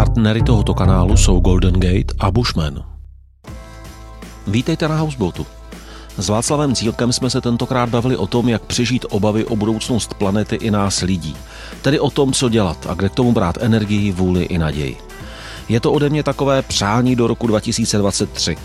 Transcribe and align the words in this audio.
Partnery 0.00 0.42
tohoto 0.42 0.74
kanálu 0.74 1.16
jsou 1.16 1.40
Golden 1.40 1.74
Gate 1.80 2.14
a 2.20 2.30
Bushman. 2.30 2.84
Vítejte 4.46 4.88
na 4.88 4.96
Houseboatu. 4.96 5.46
S 6.18 6.28
Václavem 6.28 6.74
Cílkem 6.74 7.12
jsme 7.12 7.30
se 7.30 7.40
tentokrát 7.40 7.88
bavili 7.88 8.16
o 8.16 8.26
tom, 8.26 8.48
jak 8.48 8.62
přežít 8.62 9.06
obavy 9.10 9.44
o 9.44 9.56
budoucnost 9.56 10.14
planety 10.14 10.56
i 10.56 10.70
nás 10.70 11.00
lidí. 11.00 11.36
Tedy 11.82 12.00
o 12.00 12.10
tom, 12.10 12.32
co 12.32 12.48
dělat 12.48 12.86
a 12.90 12.94
kde 12.94 13.08
k 13.08 13.14
tomu 13.14 13.32
brát 13.32 13.58
energii, 13.60 14.12
vůli 14.12 14.42
i 14.42 14.58
naději. 14.58 14.96
Je 15.70 15.80
to 15.80 15.92
ode 15.92 16.10
mě 16.10 16.22
takové 16.22 16.62
přání 16.62 17.16
do 17.16 17.26
roku 17.26 17.46
2023. 17.46 18.56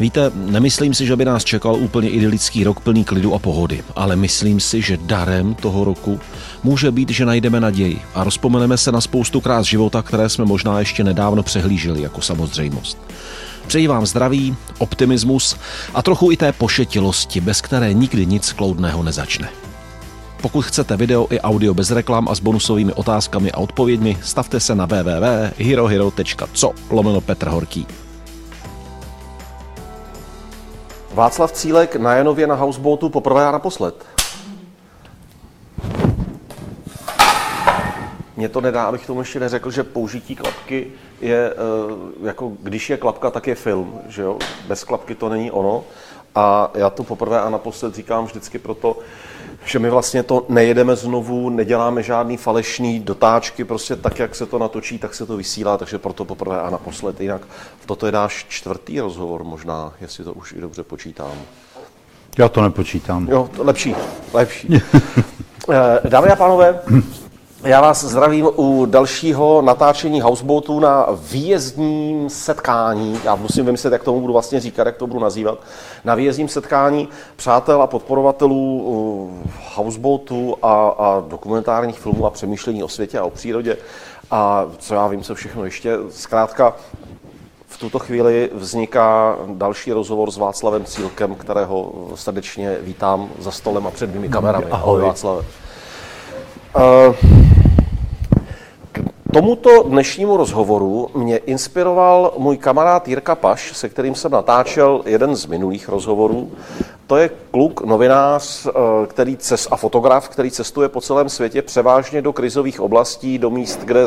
Víte, 0.00 0.30
nemyslím 0.34 0.94
si, 0.94 1.06
že 1.06 1.16
by 1.16 1.24
nás 1.24 1.44
čekal 1.44 1.74
úplně 1.74 2.10
idylický 2.10 2.64
rok 2.64 2.80
plný 2.80 3.04
klidu 3.04 3.34
a 3.34 3.38
pohody, 3.38 3.84
ale 3.96 4.16
myslím 4.16 4.60
si, 4.60 4.82
že 4.82 4.96
darem 4.96 5.54
toho 5.54 5.84
roku 5.84 6.20
může 6.62 6.90
být, 6.90 7.10
že 7.10 7.26
najdeme 7.26 7.60
naději 7.60 8.02
a 8.14 8.24
rozpomeneme 8.24 8.76
se 8.78 8.92
na 8.92 9.00
spoustu 9.00 9.40
krás 9.40 9.66
života, 9.66 10.02
které 10.02 10.28
jsme 10.28 10.44
možná 10.44 10.78
ještě 10.78 11.04
nedávno 11.04 11.42
přehlíželi 11.42 12.02
jako 12.02 12.20
samozřejmost. 12.20 12.98
Přeji 13.66 13.86
vám 13.86 14.06
zdraví, 14.06 14.56
optimismus 14.78 15.56
a 15.94 16.02
trochu 16.02 16.32
i 16.32 16.36
té 16.36 16.52
pošetilosti, 16.52 17.40
bez 17.40 17.60
které 17.60 17.92
nikdy 17.92 18.26
nic 18.26 18.52
kloudného 18.52 19.02
nezačne. 19.02 19.48
Pokud 20.42 20.62
chcete 20.64 20.96
video 20.96 21.26
i 21.30 21.40
audio 21.40 21.74
bez 21.74 21.90
reklam 21.90 22.28
a 22.28 22.34
s 22.34 22.40
bonusovými 22.40 22.92
otázkami 22.92 23.52
a 23.52 23.58
odpověďmi, 23.58 24.18
stavte 24.22 24.60
se 24.60 24.74
na 24.74 24.86
www.herohero.co 24.86 26.72
lomeno 26.90 27.20
Petr 27.20 27.48
Horký. 27.48 27.86
Václav 31.14 31.52
Cílek 31.52 31.96
na 31.96 32.14
Janově 32.14 32.46
na 32.46 32.54
houseboatu 32.54 33.08
poprvé 33.08 33.46
a 33.46 33.52
naposled. 33.52 34.06
Mě 38.36 38.48
to 38.48 38.60
nedá, 38.60 38.84
abych 38.84 39.06
tomu 39.06 39.20
ještě 39.20 39.40
neřekl, 39.40 39.70
že 39.70 39.82
použití 39.82 40.36
klapky 40.36 40.86
je, 41.20 41.50
eh, 41.50 41.56
jako 42.26 42.52
když 42.62 42.90
je 42.90 42.96
klapka, 42.96 43.30
tak 43.30 43.46
je 43.46 43.54
film, 43.54 44.00
že 44.08 44.22
jo? 44.22 44.38
Bez 44.66 44.84
klapky 44.84 45.14
to 45.14 45.28
není 45.28 45.50
ono. 45.50 45.84
A 46.34 46.70
já 46.74 46.90
to 46.90 47.04
poprvé 47.04 47.40
a 47.40 47.50
naposled 47.50 47.94
říkám 47.94 48.24
vždycky 48.24 48.58
proto, 48.58 48.98
že 49.64 49.78
my 49.78 49.90
vlastně 49.90 50.22
to 50.22 50.46
nejedeme 50.48 50.96
znovu, 50.96 51.50
neděláme 51.50 52.02
žádný 52.02 52.36
falešný 52.36 53.00
dotáčky, 53.00 53.64
prostě 53.64 53.96
tak, 53.96 54.18
jak 54.18 54.34
se 54.34 54.46
to 54.46 54.58
natočí, 54.58 54.98
tak 54.98 55.14
se 55.14 55.26
to 55.26 55.36
vysílá, 55.36 55.78
takže 55.78 55.98
proto 55.98 56.24
poprvé 56.24 56.60
a 56.60 56.70
naposled. 56.70 57.20
Jinak 57.20 57.42
toto 57.86 58.06
je 58.06 58.12
náš 58.12 58.46
čtvrtý 58.48 59.00
rozhovor 59.00 59.44
možná, 59.44 59.94
jestli 60.00 60.24
to 60.24 60.32
už 60.32 60.52
i 60.52 60.60
dobře 60.60 60.82
počítám. 60.82 61.32
Já 62.38 62.48
to 62.48 62.62
nepočítám. 62.62 63.28
Jo, 63.28 63.50
to 63.56 63.64
lepší, 63.64 63.94
lepší. 64.32 64.68
Eh, 65.70 66.08
dámy 66.08 66.28
a 66.28 66.36
pánové, 66.36 66.80
já 67.64 67.80
vás 67.80 68.04
zdravím 68.04 68.48
u 68.56 68.86
dalšího 68.86 69.62
natáčení 69.62 70.20
Houseboatu 70.20 70.80
na 70.80 71.06
výjezdním 71.30 72.30
setkání. 72.30 73.20
Já 73.24 73.34
musím 73.34 73.66
vymyslet, 73.66 73.92
jak 73.92 74.04
tomu 74.04 74.20
budu 74.20 74.32
vlastně 74.32 74.60
říkat, 74.60 74.86
jak 74.86 74.96
to 74.96 75.06
budu 75.06 75.20
nazývat. 75.20 75.58
Na 76.04 76.14
výjezdním 76.14 76.48
setkání 76.48 77.08
přátel 77.36 77.82
a 77.82 77.86
podporovatelů 77.86 79.40
Houseboatu 79.74 80.56
a, 80.62 80.88
a 80.88 81.24
dokumentárních 81.28 81.98
filmů 81.98 82.26
a 82.26 82.30
přemýšlení 82.30 82.82
o 82.82 82.88
světě 82.88 83.18
a 83.18 83.24
o 83.24 83.30
přírodě. 83.30 83.76
A 84.30 84.66
co 84.78 84.94
já 84.94 85.06
vím, 85.06 85.22
co 85.22 85.34
všechno 85.34 85.64
ještě. 85.64 85.96
Zkrátka, 86.10 86.74
v 87.68 87.78
tuto 87.78 87.98
chvíli 87.98 88.50
vzniká 88.54 89.36
další 89.46 89.92
rozhovor 89.92 90.30
s 90.30 90.36
Václavem 90.36 90.84
Cílkem, 90.84 91.34
kterého 91.34 91.92
srdečně 92.14 92.76
vítám 92.80 93.28
za 93.38 93.50
stolem 93.50 93.86
a 93.86 93.90
před 93.90 94.14
mými 94.14 94.28
kamerami. 94.28 94.66
Ahoj, 94.70 95.02
Václave. 95.02 95.44
K 96.72 97.51
tomuto 99.32 99.82
dnešnímu 99.82 100.36
rozhovoru 100.36 101.10
mě 101.14 101.36
inspiroval 101.36 102.34
můj 102.38 102.56
kamarád 102.56 103.08
Jirka 103.08 103.34
Paš, 103.34 103.76
se 103.76 103.88
kterým 103.88 104.14
jsem 104.14 104.32
natáčel 104.32 105.02
jeden 105.06 105.36
z 105.36 105.46
minulých 105.46 105.88
rozhovorů. 105.88 106.50
To 107.06 107.16
je 107.16 107.30
kluk, 107.50 107.80
novinář 107.80 108.66
eh, 108.66 108.70
který 109.06 109.36
cest, 109.36 109.68
a 109.70 109.76
fotograf, 109.76 110.28
který 110.28 110.50
cestuje 110.50 110.88
po 110.88 111.00
celém 111.00 111.28
světě 111.28 111.62
převážně 111.62 112.22
do 112.22 112.32
krizových 112.32 112.80
oblastí, 112.80 113.38
do 113.38 113.50
míst, 113.50 113.80
kde 113.84 114.06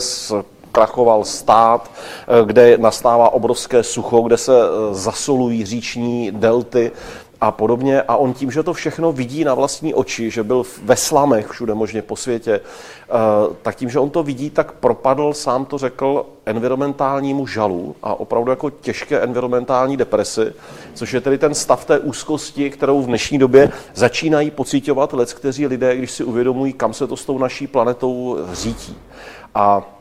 krachoval 0.76 1.26
stát, 1.26 1.92
eh, 1.92 2.46
kde 2.46 2.78
nastává 2.78 3.34
obrovské 3.34 3.84
sucho, 3.84 4.22
kde 4.22 4.38
se 4.38 4.54
eh, 4.62 4.94
zasolují 4.94 5.66
říční 5.66 6.32
delty 6.32 6.92
a 7.42 7.52
podobně. 7.52 8.02
A 8.02 8.16
on 8.16 8.34
tím, 8.34 8.52
že 8.52 8.64
to 8.64 8.74
všechno 8.74 9.12
vidí 9.12 9.44
na 9.44 9.54
vlastní 9.54 9.94
oči, 9.94 10.32
že 10.32 10.44
byl 10.44 10.64
ve 10.84 10.96
slamech 10.96 11.48
všude 11.48 11.74
možně 11.74 12.02
po 12.02 12.16
světě, 12.16 12.52
eh, 12.54 13.10
tak 13.62 13.76
tím, 13.76 13.90
že 13.90 14.00
on 14.00 14.10
to 14.10 14.24
vidí, 14.24 14.50
tak 14.50 14.72
propadl, 14.72 15.34
sám 15.34 15.66
to 15.66 15.78
řekl, 15.78 16.26
environmentálnímu 16.46 17.48
žalu 17.48 17.96
a 18.04 18.20
opravdu 18.20 18.50
jako 18.50 18.70
těžké 18.70 19.20
environmentální 19.20 19.98
depresi, 19.98 20.54
což 20.94 21.14
je 21.14 21.22
tedy 21.22 21.38
ten 21.38 21.54
stav 21.54 21.86
té 21.86 22.00
úzkosti, 22.00 22.70
kterou 22.70 23.02
v 23.02 23.06
dnešní 23.06 23.38
době 23.38 23.72
začínají 23.94 24.52
pocitovat 24.52 25.14
lec, 25.14 25.34
kteří 25.34 25.68
lidé, 25.68 25.96
když 25.96 26.12
si 26.12 26.24
uvědomují, 26.24 26.74
kam 26.74 26.94
se 26.94 27.08
to 27.08 27.18
s 27.18 27.26
tou 27.26 27.38
naší 27.38 27.68
planetou 27.68 28.38
řítí. 28.54 28.98
A 29.56 29.95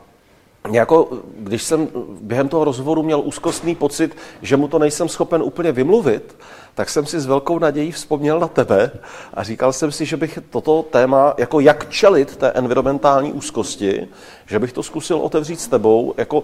jako, 0.71 1.09
když 1.37 1.63
jsem 1.63 1.87
během 2.21 2.49
toho 2.49 2.63
rozhovoru 2.63 3.03
měl 3.03 3.19
úzkostný 3.19 3.75
pocit, 3.75 4.17
že 4.41 4.57
mu 4.57 4.67
to 4.67 4.79
nejsem 4.79 5.09
schopen 5.09 5.41
úplně 5.43 5.71
vymluvit, 5.71 6.35
tak 6.75 6.89
jsem 6.89 7.05
si 7.05 7.19
s 7.19 7.25
velkou 7.25 7.59
nadějí 7.59 7.91
vzpomněl 7.91 8.39
na 8.39 8.47
tebe 8.47 8.91
a 9.33 9.43
říkal 9.43 9.73
jsem 9.73 9.91
si, 9.91 10.05
že 10.05 10.17
bych 10.17 10.39
toto 10.49 10.85
téma, 10.89 11.33
jako 11.37 11.59
jak 11.59 11.89
čelit 11.89 12.35
té 12.35 12.51
environmentální 12.51 13.33
úzkosti, 13.33 14.07
že 14.45 14.59
bych 14.59 14.73
to 14.73 14.83
zkusil 14.83 15.17
otevřít 15.17 15.59
s 15.59 15.67
tebou, 15.67 16.13
jako, 16.17 16.43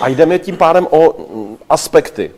a 0.00 0.08
jdeme 0.08 0.38
tím 0.38 0.56
pádem 0.56 0.86
o 0.90 1.14
aspekty. 1.68 2.30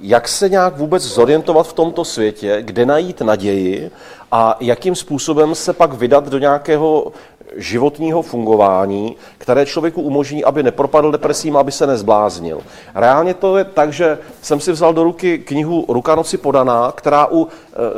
Jak 0.00 0.28
se 0.28 0.48
nějak 0.48 0.76
vůbec 0.76 1.02
zorientovat 1.02 1.68
v 1.68 1.72
tomto 1.72 2.04
světě, 2.04 2.58
kde 2.60 2.86
najít 2.86 3.20
naději 3.20 3.90
a 4.32 4.56
jakým 4.60 4.94
způsobem 4.94 5.54
se 5.54 5.72
pak 5.72 5.92
vydat 5.92 6.28
do 6.28 6.38
nějakého 6.38 7.12
životního 7.56 8.22
fungování, 8.22 9.16
které 9.38 9.66
člověku 9.66 10.02
umožní, 10.02 10.44
aby 10.44 10.62
nepropadl 10.62 11.12
depresím, 11.12 11.56
aby 11.56 11.72
se 11.72 11.86
nezbláznil. 11.86 12.60
Reálně 12.94 13.34
to 13.34 13.56
je 13.56 13.64
tak, 13.64 13.92
že 13.92 14.18
jsem 14.42 14.60
si 14.60 14.72
vzal 14.72 14.94
do 14.94 15.04
ruky 15.04 15.38
knihu 15.38 15.84
Rukanoci 15.88 16.38
podaná, 16.38 16.92
která 16.96 17.26
u 17.30 17.46
e, 17.46 17.48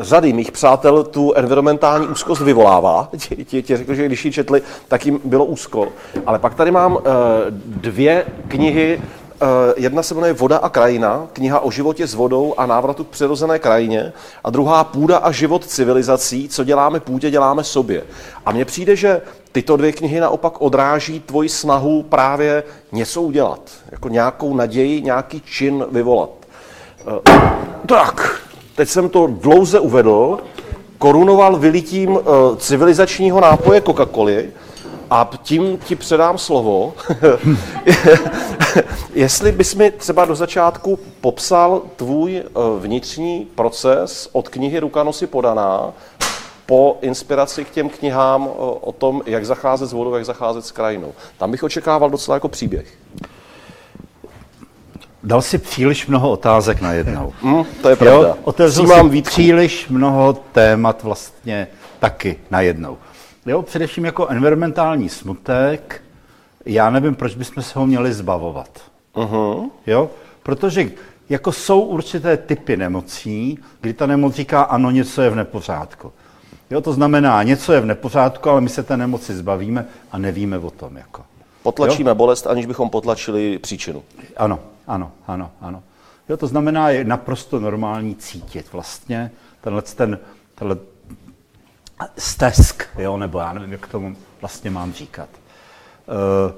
řady 0.04 0.32
mých 0.32 0.52
přátel 0.52 1.04
tu 1.04 1.32
environmentální 1.34 2.08
úzkost 2.08 2.42
vyvolává. 2.42 3.08
Ti, 3.44 3.62
ti 3.62 3.76
řekli, 3.76 3.96
že 3.96 4.06
když 4.06 4.24
ji 4.24 4.32
četli, 4.32 4.62
tak 4.88 5.06
jim 5.06 5.20
bylo 5.24 5.44
úzko. 5.44 5.88
Ale 6.26 6.38
pak 6.38 6.54
tady 6.54 6.70
mám 6.70 6.98
e, 6.98 7.00
dvě 7.66 8.26
knihy 8.48 9.00
Eh, 9.42 9.74
jedna 9.76 10.02
se 10.02 10.14
jmenuje 10.14 10.32
Voda 10.32 10.56
a 10.56 10.68
krajina, 10.68 11.28
kniha 11.32 11.60
o 11.60 11.70
životě 11.70 12.06
s 12.06 12.14
vodou 12.14 12.54
a 12.56 12.66
návratu 12.66 13.04
k 13.04 13.08
přirozené 13.08 13.58
krajině. 13.58 14.12
A 14.44 14.50
druhá 14.50 14.84
Půda 14.84 15.18
a 15.18 15.32
život 15.32 15.66
civilizací, 15.66 16.48
co 16.48 16.64
děláme 16.64 17.00
půdě, 17.00 17.30
děláme 17.30 17.64
sobě. 17.64 18.02
A 18.46 18.52
mně 18.52 18.64
přijde, 18.64 18.96
že 18.96 19.20
tyto 19.52 19.76
dvě 19.76 19.92
knihy 19.92 20.20
naopak 20.20 20.60
odráží 20.60 21.20
tvoji 21.20 21.48
snahu 21.48 22.02
právě 22.02 22.62
něco 22.92 23.22
udělat. 23.22 23.60
Jako 23.92 24.08
nějakou 24.08 24.54
naději, 24.54 25.02
nějaký 25.02 25.40
čin 25.40 25.84
vyvolat. 25.90 26.30
Eh, 27.00 27.40
tak, 27.86 28.40
teď 28.74 28.88
jsem 28.88 29.08
to 29.08 29.26
dlouze 29.26 29.80
uvedl, 29.80 30.38
korunoval 30.98 31.56
vylitím 31.56 32.18
eh, 32.18 32.56
civilizačního 32.56 33.40
nápoje 33.40 33.80
Coca-Coly, 33.80 34.46
a 35.10 35.30
tím 35.42 35.78
ti 35.78 35.96
předám 35.96 36.38
slovo. 36.38 36.94
Jestli 39.14 39.52
bys 39.52 39.74
mi 39.74 39.90
třeba 39.90 40.24
do 40.24 40.34
začátku 40.34 40.98
popsal 41.20 41.82
tvůj 41.96 42.36
eh, 42.36 42.50
vnitřní 42.78 43.48
proces 43.54 44.28
od 44.32 44.48
knihy 44.48 44.78
Rukanosy 44.78 45.26
podaná 45.26 45.92
po 46.70 46.98
inspiraci 47.02 47.64
k 47.64 47.70
těm 47.70 47.88
knihám 47.88 48.48
o 48.80 48.92
tom, 48.98 49.22
jak 49.26 49.46
zacházet 49.46 49.88
s 49.88 49.92
vodou, 49.92 50.14
jak 50.14 50.24
zacházet 50.24 50.64
s 50.64 50.72
krajinou. 50.72 51.12
Tam 51.38 51.50
bych 51.50 51.62
očekával 51.62 52.10
docela 52.10 52.36
jako 52.36 52.48
příběh. 52.48 52.98
Dal 55.22 55.42
si 55.42 55.58
příliš 55.58 56.06
mnoho 56.06 56.30
otázek 56.30 56.80
na 56.80 56.92
jednou. 56.92 57.32
Mm, 57.42 57.64
to 57.82 57.88
je 57.88 57.96
pravda. 57.96 58.28
Jo, 58.28 58.36
otevřel 58.44 59.10
si 59.10 59.22
příliš 59.22 59.88
mnoho 59.88 60.32
témat 60.32 61.02
vlastně 61.02 61.68
taky 61.98 62.36
na 62.50 62.60
jednou. 62.60 62.98
Jo, 63.46 63.62
především 63.62 64.04
jako 64.04 64.28
environmentální 64.28 65.08
smutek, 65.08 66.02
já 66.66 66.90
nevím, 66.90 67.14
proč 67.14 67.34
bychom 67.34 67.62
se 67.62 67.78
ho 67.78 67.86
měli 67.86 68.12
zbavovat. 68.12 68.80
Uh-huh. 69.14 69.70
Jo? 69.86 70.10
Protože 70.42 70.90
jako 71.28 71.52
jsou 71.52 71.80
určité 71.80 72.36
typy 72.36 72.76
nemocí, 72.76 73.58
kdy 73.80 73.92
ta 73.92 74.06
nemoc 74.06 74.34
říká, 74.34 74.62
ano, 74.62 74.90
něco 74.90 75.22
je 75.22 75.30
v 75.30 75.36
nepořádku. 75.36 76.12
Jo, 76.70 76.80
to 76.80 76.92
znamená, 76.92 77.42
něco 77.42 77.72
je 77.72 77.80
v 77.80 77.86
nepořádku, 77.86 78.50
ale 78.50 78.60
my 78.60 78.68
se 78.68 78.82
té 78.82 78.96
nemoci 78.96 79.34
zbavíme 79.34 79.86
a 80.12 80.18
nevíme 80.18 80.58
o 80.58 80.70
tom. 80.70 80.96
Jako. 80.96 81.22
Potlačíme 81.62 82.10
jo? 82.10 82.14
bolest, 82.14 82.46
aniž 82.46 82.66
bychom 82.66 82.90
potlačili 82.90 83.58
příčinu. 83.58 84.02
Ano, 84.36 84.58
ano, 84.86 85.12
ano, 85.26 85.50
ano. 85.60 85.82
Jo, 86.28 86.36
to 86.36 86.46
znamená, 86.46 86.90
je 86.90 87.04
naprosto 87.04 87.60
normální 87.60 88.16
cítit 88.16 88.72
vlastně 88.72 89.30
tenhle, 89.60 89.82
ten, 89.82 90.18
tenhle 90.54 90.76
stesk, 92.18 92.84
jo, 92.98 93.16
nebo 93.16 93.38
já 93.38 93.52
nevím, 93.52 93.72
jak 93.72 93.86
tomu 93.86 94.16
vlastně 94.40 94.70
mám 94.70 94.92
říkat. 94.92 95.28
Uh, 96.06 96.52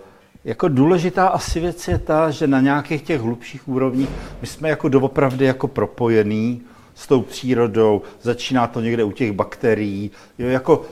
jako 0.44 0.68
důležitá 0.68 1.28
asi 1.28 1.60
věc 1.60 1.88
je 1.88 1.98
ta, 1.98 2.30
že 2.30 2.46
na 2.46 2.60
nějakých 2.60 3.02
těch 3.02 3.20
hlubších 3.20 3.68
úrovních 3.68 4.08
my 4.40 4.46
jsme 4.46 4.68
jako 4.68 4.88
doopravdy 4.88 5.44
jako 5.44 5.68
propojení 5.68 6.62
s 7.02 7.06
tou 7.06 7.22
přírodou, 7.22 8.02
začíná 8.22 8.66
to 8.66 8.80
někde 8.80 9.04
u 9.04 9.12
těch 9.12 9.32
bakterií, 9.32 10.10
jo, 10.38 10.48
jako 10.48 10.82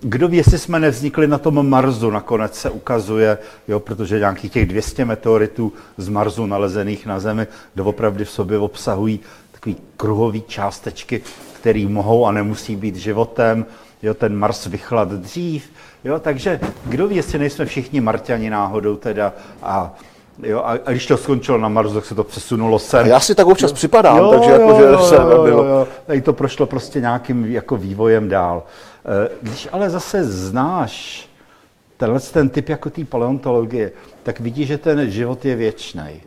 kdo 0.00 0.28
ví, 0.28 0.36
jestli 0.36 0.58
jsme 0.58 0.80
nevznikli 0.80 1.26
na 1.26 1.38
tom 1.38 1.68
Marsu, 1.68 2.10
nakonec 2.10 2.54
se 2.54 2.70
ukazuje, 2.70 3.38
jo, 3.68 3.80
protože 3.80 4.18
nějakých 4.18 4.52
těch 4.52 4.66
200 4.66 5.04
meteoritů 5.04 5.72
z 5.96 6.08
Marsu 6.08 6.46
nalezených 6.46 7.06
na 7.06 7.20
Zemi 7.20 7.46
doopravdy 7.76 8.24
v 8.24 8.30
sobě 8.30 8.58
obsahují 8.58 9.20
takové 9.52 9.74
kruhové 9.96 10.40
částečky, 10.40 11.20
které 11.52 11.86
mohou 11.88 12.26
a 12.26 12.32
nemusí 12.32 12.76
být 12.76 12.96
životem. 12.96 13.66
Jo, 14.02 14.14
ten 14.14 14.36
Mars 14.36 14.66
vychlad 14.66 15.08
dřív. 15.08 15.70
Jo, 16.04 16.18
takže 16.18 16.60
kdo 16.84 17.08
ví, 17.08 17.16
jestli 17.16 17.38
nejsme 17.38 17.64
všichni 17.64 18.00
Marťani 18.00 18.50
náhodou 18.50 18.96
teda 18.96 19.32
a 19.62 19.94
Jo, 20.42 20.58
a, 20.58 20.78
a 20.84 20.90
když 20.90 21.06
to 21.06 21.16
skončilo 21.16 21.58
na 21.58 21.68
Marsu, 21.68 21.94
tak 21.94 22.04
se 22.04 22.14
to 22.14 22.24
přesunulo 22.24 22.78
sem. 22.78 23.04
A 23.04 23.08
já 23.08 23.20
si 23.20 23.34
tak 23.34 23.46
občas 23.46 23.70
jo. 23.70 23.74
připadám, 23.74 24.18
jo, 24.18 24.30
takže 24.30 24.50
jo, 24.50 24.60
jako, 24.60 24.74
že 24.74 24.82
jo, 24.82 24.98
se 24.98 25.14
jo, 25.14 25.46
jo, 25.46 25.64
jo. 25.64 25.88
Tady 26.06 26.20
to 26.20 26.32
prošlo 26.32 26.66
prostě 26.66 27.00
nějakým 27.00 27.44
jako 27.44 27.76
vývojem 27.76 28.28
dál. 28.28 28.62
Eh, 29.04 29.28
když 29.42 29.68
ale 29.72 29.90
zase 29.90 30.24
znáš 30.24 31.28
tenhle 31.96 32.20
ten 32.20 32.48
typ 32.48 32.68
jako 32.68 32.90
té 32.90 33.04
paleontologie, 33.04 33.92
tak 34.22 34.40
vidíš, 34.40 34.68
že 34.68 34.78
ten 34.78 35.10
život 35.10 35.44
je 35.44 35.56
věčný. 35.56 36.20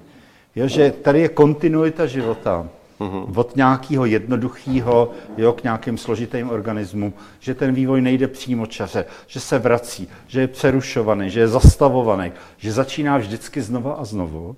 Jo, 0.56 0.68
že 0.68 0.94
tady 1.02 1.20
je 1.20 1.30
kontinuita 1.30 2.06
života 2.06 2.68
mm-hmm. 3.02 3.40
od 3.40 3.56
nějakého 3.56 4.06
jednoduchého 4.06 5.12
jo, 5.38 5.54
k 5.54 5.64
nějakým 5.64 5.98
složitým 5.98 6.50
organismům, 6.50 7.14
že 7.40 7.56
ten 7.56 7.74
vývoj 7.74 8.02
nejde 8.02 8.28
přímo 8.28 8.66
čaře, 8.66 9.06
že 9.28 9.40
se 9.40 9.60
vrací, 9.60 10.08
že 10.28 10.42
je 10.42 10.48
přerušovaný, 10.48 11.30
že 11.30 11.40
je 11.40 11.48
zastavovaný, 11.48 12.32
že 12.58 12.72
začíná 12.72 13.18
vždycky 13.18 13.62
znova 13.62 13.94
a 13.94 14.06
znovu. 14.06 14.56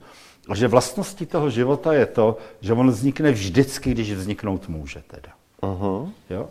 A 0.50 0.56
že 0.56 0.68
vlastností 0.68 1.26
toho 1.26 1.50
života 1.50 1.94
je 1.94 2.06
to, 2.06 2.38
že 2.62 2.74
on 2.74 2.92
vznikne 2.92 3.32
vždycky, 3.32 3.92
když 3.92 4.12
vzniknout 4.12 4.70
může 4.70 5.04
teda. 5.08 5.30
Uh-huh. 5.62 6.10
Jo? 6.30 6.48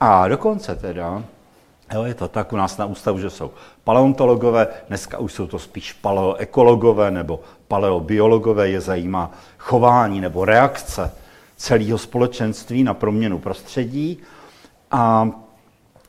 A 0.00 0.28
dokonce 0.28 0.76
teda, 0.76 1.24
jo, 1.94 2.02
je 2.04 2.14
to 2.14 2.28
tak 2.28 2.52
u 2.52 2.56
nás 2.56 2.78
na 2.78 2.86
ústavu, 2.86 3.18
že 3.18 3.30
jsou 3.30 3.50
paleontologové, 3.84 4.66
dneska 4.88 5.18
už 5.18 5.32
jsou 5.32 5.46
to 5.46 5.58
spíš 5.58 5.92
paleoekologové 5.92 7.10
nebo 7.10 7.40
paleobiologové, 7.68 8.68
je 8.68 8.80
zajímá 8.80 9.30
chování 9.58 10.20
nebo 10.20 10.44
reakce 10.44 11.10
celého 11.56 11.98
společenství 11.98 12.84
na 12.84 12.94
proměnu 12.94 13.38
prostředí. 13.38 14.18
A 14.90 15.30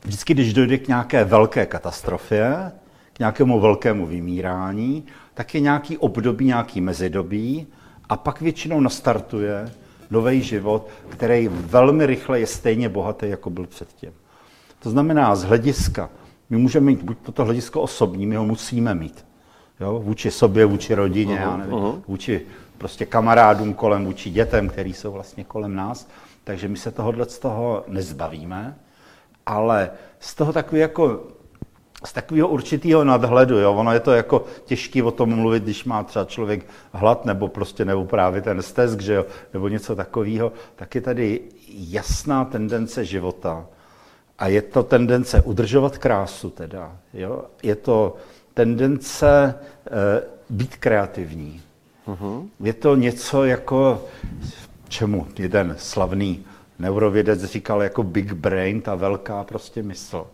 vždycky, 0.04 0.34
když 0.34 0.52
dojde 0.52 0.78
k 0.78 0.88
nějaké 0.88 1.24
velké 1.24 1.66
katastrofě, 1.66 2.72
k 3.12 3.18
nějakému 3.18 3.60
velkému 3.60 4.06
vymírání, 4.06 5.04
tak 5.34 5.54
je 5.54 5.60
nějaký 5.60 5.98
období, 5.98 6.46
nějaký 6.46 6.80
mezidobí 6.80 7.66
a 8.08 8.16
pak 8.16 8.40
většinou 8.40 8.80
nastartuje 8.80 9.72
nový 10.10 10.42
život, 10.42 10.88
který 11.08 11.48
velmi 11.48 12.06
rychle 12.06 12.40
je 12.40 12.46
stejně 12.46 12.88
bohatý, 12.88 13.28
jako 13.28 13.50
byl 13.50 13.66
předtím. 13.66 14.12
To 14.78 14.90
znamená, 14.90 15.36
z 15.36 15.44
hlediska, 15.44 16.10
my 16.50 16.56
můžeme 16.56 16.86
mít 16.86 17.02
buď 17.02 17.16
to 17.34 17.44
hledisko 17.44 17.80
osobní, 17.80 18.26
my 18.26 18.36
ho 18.36 18.44
musíme 18.44 18.94
mít. 18.94 19.26
Jo? 19.80 20.00
Vůči 20.04 20.30
sobě, 20.30 20.66
vůči 20.66 20.94
rodině, 20.94 21.36
uh-huh, 21.36 21.40
já 21.40 21.56
nevím, 21.56 21.74
uh-huh. 21.74 22.02
vůči 22.08 22.40
prostě 22.78 23.06
kamarádům 23.06 23.74
kolem, 23.74 24.04
vůči 24.04 24.30
dětem, 24.30 24.68
který 24.68 24.92
jsou 24.92 25.12
vlastně 25.12 25.44
kolem 25.44 25.74
nás. 25.74 26.08
Takže 26.44 26.68
my 26.68 26.76
se 26.76 26.90
tohohle 26.90 27.24
z 27.24 27.38
toho 27.38 27.84
nezbavíme, 27.88 28.76
ale 29.46 29.90
z 30.20 30.34
toho 30.34 30.52
takový 30.52 30.80
jako 30.80 31.20
z 32.04 32.12
takového 32.12 32.48
určitého 32.48 33.04
nadhledu. 33.04 33.58
Jo? 33.58 33.72
Ono 33.72 33.92
je 33.92 34.00
to 34.00 34.12
jako 34.12 34.44
těžké 34.64 35.02
o 35.02 35.10
tom 35.10 35.36
mluvit, 35.36 35.62
když 35.62 35.84
má 35.84 36.02
třeba 36.02 36.24
člověk 36.24 36.66
hlad 36.92 37.24
nebo 37.24 37.48
prostě 37.48 37.84
nebo 37.84 38.04
právě 38.04 38.42
ten 38.42 38.62
stesk, 38.62 39.00
že 39.00 39.14
jo? 39.14 39.26
nebo 39.52 39.68
něco 39.68 39.96
takového, 39.96 40.52
tak 40.76 40.94
je 40.94 41.00
tady 41.00 41.40
jasná 41.68 42.44
tendence 42.44 43.04
života. 43.04 43.66
A 44.38 44.48
je 44.48 44.62
to 44.62 44.82
tendence 44.82 45.42
udržovat 45.42 45.98
krásu 45.98 46.50
teda. 46.50 46.96
Jo? 47.14 47.44
Je 47.62 47.76
to 47.76 48.16
tendence 48.54 49.54
e, 49.86 50.22
být 50.50 50.76
kreativní. 50.76 51.62
Uh-huh. 52.08 52.48
Je 52.60 52.72
to 52.72 52.96
něco 52.96 53.44
jako, 53.44 54.02
čemu 54.88 55.26
jeden 55.38 55.74
slavný 55.78 56.44
neurovědec 56.78 57.44
říkal 57.44 57.82
jako 57.82 58.02
big 58.02 58.32
brain, 58.32 58.80
ta 58.80 58.94
velká 58.94 59.44
prostě 59.44 59.82
mysl. 59.82 60.26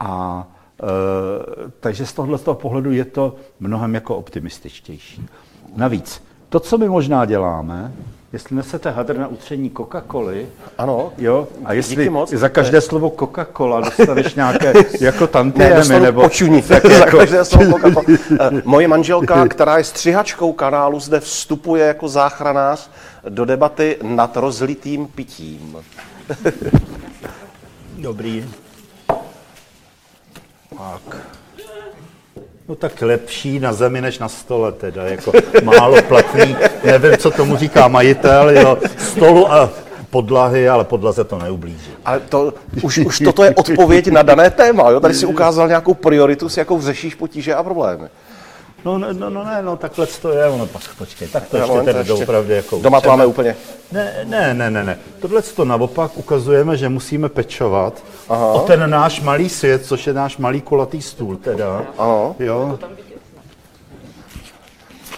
A 0.00 0.46
Eh, 0.82 1.70
takže 1.80 2.06
z 2.06 2.12
tohoto 2.12 2.54
pohledu 2.54 2.92
je 2.92 3.04
to 3.04 3.34
mnohem 3.60 3.94
jako 3.94 4.16
optimističtější. 4.16 5.26
Navíc, 5.76 6.22
to, 6.48 6.60
co 6.60 6.78
my 6.78 6.88
možná 6.88 7.24
děláme, 7.24 7.92
jestli 8.32 8.56
nesete 8.56 8.90
hadr 8.90 9.18
na 9.18 9.28
utření 9.28 9.70
Coca-Coly, 9.70 10.46
ano, 10.78 11.12
jo, 11.18 11.48
a 11.64 11.72
jestli 11.72 12.10
moc. 12.10 12.30
za 12.30 12.48
každé 12.48 12.80
slovo 12.80 13.08
Coca-Cola 13.10 13.84
dostaneš 13.84 14.34
nějaké 14.34 14.72
jako 15.00 15.26
tantiemy, 15.26 15.88
ne, 15.88 16.00
nebo... 16.00 16.22
Počuní, 16.22 16.62
tak 16.62 16.86
za 16.86 16.92
jako... 16.92 17.16
každé 17.16 17.44
slovo 17.44 17.78
Coca-Cola. 17.78 18.18
Eh, 18.40 18.62
moje 18.64 18.88
manželka, 18.88 19.48
která 19.48 19.78
je 19.78 19.84
střihačkou 19.84 20.52
kanálu, 20.52 21.00
zde 21.00 21.20
vstupuje 21.20 21.86
jako 21.86 22.08
záchranář 22.08 22.90
do 23.28 23.44
debaty 23.44 23.96
nad 24.02 24.36
rozlitým 24.36 25.06
pitím. 25.06 25.76
Dobrý. 27.98 28.44
Tak. 30.78 31.39
No 32.70 32.76
tak 32.76 33.02
lepší 33.02 33.58
na 33.58 33.72
zemi 33.72 34.00
než 34.00 34.18
na 34.18 34.28
stole 34.28 34.72
teda, 34.72 35.04
jako 35.04 35.32
málo 35.64 36.02
platný, 36.02 36.56
nevím, 36.84 37.16
co 37.16 37.30
tomu 37.30 37.56
říká 37.56 37.88
majitel, 37.88 38.50
jo, 38.50 38.78
stolu 38.98 39.52
a 39.52 39.70
podlahy, 40.10 40.68
ale 40.68 40.84
podlaze 40.84 41.24
to 41.24 41.38
neublíží. 41.38 41.90
Ale 42.04 42.20
to, 42.20 42.54
už, 42.82 42.98
už 42.98 43.18
toto 43.18 43.44
je 43.44 43.54
odpověď 43.54 44.08
na 44.08 44.22
dané 44.22 44.50
téma, 44.50 44.90
jo? 44.90 45.00
Tady 45.00 45.14
si 45.14 45.26
ukázal 45.26 45.68
nějakou 45.68 45.94
prioritu, 45.94 46.48
s 46.48 46.56
jakou 46.56 46.80
řešíš 46.80 47.14
potíže 47.14 47.54
a 47.54 47.62
problémy. 47.62 48.08
No, 48.84 48.98
no, 48.98 49.12
no, 49.12 49.30
no, 49.30 49.44
ne, 49.44 49.62
no 49.62 49.76
takhle 49.76 50.06
to 50.06 50.32
je, 50.32 50.46
ono, 50.46 50.66
pak, 50.66 50.82
počkej, 50.98 51.28
tak 51.28 51.48
to 51.48 51.56
ještě 51.56 51.80
tedy 51.80 52.04
doopravdy 52.04 52.54
jako 52.54 52.78
Doma 52.78 53.00
to 53.00 53.08
máme 53.08 53.26
úplně. 53.26 53.56
Ne, 53.92 54.24
ne, 54.24 54.54
ne, 54.54 54.70
ne, 54.70 54.84
ne. 54.84 54.98
Tohle 55.20 55.42
to 55.42 55.64
naopak 55.64 56.18
ukazujeme, 56.18 56.76
že 56.76 56.88
musíme 56.88 57.28
pečovat 57.28 58.02
Aha. 58.28 58.46
o 58.52 58.58
ten 58.58 58.90
náš 58.90 59.20
malý 59.20 59.48
svět, 59.48 59.86
což 59.86 60.06
je 60.06 60.12
náš 60.12 60.36
malý 60.36 60.60
kulatý 60.60 61.02
stůl 61.02 61.36
teda. 61.36 61.84
Aha. 61.98 62.34
Jo. 62.38 62.78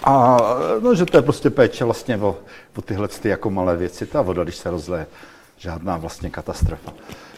A 0.03 0.37
no, 0.81 0.95
že 0.95 1.05
to 1.05 1.17
je 1.17 1.21
prostě 1.21 1.49
péče 1.49 1.85
vlastně 1.85 2.17
o, 2.17 2.35
o 2.77 2.81
tyhle 2.81 3.07
ty 3.07 3.29
jako 3.29 3.49
malé 3.49 3.77
věci. 3.77 4.05
Ta 4.05 4.21
voda, 4.21 4.43
když 4.43 4.55
se 4.55 4.69
rozleje, 4.69 5.07
žádná 5.57 5.97
vlastně 5.97 6.29
katastrofa. 6.29 6.93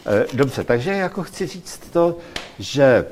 E, 0.06 0.26
dobře, 0.36 0.64
takže 0.64 0.90
jako 0.90 1.22
chci 1.22 1.46
říct 1.46 1.80
to, 1.92 2.16
že 2.58 3.04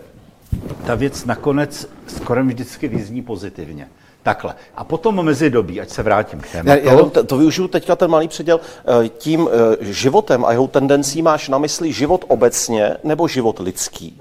ta 0.87 0.95
věc 0.95 1.25
nakonec 1.25 1.89
skoro 2.07 2.45
vždycky 2.45 2.89
vyzní 2.89 3.23
pozitivně. 3.23 3.89
Takhle. 4.23 4.55
A 4.77 4.85
potom 4.85 5.25
mezi 5.25 5.51
dobí, 5.51 5.81
ať 5.81 5.89
se 5.91 6.03
vrátím 6.03 6.41
k 6.41 6.51
tématu. 6.53 6.87
Já 6.87 6.97
to, 6.97 7.25
to 7.25 7.37
využiju 7.37 7.69
teďka 7.69 7.97
ten 7.97 8.11
malý 8.11 8.29
předěl. 8.29 8.61
Eh, 9.05 9.09
tím 9.09 9.49
eh, 9.49 9.85
životem 9.85 10.45
a 10.45 10.53
jeho 10.53 10.67
tendencí 10.69 11.23
máš 11.23 11.49
na 11.49 11.59
mysli 11.59 11.93
život 11.93 12.25
obecně 12.29 12.97
nebo 13.05 13.29
život 13.29 13.59
lidský? 13.59 14.21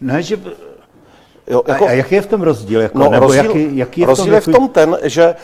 Ne, 0.00 0.22
že 0.22 0.40
Jo, 1.50 1.62
jako, 1.66 1.84
a, 1.84 1.88
a 1.88 1.92
jaký 1.92 2.14
je 2.14 2.22
v 2.22 2.26
tom 2.26 2.42
rozdíl? 2.42 2.80
Jako, 2.80 2.98
no, 2.98 3.10
nebo 3.10 3.26
rozdíl, 3.26 3.44
jaký, 3.44 3.76
jaký 3.76 4.00
je 4.00 4.06
rozdíl 4.06 4.40
v 4.40 4.44
tom, 4.44 4.52
je 4.52 4.56
v 4.56 4.58
tom 4.58 4.68
ten, 4.68 4.98
že 5.02 5.34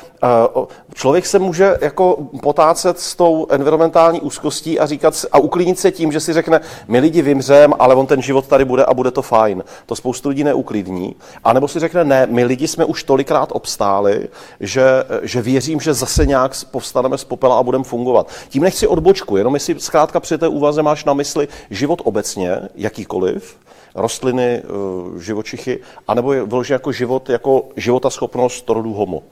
uh, 0.56 0.64
člověk 0.94 1.26
se 1.26 1.38
může 1.38 1.78
jako 1.80 2.16
potácet 2.42 3.00
s 3.00 3.14
tou 3.14 3.46
environmentální 3.50 4.20
úzkostí 4.20 4.78
a 4.80 4.86
říkat 4.86 5.24
a 5.32 5.38
uklidnit 5.38 5.78
se 5.78 5.90
tím, 5.90 6.12
že 6.12 6.20
si 6.20 6.32
řekne, 6.32 6.60
my 6.88 6.98
lidi 6.98 7.22
vymřem, 7.22 7.74
ale 7.78 7.94
on 7.94 8.06
ten 8.06 8.22
život 8.22 8.46
tady 8.46 8.64
bude 8.64 8.84
a 8.84 8.94
bude 8.94 9.10
to 9.10 9.22
fajn. 9.22 9.64
To 9.86 9.96
spoustu 9.96 10.28
lidí 10.28 10.44
neuklidní. 10.44 11.16
A 11.44 11.52
nebo 11.52 11.68
si 11.68 11.80
řekne, 11.80 12.04
ne, 12.04 12.26
my 12.30 12.44
lidi 12.44 12.68
jsme 12.68 12.84
už 12.84 13.04
tolikrát 13.04 13.48
obstáli, 13.52 14.28
že, 14.60 14.84
že 15.22 15.42
věřím, 15.42 15.80
že 15.80 15.94
zase 15.94 16.26
nějak 16.26 16.52
povstaneme 16.70 17.18
z 17.18 17.24
popela 17.24 17.58
a 17.58 17.62
budeme 17.62 17.84
fungovat. 17.84 18.28
Tím 18.48 18.62
nechci 18.62 18.86
odbočku, 18.86 19.36
jenom 19.36 19.54
jestli 19.54 19.80
zkrátka 19.80 20.20
při 20.20 20.38
té 20.38 20.48
úvaze 20.48 20.82
máš 20.82 21.04
na 21.04 21.14
mysli 21.14 21.48
život 21.70 22.02
obecně, 22.04 22.58
jakýkoliv, 22.74 23.56
rostliny, 23.94 24.62
eh, 24.64 25.20
živočichy, 25.20 25.78
anebo 26.08 26.32
je 26.32 26.44
vyložený 26.44 26.74
jako 26.74 26.92
život, 26.92 27.30
jako 27.30 27.68
životaschopnost 27.76 28.68
rodu 28.68 28.92
homo? 28.92 29.22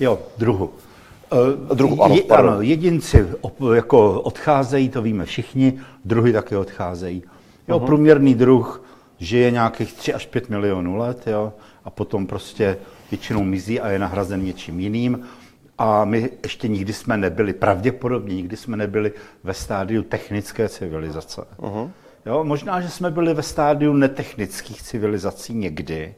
Jo, 0.00 0.18
druhu. 0.38 0.70
Uh, 1.32 1.76
druhu, 1.76 2.02
ano, 2.02 2.14
je, 2.14 2.22
ano, 2.22 2.60
jedinci 2.60 3.26
op, 3.40 3.54
jako 3.74 4.20
odcházejí, 4.20 4.88
to 4.88 5.02
víme 5.02 5.24
všichni, 5.24 5.80
druhy 6.04 6.32
taky 6.32 6.56
odcházejí. 6.56 7.22
Jo, 7.68 7.78
uh-huh. 7.78 7.86
průměrný 7.86 8.34
druh 8.34 8.82
žije 9.18 9.50
nějakých 9.50 9.92
3 9.92 10.14
až 10.14 10.26
5 10.26 10.48
milionů 10.48 10.96
let, 10.96 11.26
jo, 11.26 11.52
a 11.84 11.90
potom 11.90 12.26
prostě 12.26 12.78
většinou 13.10 13.44
mizí 13.44 13.80
a 13.80 13.88
je 13.88 13.98
nahrazen 13.98 14.44
něčím 14.44 14.80
jiným. 14.80 15.20
A 15.78 16.04
my 16.04 16.30
ještě 16.42 16.68
nikdy 16.68 16.92
jsme 16.92 17.16
nebyli, 17.16 17.52
pravděpodobně 17.52 18.34
nikdy 18.34 18.56
jsme 18.56 18.76
nebyli 18.76 19.12
ve 19.44 19.54
stádiu 19.54 20.02
technické 20.02 20.68
civilizace. 20.68 21.42
Uh-huh. 21.58 21.90
Jo, 22.26 22.44
možná, 22.44 22.80
že 22.80 22.88
jsme 22.88 23.10
byli 23.10 23.34
ve 23.34 23.42
stádiu 23.42 23.92
netechnických 23.92 24.82
civilizací 24.82 25.54
někdy, 25.54 26.14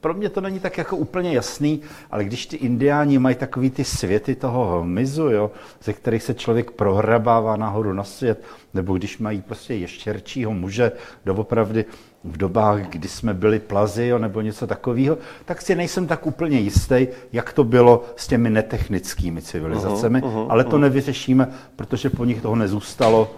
pro 0.00 0.14
mě 0.14 0.28
to 0.28 0.40
není 0.40 0.60
tak 0.60 0.78
jako 0.78 0.96
úplně 0.96 1.32
jasný, 1.32 1.80
ale 2.10 2.24
když 2.24 2.46
ty 2.46 2.56
indiáni 2.56 3.18
mají 3.18 3.36
takový 3.36 3.70
ty 3.70 3.84
světy 3.84 4.34
toho 4.34 4.82
hmyzu, 4.82 5.28
jo, 5.30 5.50
ze 5.82 5.92
kterých 5.92 6.22
se 6.22 6.34
člověk 6.34 6.70
prohrabává 6.70 7.56
nahoru 7.56 7.92
na 7.92 8.04
svět, 8.04 8.44
nebo 8.74 8.96
když 8.96 9.18
mají 9.18 9.42
prostě 9.42 9.74
ještěrčího 9.74 10.52
muže 10.52 10.92
doopravdy 11.24 11.84
v 12.24 12.36
dobách, 12.36 12.80
kdy 12.80 13.08
jsme 13.08 13.34
byli 13.34 13.58
plazy 13.58 14.06
jo, 14.06 14.18
nebo 14.18 14.40
něco 14.40 14.66
takového, 14.66 15.18
tak 15.44 15.62
si 15.62 15.74
nejsem 15.74 16.06
tak 16.06 16.26
úplně 16.26 16.58
jistý, 16.58 17.06
jak 17.32 17.52
to 17.52 17.64
bylo 17.64 18.04
s 18.16 18.26
těmi 18.26 18.50
netechnickými 18.50 19.42
civilizacemi, 19.42 20.20
uh-huh, 20.20 20.34
uh-huh, 20.34 20.46
ale 20.48 20.64
to 20.64 20.76
uh-huh. 20.76 20.80
nevyřešíme, 20.80 21.48
protože 21.76 22.10
po 22.10 22.24
nich 22.24 22.42
toho 22.42 22.56
nezůstalo, 22.56 23.30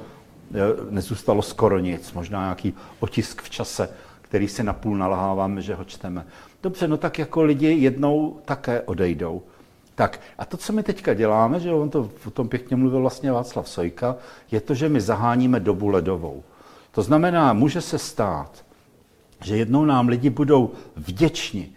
nezůstalo 0.91 1.43
skoro 1.43 1.79
nic, 1.79 2.13
možná 2.13 2.43
nějaký 2.43 2.75
otisk 3.01 3.43
v 3.43 3.51
čase 3.51 3.89
který 4.29 4.49
si 4.49 4.65
napůl 4.65 4.97
nalháváme, 4.97 5.63
že 5.63 5.75
ho 5.75 5.85
čteme. 5.85 6.27
Dobře, 6.63 6.89
no 6.89 6.97
tak 6.97 7.19
jako 7.19 7.43
lidi 7.43 7.67
jednou 7.67 8.41
také 8.45 8.81
odejdou. 8.81 9.43
Tak 9.95 10.21
a 10.39 10.45
to, 10.45 10.57
co 10.57 10.73
my 10.73 10.83
teďka 10.83 11.15
děláme, 11.15 11.61
že 11.61 11.73
on 11.73 11.91
to 11.91 12.11
o 12.27 12.31
tom 12.31 12.49
pěkně 12.49 12.77
mluvil 12.77 13.01
vlastně 13.01 13.33
Václav 13.33 13.69
Sojka, 13.69 14.17
je 14.51 14.61
to, 14.61 14.75
že 14.75 14.89
my 14.89 15.01
zaháníme 15.01 15.61
dobu 15.61 15.89
ledovou. 15.89 16.43
To 16.91 17.03
znamená, 17.03 17.53
může 17.53 17.81
se 17.81 17.99
stát, 17.99 18.65
že 19.45 19.57
jednou 19.57 19.85
nám 19.85 20.09
lidi 20.09 20.31
budou 20.31 20.71
vděční 20.97 21.73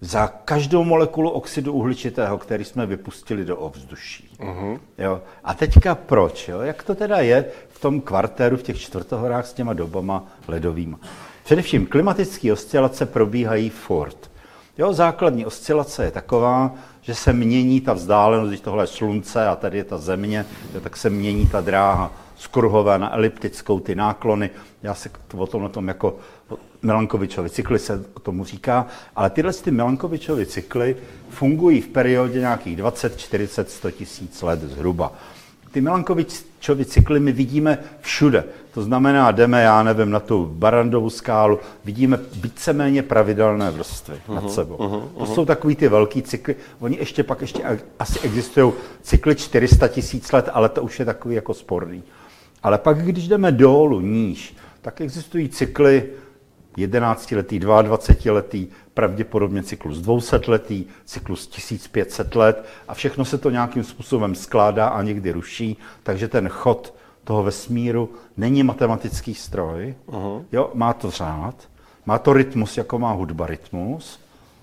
za 0.00 0.28
každou 0.28 0.84
molekulu 0.84 1.30
oxidu 1.30 1.72
uhličitého, 1.72 2.38
který 2.38 2.64
jsme 2.64 2.86
vypustili 2.86 3.44
do 3.44 3.56
ovzduší. 3.56 4.36
Uh-huh. 4.38 4.78
Jo? 4.98 5.20
A 5.44 5.54
teďka 5.54 5.94
proč? 5.94 6.48
Jo? 6.48 6.60
Jak 6.60 6.82
to 6.82 6.94
teda 6.94 7.18
je 7.18 7.44
v 7.68 7.80
tom 7.80 8.00
kvartéru, 8.00 8.56
v 8.56 8.62
těch 8.62 8.80
čtvrtohorách 8.80 9.46
s 9.46 9.52
těma 9.52 9.72
dobama 9.72 10.24
ledovými? 10.48 10.96
Především 11.44 11.86
klimatické 11.86 12.52
oscilace 12.52 13.06
probíhají 13.06 13.70
furt. 13.70 14.30
Jo, 14.78 14.92
základní 14.92 15.46
oscilace 15.46 16.04
je 16.04 16.10
taková, 16.10 16.74
že 17.00 17.14
se 17.14 17.32
mění 17.32 17.80
ta 17.80 17.92
vzdálenost, 17.92 18.48
když 18.48 18.60
tohle 18.60 18.82
je 18.82 18.86
slunce 18.86 19.46
a 19.46 19.56
tady 19.56 19.78
je 19.78 19.84
ta 19.84 19.98
země, 19.98 20.46
jo, 20.74 20.80
tak 20.80 20.96
se 20.96 21.10
mění 21.10 21.46
ta 21.46 21.60
dráha 21.60 22.12
z 22.38 22.46
kruhové 22.46 22.98
na 22.98 23.14
eliptickou, 23.14 23.80
ty 23.80 23.94
náklony. 23.94 24.50
Já 24.82 24.94
se 24.94 25.10
o 25.36 25.46
tom, 25.46 25.62
o 25.62 25.68
tom 25.68 25.88
jako 25.88 26.16
Melankovičovi 26.82 27.50
cykly 27.50 27.78
se 27.78 28.04
o 28.14 28.20
tomu 28.20 28.44
říká, 28.44 28.86
ale 29.16 29.30
tyhle 29.30 29.52
ty 29.52 29.70
Melankovičovy 29.70 30.46
cykly 30.46 30.96
fungují 31.30 31.80
v 31.80 31.88
periodě 31.88 32.40
nějakých 32.40 32.76
20, 32.76 33.18
40, 33.18 33.70
100 33.70 33.90
tisíc 33.90 34.42
let 34.42 34.60
zhruba. 34.60 35.12
Ty 35.72 35.80
Milankovičovy 35.80 36.84
cykly 36.84 37.20
my 37.20 37.32
vidíme 37.32 37.78
všude. 38.00 38.44
To 38.74 38.82
znamená, 38.82 39.30
jdeme, 39.30 39.62
já 39.62 39.82
nevím, 39.82 40.10
na 40.10 40.20
tu 40.20 40.46
Barandovou 40.46 41.10
skálu, 41.10 41.58
vidíme 41.84 42.18
víceméně 42.32 43.02
pravidelné 43.02 43.70
vrstvy 43.70 44.14
uh-huh, 44.14 44.34
nad 44.34 44.44
mhm, 44.44 44.52
sebou. 44.52 44.76
Uh-huh, 44.76 45.02
uh-huh. 45.02 45.18
To 45.18 45.26
jsou 45.26 45.44
takový 45.44 45.76
ty 45.76 45.88
velký 45.88 46.22
cykly. 46.22 46.56
Oni 46.80 46.96
ještě 46.96 47.22
pak 47.22 47.40
ještě 47.40 47.80
asi 47.98 48.20
existují 48.20 48.72
cykly 49.02 49.34
400 49.34 49.88
tisíc 49.88 50.32
let, 50.32 50.48
ale 50.52 50.68
to 50.68 50.82
už 50.82 50.98
je 50.98 51.04
takový 51.04 51.34
jako 51.34 51.54
sporný. 51.54 52.02
Ale 52.66 52.78
pak, 52.78 53.02
když 53.02 53.28
jdeme 53.28 53.52
dolů, 53.52 54.00
níž, 54.00 54.56
tak 54.82 55.00
existují 55.00 55.48
cykly 55.48 56.10
11-letý, 56.76 57.60
22-letý, 57.60 58.68
pravděpodobně 58.94 59.62
cyklus 59.62 59.98
200-letý, 59.98 60.84
cyklus 61.04 61.46
1500 61.46 62.34
let 62.34 62.64
a 62.88 62.94
všechno 62.94 63.24
se 63.24 63.38
to 63.38 63.50
nějakým 63.50 63.84
způsobem 63.84 64.34
skládá 64.34 64.88
a 64.88 65.02
někdy 65.02 65.32
ruší, 65.32 65.76
takže 66.02 66.28
ten 66.28 66.48
chod 66.48 66.94
toho 67.24 67.42
vesmíru 67.42 68.10
není 68.36 68.62
matematický 68.62 69.34
stroj, 69.34 69.94
uh-huh. 70.06 70.44
jo, 70.52 70.70
má 70.74 70.92
to 70.92 71.10
řád, 71.10 71.54
má 72.06 72.18
to 72.18 72.32
rytmus, 72.32 72.76
jako 72.76 72.98
má 72.98 73.12
hudba 73.12 73.46
rytmus, 73.46 74.20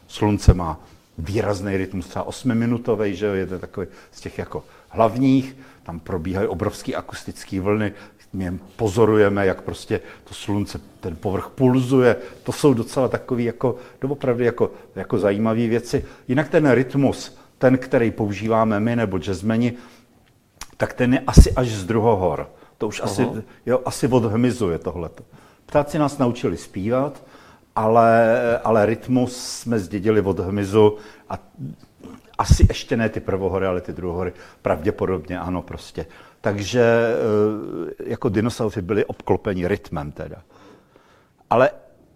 slunce 0.07 0.53
má 0.53 0.79
výrazný 1.17 1.77
rytmus, 1.77 2.07
třeba 2.07 2.25
8-minutový, 2.25 3.11
že 3.11 3.25
jo, 3.25 3.33
jeden 3.33 3.59
takový 3.59 3.87
z 4.11 4.21
těch 4.21 4.37
jako 4.37 4.63
hlavních, 4.93 5.57
tam 5.83 5.99
probíhají 5.99 6.47
obrovské 6.47 6.95
akustické 6.95 7.61
vlny, 7.61 7.93
my 8.33 8.59
pozorujeme, 8.75 9.45
jak 9.45 9.61
prostě 9.61 10.01
to 10.23 10.33
slunce, 10.33 10.81
ten 10.99 11.15
povrch 11.15 11.49
pulzuje. 11.55 12.15
To 12.43 12.51
jsou 12.51 12.73
docela 12.73 13.07
takové 13.07 13.41
jako, 13.41 13.75
opravdu 14.09 14.43
jako, 14.43 14.71
jako 14.95 15.19
zajímavé 15.19 15.67
věci. 15.67 16.05
Jinak 16.27 16.49
ten 16.49 16.71
rytmus, 16.71 17.37
ten, 17.57 17.77
který 17.77 18.11
používáme 18.11 18.79
my 18.79 18.95
nebo 18.95 19.17
jazzmeni, 19.17 19.73
tak 20.77 20.93
ten 20.93 21.13
je 21.13 21.19
asi 21.27 21.51
až 21.51 21.67
z 21.67 21.85
druhohor. 21.85 22.49
To 22.77 22.87
už 22.87 23.01
asi, 23.03 23.27
jo, 23.65 23.79
asi 23.85 24.07
odhmizuje 24.07 24.79
tohleto. 24.79 25.23
Ptáci 25.65 25.99
nás 25.99 26.17
naučili 26.17 26.57
zpívat, 26.57 27.23
ale, 27.75 28.59
ale 28.59 28.85
rytmus 28.85 29.37
jsme 29.37 29.79
zdědili 29.79 30.21
od 30.21 30.39
hmyzu 30.39 30.97
a 31.29 31.39
asi 32.37 32.65
ještě 32.69 32.97
ne 32.97 33.09
ty 33.09 33.19
prvohory, 33.19 33.65
ale 33.65 33.81
ty 33.81 33.93
druhohory. 33.93 34.33
Pravděpodobně 34.61 35.39
ano 35.39 35.61
prostě. 35.61 36.05
Takže 36.41 36.83
eh, 36.83 38.09
jako 38.09 38.29
dinosauři 38.29 38.81
byli 38.81 39.05
obklopeni 39.05 39.67
rytmem 39.67 40.11
teda. 40.11 40.37
Ale 41.49 41.69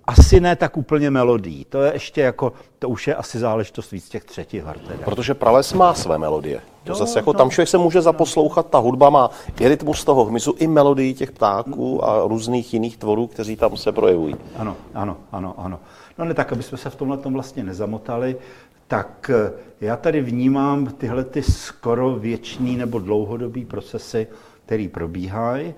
asi 0.07 0.39
ne 0.39 0.55
tak 0.55 0.77
úplně 0.77 1.11
melodí. 1.11 1.65
To 1.69 1.81
je 1.81 1.93
ještě 1.93 2.21
jako, 2.21 2.53
to 2.79 2.89
už 2.89 3.07
je 3.07 3.15
asi 3.15 3.39
záležitost 3.39 3.91
víc 3.91 4.09
těch 4.09 4.23
třetích 4.23 4.63
her. 4.63 4.79
Teda. 4.79 5.05
Protože 5.05 5.33
prales 5.33 5.73
má 5.73 5.93
své 5.93 6.17
melodie. 6.17 6.61
To 6.83 6.89
no, 6.89 6.95
zase 6.95 7.19
jako 7.19 7.33
no, 7.33 7.37
tam 7.37 7.49
člověk 7.49 7.69
se 7.69 7.77
může 7.77 8.01
zaposlouchat, 8.01 8.69
ta 8.69 8.77
hudba 8.77 9.09
má 9.09 9.29
i 9.59 9.67
rytmus 9.67 10.03
toho 10.03 10.25
hmyzu, 10.25 10.55
i 10.59 10.67
melodii 10.67 11.13
těch 11.13 11.31
ptáků 11.31 12.05
a 12.05 12.27
různých 12.27 12.73
jiných 12.73 12.97
tvorů, 12.97 13.27
kteří 13.27 13.55
tam 13.55 13.77
se 13.77 13.91
projevují. 13.91 14.35
Ano, 14.55 14.75
ano, 14.93 15.17
ano, 15.31 15.53
ano. 15.57 15.79
No 16.17 16.25
ne 16.25 16.33
tak, 16.33 16.51
aby 16.51 16.63
jsme 16.63 16.77
se 16.77 16.89
v 16.89 16.95
tomhle 16.95 17.17
tom 17.17 17.33
vlastně 17.33 17.63
nezamotali, 17.63 18.37
tak 18.87 19.31
eh, 19.33 19.51
já 19.81 19.97
tady 19.97 20.21
vnímám 20.21 20.85
tyhle 20.85 21.23
ty 21.23 21.43
skoro 21.43 22.15
věčný 22.15 22.77
nebo 22.77 22.99
dlouhodobý 22.99 23.65
procesy, 23.65 24.27
které 24.65 24.87
probíhají 24.93 25.73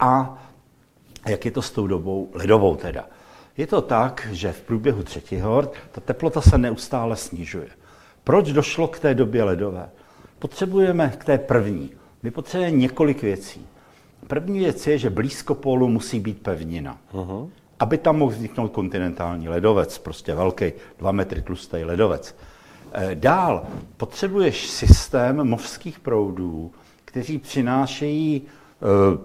a 0.00 0.42
jak 1.28 1.44
je 1.44 1.50
to 1.50 1.62
s 1.62 1.70
tou 1.70 1.86
dobou 1.86 2.30
ledovou 2.34 2.76
teda. 2.76 3.04
Je 3.56 3.66
to 3.66 3.80
tak, 3.80 4.28
že 4.32 4.52
v 4.52 4.60
průběhu 4.60 5.02
třetí 5.02 5.40
hor 5.40 5.70
ta 5.92 6.00
teplota 6.00 6.40
se 6.40 6.58
neustále 6.58 7.16
snižuje. 7.16 7.68
Proč 8.24 8.52
došlo 8.52 8.88
k 8.88 8.98
té 8.98 9.14
době 9.14 9.44
ledové? 9.44 9.90
Potřebujeme 10.38 11.12
k 11.18 11.24
té 11.24 11.38
první. 11.38 11.90
My 12.22 12.30
potřebujeme 12.30 12.76
několik 12.76 13.22
věcí. 13.22 13.66
První 14.26 14.58
věc 14.58 14.86
je, 14.86 14.98
že 14.98 15.10
blízko 15.10 15.54
pólu 15.54 15.88
musí 15.88 16.20
být 16.20 16.42
pevnina. 16.42 16.98
Uh-huh. 17.12 17.50
Aby 17.78 17.98
tam 17.98 18.18
mohl 18.18 18.32
vzniknout 18.32 18.72
kontinentální 18.72 19.48
ledovec, 19.48 19.98
prostě 19.98 20.34
velký, 20.34 20.72
dva 20.98 21.12
metry 21.12 21.42
tlustý 21.42 21.84
ledovec. 21.84 22.34
Eh, 22.94 23.14
dál 23.14 23.66
potřebuješ 23.96 24.66
systém 24.66 25.48
mořských 25.48 26.00
proudů, 26.00 26.72
kteří 27.04 27.38
přinášejí 27.38 28.42
eh, 28.42 29.18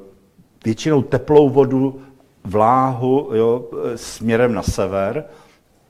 většinou 0.65 1.01
teplou 1.01 1.49
vodu, 1.49 2.01
vláhu 2.43 3.29
jo, 3.33 3.69
eh, 3.71 3.97
směrem 3.97 4.53
na 4.53 4.63
sever, 4.63 5.25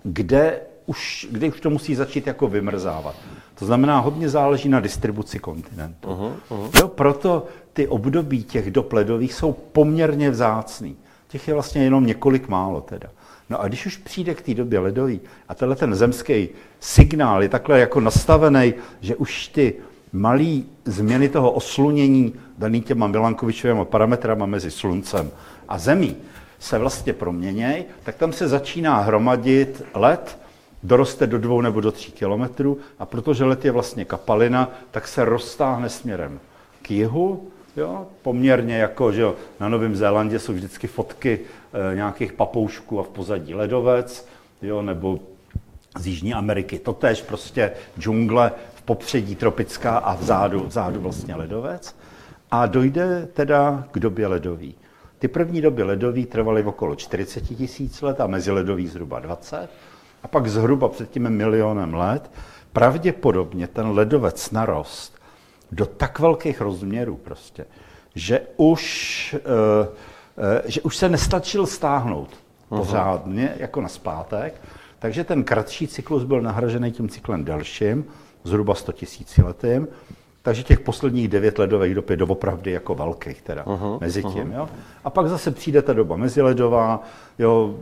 kde 0.04 0.60
už, 0.86 1.28
kde 1.32 1.48
už 1.48 1.60
to 1.60 1.70
musí 1.70 1.96
začít 1.96 2.28
jako 2.28 2.48
vymrzávat. 2.48 3.16
To 3.60 3.66
znamená, 3.66 4.00
hodně 4.00 4.30
záleží 4.30 4.70
na 4.70 4.80
distribuci 4.80 5.40
kontinentu. 5.40 6.08
Uh-huh, 6.08 6.34
uh-huh. 6.50 6.80
Jo, 6.80 6.88
proto 6.88 7.46
ty 7.74 7.88
období 7.88 8.44
těch 8.44 8.72
dopledových 8.72 9.34
jsou 9.34 9.54
poměrně 9.54 10.30
vzácný. 10.30 10.96
Těch 11.28 11.48
je 11.48 11.54
vlastně 11.54 11.84
jenom 11.84 12.06
několik 12.06 12.48
málo 12.48 12.82
teda. 12.82 13.10
No 13.50 13.62
a 13.62 13.68
když 13.68 13.86
už 13.86 13.98
přijde 13.98 14.34
k 14.34 14.42
té 14.42 14.54
době 14.54 14.80
ledový 14.80 15.20
a 15.50 15.56
tenhle 15.56 15.76
ten 15.76 15.96
zemský 15.96 16.50
signál 16.80 17.44
je 17.44 17.50
takhle 17.50 17.80
jako 17.80 18.00
nastavený, 18.00 18.74
že 19.02 19.16
už 19.16 19.48
ty 19.48 19.74
malé 20.14 20.62
změny 20.86 21.30
toho 21.30 21.52
oslunění 21.52 22.34
daný 22.58 22.82
těma 22.82 23.08
Milankovičovými 23.08 23.86
parametrama 23.86 24.46
mezi 24.46 24.72
sluncem 24.72 25.32
a 25.68 25.78
zemí 25.78 26.16
se 26.60 26.78
vlastně 26.78 27.14
proměnějí, 27.14 27.86
tak 28.04 28.16
tam 28.16 28.34
se 28.34 28.48
začíná 28.48 29.00
hromadit 29.00 29.84
led, 29.94 30.38
doroste 30.84 31.28
do 31.28 31.38
dvou 31.38 31.62
nebo 31.62 31.82
do 31.82 31.92
tří 31.92 32.12
kilometrů 32.12 32.78
a 33.00 33.06
protože 33.06 33.46
let 33.46 33.66
je 33.66 33.72
vlastně 33.72 34.06
kapalina, 34.06 34.72
tak 34.92 35.08
se 35.08 35.26
roztáhne 35.26 35.90
směrem 35.90 36.40
k 36.82 36.92
jihu, 36.92 37.48
jo, 37.78 38.08
poměrně 38.22 38.78
jako, 38.78 39.12
že 39.12 39.22
jo, 39.22 39.36
na 39.60 39.70
Novém 39.70 39.96
Zélandě 39.96 40.40
jsou 40.40 40.54
vždycky 40.54 40.88
fotky 40.88 41.40
e, 41.92 41.96
nějakých 41.96 42.34
papoušků 42.34 43.00
a 43.00 43.04
v 43.04 43.08
pozadí 43.10 43.54
ledovec, 43.54 44.28
jo, 44.62 44.82
nebo 44.82 45.20
z 45.98 46.08
Jižní 46.08 46.34
Ameriky. 46.34 46.80
Totež 46.80 47.22
prostě 47.22 47.72
džungle 48.00 48.52
v 48.76 48.82
popředí 48.82 49.36
tropická 49.36 49.98
a 49.98 50.16
vzadu, 50.16 50.64
vzadu 50.68 51.02
vlastně 51.02 51.36
ledovec. 51.36 51.96
A 52.52 52.66
dojde 52.66 53.28
teda 53.34 53.88
k 53.92 54.00
době 54.00 54.28
ledový. 54.28 54.76
Ty 55.20 55.28
první 55.28 55.62
doby 55.62 55.84
ledový 55.84 56.26
trvaly 56.26 56.64
okolo 56.64 56.96
40 56.96 57.42
tisíc 57.42 58.02
let 58.02 58.22
a 58.22 58.28
meziledový 58.28 58.88
zhruba 58.88 59.20
20. 59.20 59.70
A 60.24 60.28
pak 60.28 60.48
zhruba 60.48 60.88
před 60.88 61.12
tím 61.12 61.30
milionem 61.30 61.94
let 61.94 62.32
pravděpodobně 62.74 63.68
ten 63.68 63.88
ledovec 63.88 64.52
narost 64.52 65.17
do 65.72 65.86
tak 65.86 66.20
velkých 66.20 66.62
rozměrů 66.62 67.18
prostě, 67.24 67.66
že 68.16 68.42
už, 68.58 69.36
uh, 69.36 69.86
uh, 69.86 70.62
že 70.66 70.82
už 70.82 70.98
se 70.98 71.10
nestačil 71.10 71.66
stáhnout 71.66 72.30
pořádně 72.70 73.56
jako 73.58 73.82
na 73.82 73.88
zpátek, 73.88 74.62
Takže 75.00 75.24
ten 75.24 75.44
kratší 75.44 75.88
cyklus 75.88 76.24
byl 76.24 76.42
nahražený 76.42 76.92
tím 76.92 77.10
cyklem 77.10 77.46
delším, 77.46 78.06
zhruba 78.44 78.76
100 78.76 78.92
tisíci 78.92 79.42
letým, 79.42 79.88
takže 80.42 80.64
těch 80.64 80.80
posledních 80.80 81.28
devět 81.28 81.60
ledových 81.60 81.96
dob 81.96 82.10
je 82.10 82.18
doopravdy 82.18 82.72
jako 82.72 82.96
velkých 82.96 83.42
teda 83.42 83.64
uh-huh, 83.64 84.02
mezi 84.02 84.24
tím. 84.24 84.32
Uh-huh. 84.32 84.56
Jo? 84.56 84.70
A 85.04 85.10
pak 85.10 85.30
zase 85.30 85.52
přijde 85.52 85.82
ta 85.82 85.94
doba 85.94 86.16
meziledová, 86.16 87.04
jo, 87.40 87.76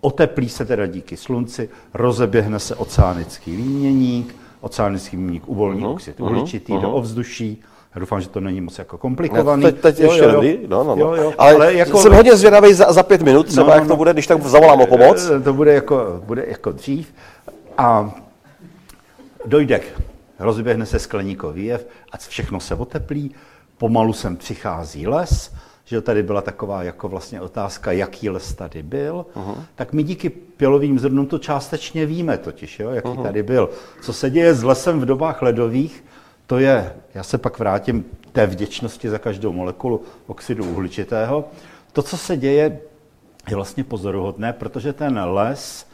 oteplí 0.00 0.48
se 0.48 0.64
teda 0.64 0.86
díky 0.86 1.16
slunci, 1.16 1.68
rozeběhne 1.94 2.58
se 2.58 2.74
oceánický 2.74 3.56
výměník, 3.56 4.36
oceánický 4.62 5.16
výměník 5.16 5.48
uvolní 5.48 5.82
uh-huh, 5.82 5.92
oxid 5.92 6.20
uhličitý 6.20 6.72
uh-huh. 6.72 6.80
do 6.80 6.92
ovzduší, 6.92 7.62
já 7.94 8.00
doufám, 8.00 8.20
že 8.20 8.28
to 8.28 8.40
není 8.40 8.60
moc 8.60 8.78
jako 8.78 8.98
komplikovaný. 8.98 9.62
No, 9.62 9.72
teď, 9.72 9.80
teď 9.80 10.00
jo, 10.00 10.12
ještě 10.12 10.24
jo, 10.24 10.42
jo. 10.42 10.56
No, 10.66 10.84
no, 10.84 10.96
no. 10.96 11.02
Jo, 11.02 11.22
jo. 11.22 11.32
Ale, 11.38 11.54
Ale 11.54 11.74
jako... 11.74 11.98
jsem 11.98 12.12
hodně 12.12 12.36
zvědavý 12.36 12.74
za, 12.74 12.92
za 12.92 13.02
pět 13.02 13.22
minut, 13.22 13.46
třeba 13.46 13.66
no, 13.66 13.70
no, 13.70 13.74
jak 13.74 13.84
to 13.84 13.90
no. 13.92 13.96
bude, 13.96 14.12
když 14.12 14.26
tak 14.26 14.42
zavolám 14.42 14.80
o 14.80 14.86
pomoc. 14.86 15.30
To 15.44 15.52
bude 15.52 15.74
jako, 15.74 16.22
bude 16.24 16.44
jako 16.48 16.72
dřív. 16.72 17.14
A 17.78 18.12
dojde 19.46 19.80
rozběhne 20.38 20.86
se 20.86 20.98
skleníkový 20.98 21.64
jev 21.64 21.86
a 22.12 22.16
všechno 22.16 22.60
se 22.60 22.74
oteplí, 22.74 23.34
pomalu 23.78 24.12
sem 24.12 24.36
přichází 24.36 25.06
les, 25.06 25.54
že 25.84 26.00
tady 26.00 26.22
byla 26.22 26.40
taková 26.40 26.82
jako 26.82 27.08
vlastně 27.08 27.40
otázka, 27.40 27.92
jaký 27.92 28.30
les 28.30 28.54
tady 28.54 28.82
byl, 28.82 29.26
uh-huh. 29.34 29.56
tak 29.74 29.92
my 29.92 30.02
díky 30.02 30.30
pilovým 30.30 30.98
zrnům 30.98 31.26
to 31.26 31.38
částečně 31.38 32.06
víme 32.06 32.38
totiž, 32.38 32.80
jo, 32.80 32.90
jaký 32.90 33.08
uh-huh. 33.08 33.22
tady 33.22 33.42
byl. 33.42 33.70
Co 34.02 34.12
se 34.12 34.30
děje 34.30 34.54
s 34.54 34.62
lesem 34.62 35.00
v 35.00 35.04
dobách 35.04 35.42
ledových, 35.42 36.04
to 36.46 36.58
je, 36.58 36.94
já 37.14 37.22
se 37.22 37.38
pak 37.38 37.58
vrátím 37.58 38.04
té 38.32 38.46
vděčnosti 38.46 39.10
za 39.10 39.18
každou 39.18 39.52
molekulu 39.52 40.02
oxidu 40.26 40.64
uhličitého, 40.64 41.44
to, 41.92 42.02
co 42.02 42.16
se 42.16 42.36
děje, 42.36 42.80
je 43.48 43.56
vlastně 43.56 43.84
pozoruhodné, 43.84 44.52
protože 44.52 44.92
ten 44.92 45.18
les 45.24 45.86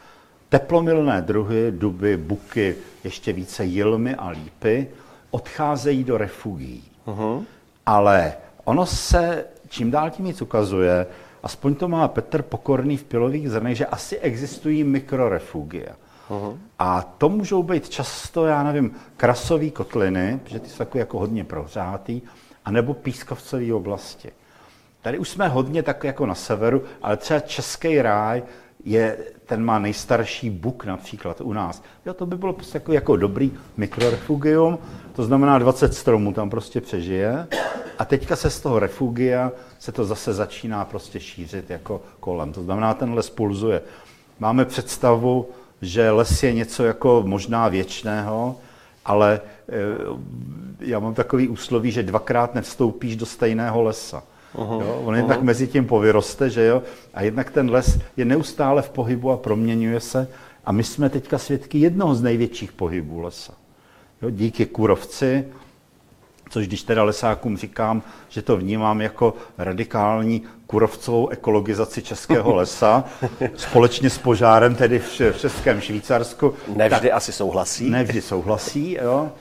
Teplomilné 0.49 1.21
druhy, 1.21 1.71
duby, 1.71 2.17
buky, 2.17 2.75
ještě 3.03 3.33
více 3.33 3.65
jilmy 3.65 4.15
a 4.15 4.29
lípy 4.29 4.87
odcházejí 5.31 6.03
do 6.03 6.17
refugií. 6.17 6.83
Uh-huh. 7.07 7.43
Ale 7.85 8.33
ono 8.63 8.85
se 8.85 9.45
čím 9.69 9.91
dál 9.91 10.09
tím 10.09 10.25
víc 10.25 10.41
ukazuje, 10.41 11.07
aspoň 11.43 11.75
to 11.75 11.87
má 11.87 12.07
Petr 12.07 12.41
Pokorný 12.41 12.97
v 12.97 13.03
pilových 13.03 13.49
zrnech, 13.49 13.77
že 13.77 13.85
asi 13.85 14.17
existují 14.17 14.83
mikrorefugie. 14.83 15.89
Uh-huh. 16.29 16.57
A 16.79 17.01
to 17.01 17.29
můžou 17.29 17.63
být 17.63 17.89
často, 17.89 18.45
já 18.45 18.63
nevím, 18.63 18.95
krasové 19.17 19.69
kotliny, 19.69 20.39
protože 20.43 20.59
ty 20.59 20.69
jsou 20.69 20.81
jako, 20.81 20.97
jako 20.97 21.19
hodně 21.19 21.43
prohřátý, 21.43 22.21
anebo 22.65 22.93
pískovcové 22.93 23.73
oblasti. 23.73 24.31
Tady 25.01 25.19
už 25.19 25.29
jsme 25.29 25.47
hodně 25.47 25.83
tak 25.83 26.03
jako 26.03 26.25
na 26.25 26.35
severu, 26.35 26.83
ale 27.01 27.17
třeba 27.17 27.39
Český 27.39 28.01
ráj 28.01 28.43
je, 28.85 29.17
ten 29.45 29.65
má 29.65 29.79
nejstarší 29.79 30.49
buk 30.49 30.85
například 30.85 31.41
u 31.41 31.53
nás. 31.53 31.83
Jo, 32.05 32.13
to 32.13 32.25
by 32.25 32.37
bylo 32.37 32.53
prostě 32.53 32.77
jako, 32.77 32.93
jako 32.93 33.15
dobrý 33.15 33.51
mikrorefugium, 33.77 34.77
to 35.15 35.23
znamená 35.23 35.59
20 35.59 35.93
stromů 35.93 36.33
tam 36.33 36.49
prostě 36.49 36.81
přežije 36.81 37.47
a 37.99 38.05
teďka 38.05 38.35
se 38.35 38.49
z 38.49 38.61
toho 38.61 38.79
refugia 38.79 39.51
se 39.79 39.91
to 39.91 40.05
zase 40.05 40.33
začíná 40.33 40.85
prostě 40.85 41.19
šířit 41.19 41.69
jako 41.69 42.01
kolem. 42.19 42.53
To 42.53 42.63
znamená, 42.63 42.93
ten 42.93 43.13
les 43.13 43.29
pulzuje. 43.29 43.81
Máme 44.39 44.65
představu, 44.65 45.49
že 45.81 46.11
les 46.11 46.43
je 46.43 46.53
něco 46.53 46.83
jako 46.83 47.23
možná 47.25 47.67
věčného, 47.67 48.55
ale 49.05 49.41
e, 49.69 49.75
já 50.79 50.99
mám 50.99 51.13
takový 51.13 51.47
úsloví, 51.47 51.91
že 51.91 52.03
dvakrát 52.03 52.55
nevstoupíš 52.55 53.15
do 53.15 53.25
stejného 53.25 53.81
lesa. 53.81 54.23
Uh-huh. 54.55 54.81
Jo? 54.81 55.01
On 55.05 55.15
jednak 55.15 55.39
uh-huh. 55.39 55.43
mezi 55.43 55.67
tím 55.67 55.85
povyroste, 55.85 56.49
že 56.49 56.65
jo? 56.65 56.83
A 57.13 57.21
jednak 57.21 57.51
ten 57.51 57.69
les 57.69 57.99
je 58.17 58.25
neustále 58.25 58.81
v 58.81 58.89
pohybu 58.89 59.31
a 59.31 59.37
proměňuje 59.37 59.99
se. 59.99 60.27
A 60.65 60.71
my 60.71 60.83
jsme 60.83 61.09
teďka 61.09 61.37
svědky 61.37 61.77
jednoho 61.77 62.15
z 62.15 62.21
největších 62.21 62.71
pohybů 62.71 63.19
lesa. 63.19 63.53
Jo? 64.21 64.29
Díky 64.29 64.65
kůrovci, 64.65 65.45
což 66.49 66.67
když 66.67 66.83
teda 66.83 67.03
lesákům 67.03 67.57
říkám, 67.57 68.01
že 68.29 68.41
to 68.41 68.57
vnímám 68.57 69.01
jako 69.01 69.33
radikální 69.57 70.41
kurovcovou 70.67 71.29
ekologizaci 71.29 72.01
českého 72.01 72.55
lesa, 72.55 73.03
společně 73.55 74.09
s 74.09 74.17
požárem 74.17 74.75
tedy 74.75 74.99
v 74.99 75.37
Českém 75.37 75.81
Švýcarsku. 75.81 76.53
Nevždy 76.75 77.07
tak, 77.07 77.17
asi 77.17 77.31
souhlasí. 77.31 77.89
Nevždy 77.89 78.21
souhlasí, 78.21 78.97
jo. 79.01 79.31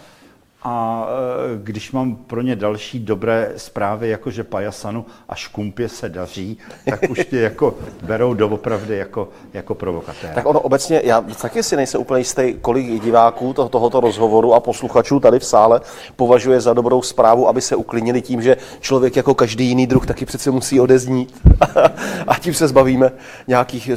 A 0.62 1.06
e, 1.08 1.58
když 1.62 1.92
mám 1.92 2.16
pro 2.16 2.42
ně 2.42 2.56
další 2.56 2.98
dobré 2.98 3.52
zprávy, 3.56 4.08
jako 4.08 4.30
že 4.30 4.44
Pajasanu 4.44 5.06
a 5.28 5.34
Škumpě 5.34 5.88
se 5.88 6.08
daří, 6.08 6.58
tak 6.90 7.00
už 7.10 7.26
tě 7.30 7.40
jako 7.40 7.74
berou 8.02 8.34
doopravdy 8.34 8.96
jako, 8.96 9.28
jako 9.52 9.74
provokatér. 9.74 10.30
Tak 10.34 10.46
ono 10.46 10.60
obecně, 10.60 11.00
já 11.04 11.20
taky 11.20 11.62
si 11.62 11.76
nejsem 11.76 12.00
úplně 12.00 12.20
jistý, 12.20 12.54
kolik 12.60 13.02
diváků 13.02 13.52
to, 13.52 13.68
tohoto 13.68 14.00
rozhovoru 14.00 14.54
a 14.54 14.60
posluchačů 14.60 15.20
tady 15.20 15.38
v 15.38 15.44
sále 15.44 15.80
považuje 16.16 16.60
za 16.60 16.74
dobrou 16.74 17.02
zprávu, 17.02 17.48
aby 17.48 17.60
se 17.60 17.76
uklidnili 17.76 18.22
tím, 18.22 18.42
že 18.42 18.56
člověk 18.80 19.16
jako 19.16 19.34
každý 19.34 19.66
jiný 19.66 19.86
druh 19.86 20.06
taky 20.06 20.26
přece 20.26 20.50
musí 20.50 20.80
odeznít. 20.80 21.40
a 22.26 22.38
tím 22.38 22.54
se 22.54 22.68
zbavíme 22.68 23.12
nějakých 23.46 23.90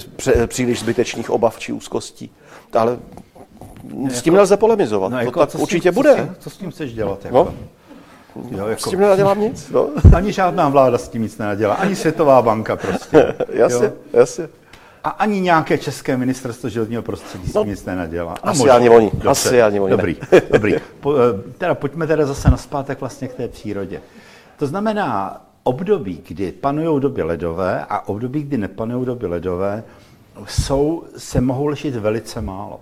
příliš 0.47 0.79
zbytečných 0.79 1.29
obav 1.29 1.59
či 1.59 1.73
úzkostí. 1.73 2.31
Ale 2.73 2.97
s 4.09 4.21
tím 4.21 4.33
nelze 4.33 4.57
polemizovat. 4.57 5.11
No, 5.11 5.19
jako, 5.19 5.39
to 5.39 5.45
tak 5.45 5.61
určitě 5.61 5.89
tím, 5.89 5.93
bude. 5.93 6.09
Co 6.09 6.19
s, 6.19 6.25
tím, 6.25 6.35
co 6.39 6.49
s 6.49 6.57
tím 6.57 6.71
chceš 6.71 6.93
dělat? 6.93 7.25
Jako? 7.25 7.37
No? 7.37 7.53
Jo, 8.57 8.67
jako... 8.67 8.81
S 8.81 8.89
tím 8.89 8.99
nenadělám 8.99 9.39
nic. 9.39 9.69
No. 9.73 9.89
Ani 10.15 10.33
žádná 10.33 10.69
vláda 10.69 10.97
s 10.97 11.09
tím 11.09 11.21
nic 11.21 11.37
nenadělá, 11.37 11.73
ani 11.73 11.95
Světová 11.95 12.41
banka 12.41 12.75
prostě. 12.75 13.35
jasně, 13.49 13.85
jo? 13.85 13.93
jasně. 14.13 14.49
A 15.03 15.09
ani 15.09 15.41
nějaké 15.41 15.77
české 15.77 16.17
ministerstvo 16.17 16.69
životního 16.69 17.01
prostředí 17.01 17.47
s 17.47 17.51
tím 17.51 17.59
no, 17.61 17.63
nic 17.63 17.85
nenadělá. 17.85 18.35
Asi 18.43 18.59
možná. 18.59 18.75
ani 18.75 18.89
oni. 18.89 19.11
Dobře. 19.13 19.29
Asi 19.29 19.61
ani 19.61 19.79
oni. 19.79 19.91
Dobrý, 19.91 20.17
dobrý. 20.51 20.75
Po, 20.99 21.15
eh, 21.15 21.51
teda 21.57 21.75
pojďme 21.75 22.07
teda 22.07 22.25
zase 22.25 22.51
naspátek 22.51 22.99
vlastně 22.99 23.27
k 23.27 23.33
té 23.33 23.47
přírodě. 23.47 24.01
To 24.57 24.67
znamená, 24.67 25.41
období, 25.63 26.23
kdy 26.27 26.51
panují 26.51 27.01
doby 27.01 27.23
ledové 27.23 27.85
a 27.89 28.07
období, 28.07 28.43
kdy 28.43 28.57
nepanují 28.57 29.05
doby 29.05 29.27
ledové, 29.27 29.83
jsou, 30.47 31.03
se 31.17 31.41
mohou 31.41 31.65
lišit 31.65 31.95
velice 31.95 32.41
málo. 32.41 32.79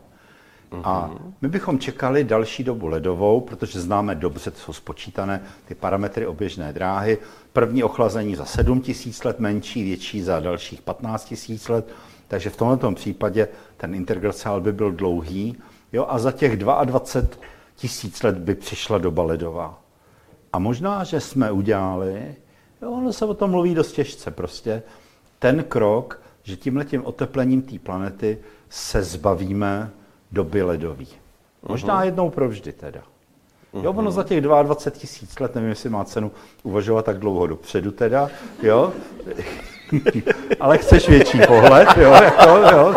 A 0.84 1.12
my 1.42 1.48
bychom 1.48 1.80
čekali 1.80 2.24
další 2.24 2.64
dobu 2.64 2.88
ledovou, 2.88 3.42
protože 3.42 3.82
známe 3.82 4.16
dobře, 4.16 4.52
jsou 4.56 4.74
spočítané 4.74 5.42
ty 5.66 5.76
parametry 5.76 6.28
oběžné 6.28 6.74
dráhy. 6.74 7.18
První 7.54 7.84
ochlazení 7.84 8.36
za 8.36 8.46
7 8.46 8.82
tisíc 8.82 9.24
let, 9.24 9.40
menší, 9.40 9.84
větší 9.84 10.22
za 10.22 10.40
dalších 10.40 10.82
15 10.82 11.26
tisíc 11.26 11.70
let. 11.70 11.88
Takže 12.28 12.50
v 12.50 12.58
tomto 12.58 12.92
případě 12.92 13.48
ten 13.78 13.96
interglaciál 13.96 14.62
by 14.62 14.74
byl 14.74 14.92
dlouhý. 14.92 15.58
Jo, 15.94 16.06
a 16.10 16.20
za 16.20 16.32
těch 16.32 16.58
22 16.58 17.48
tisíc 17.76 18.24
let 18.24 18.38
by 18.38 18.56
přišla 18.56 18.98
doba 18.98 19.24
ledová. 19.24 19.82
A 20.54 20.60
možná, 20.60 21.04
že 21.04 21.20
jsme 21.20 21.52
udělali, 21.52 22.36
jo, 22.82 22.92
ono 22.92 23.14
se 23.14 23.26
o 23.26 23.34
tom 23.34 23.52
mluví 23.52 23.76
dost 23.76 23.92
těžce 23.92 24.32
prostě, 24.32 24.84
ten 25.40 25.64
krok, 25.64 26.22
že 26.44 26.56
tímhletím 26.56 27.06
oteplením 27.06 27.62
té 27.62 27.80
planety 27.80 28.38
se 28.70 29.04
zbavíme 29.04 29.92
doby 30.32 30.62
ledový. 30.64 31.08
Možná 31.68 32.04
jednou 32.04 32.30
provždy 32.30 32.72
teda. 32.72 33.02
Jo, 33.84 33.94
ono 33.94 34.12
za 34.12 34.24
těch 34.24 34.42
22 34.42 34.92
tisíc 34.92 35.40
let, 35.40 35.56
nevím, 35.56 35.70
jestli 35.70 35.90
má 35.90 36.06
cenu 36.06 36.32
uvažovat 36.64 37.06
tak 37.06 37.20
dlouho 37.20 37.48
dopředu 37.48 37.92
teda, 37.92 38.30
jo. 38.64 38.94
Ale 40.60 40.78
chceš 40.78 41.10
větší 41.10 41.40
pohled, 41.48 41.90
jo, 41.98 42.12
jako, 42.12 42.50
jo. 42.50 42.96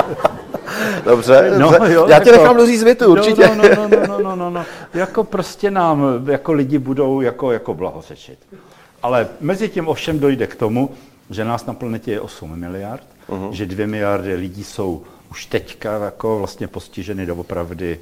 Dobře, 1.05 1.55
no, 1.59 1.73
dobře. 1.73 1.93
Jo, 1.93 2.07
já 2.09 2.21
tě 2.21 2.31
jako, 2.31 2.43
nechám 2.43 2.57
doříct 2.57 2.83
větu, 2.83 3.05
no, 3.05 3.11
určitě. 3.11 3.49
No, 3.49 3.55
no, 3.55 3.89
no, 3.89 4.07
no, 4.07 4.19
no, 4.19 4.37
no, 4.37 4.51
no. 4.51 4.65
Jako 4.95 5.25
prostě 5.25 5.71
nám, 5.71 6.05
jako 6.31 6.53
lidi 6.53 6.79
budou 6.79 7.21
jako, 7.21 7.53
jako 7.53 7.75
blahořečit. 7.75 8.39
Ale 9.03 9.29
mezi 9.41 9.69
tím 9.69 9.89
ovšem 9.89 10.19
dojde 10.19 10.47
k 10.47 10.55
tomu, 10.55 10.91
že 11.31 11.45
nás 11.45 11.67
na 11.67 11.75
planetě 11.75 12.11
je 12.11 12.21
8 12.21 12.61
miliard, 12.61 13.07
uh-huh. 13.29 13.51
že 13.51 13.67
2 13.67 13.87
miliardy 13.87 14.35
lidí 14.35 14.65
jsou 14.65 15.03
už 15.33 15.47
teďka 15.47 16.05
jako 16.05 16.39
vlastně 16.39 16.69
postiženy 16.69 17.27
doopravdy 17.27 18.01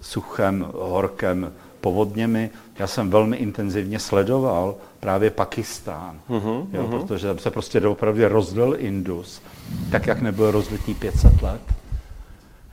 suchem, 0.00 0.66
horkem, 0.72 1.52
povodněmi. 1.80 2.50
Já 2.78 2.86
jsem 2.86 3.10
velmi 3.10 3.36
intenzivně 3.36 3.98
sledoval 3.98 4.74
právě 5.00 5.30
Pakistán, 5.30 6.20
uh-huh, 6.30 6.66
jo, 6.72 6.82
uh-huh. 6.82 6.90
protože 6.90 7.34
se 7.38 7.50
prostě 7.50 7.80
doopravdy 7.80 8.26
rozlil 8.26 8.76
Indus, 8.78 9.42
tak 9.90 10.06
jak 10.06 10.20
nebyl 10.20 10.50
rozlitý 10.50 10.94
500 10.94 11.42
let 11.42 11.62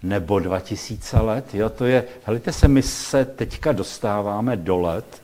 nebo 0.03 0.39
2000 0.39 1.19
let. 1.19 1.45
Jo, 1.53 1.69
to 1.69 1.85
je, 1.85 2.03
helejte 2.23 2.51
se, 2.51 2.67
my 2.67 2.81
se 2.81 3.25
teďka 3.25 3.71
dostáváme 3.71 4.57
do 4.57 4.77
let, 4.77 5.21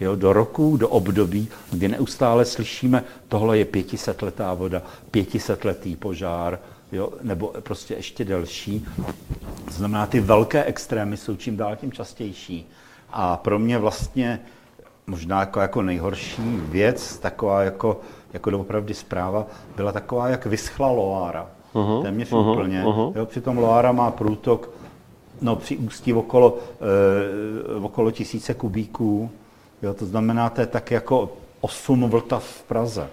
jo, 0.00 0.16
do 0.16 0.32
roku, 0.32 0.76
do 0.76 0.88
období, 0.88 1.48
kdy 1.70 1.88
neustále 1.88 2.44
slyšíme, 2.44 3.04
tohle 3.28 3.58
je 3.58 3.64
500 3.64 4.22
letá 4.22 4.54
voda, 4.54 4.82
500 5.10 5.64
letý 5.64 5.96
požár, 5.96 6.58
jo, 6.92 7.12
nebo 7.22 7.52
prostě 7.60 7.94
ještě 7.94 8.24
delší. 8.24 8.86
To 9.64 9.70
znamená, 9.70 10.06
ty 10.06 10.20
velké 10.20 10.64
extrémy 10.64 11.16
jsou 11.16 11.36
čím 11.36 11.56
dál 11.56 11.76
tím 11.76 11.92
častější. 11.92 12.68
A 13.10 13.36
pro 13.36 13.58
mě 13.58 13.78
vlastně 13.78 14.40
možná 15.06 15.40
jako, 15.40 15.60
jako 15.60 15.82
nejhorší 15.82 16.42
věc, 16.56 17.18
taková 17.18 17.62
jako, 17.62 18.00
jako 18.32 18.50
doopravdy 18.50 18.94
zpráva, 18.94 19.46
byla 19.76 19.92
taková, 19.92 20.28
jak 20.28 20.46
vyschla 20.46 20.90
Loára. 20.90 21.46
uh-huh. 21.74 22.02
téměř 22.02 22.32
uh-huh. 22.32 22.52
úplně. 22.52 22.84
Uh-huh. 22.84 23.12
Jo, 23.16 23.26
přitom 23.26 23.58
Loara 23.58 23.92
má 23.92 24.10
průtok 24.10 24.70
no, 25.40 25.56
při 25.56 25.76
ústí 25.76 26.12
okolo, 26.12 26.58
e, 27.76 27.80
okolo 27.80 28.10
tisíce 28.10 28.54
kubíků. 28.54 29.30
Jo, 29.82 29.94
to 29.94 30.06
znamená, 30.06 30.50
to 30.50 30.60
je 30.60 30.66
tak 30.66 30.90
jako 30.90 31.32
8 31.60 32.10
Vltav 32.10 32.44
v 32.44 32.62
Praze. 32.62 33.08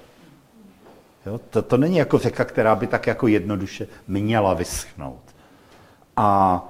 Jo, 1.26 1.40
to, 1.50 1.62
to 1.62 1.78
není 1.78 1.98
jako 1.98 2.18
řeka, 2.18 2.46
která 2.46 2.76
by 2.76 2.88
tak 2.88 3.08
jako 3.08 3.28
jednoduše 3.28 3.88
měla 4.08 4.54
vyschnout. 4.54 5.22
A 6.16 6.68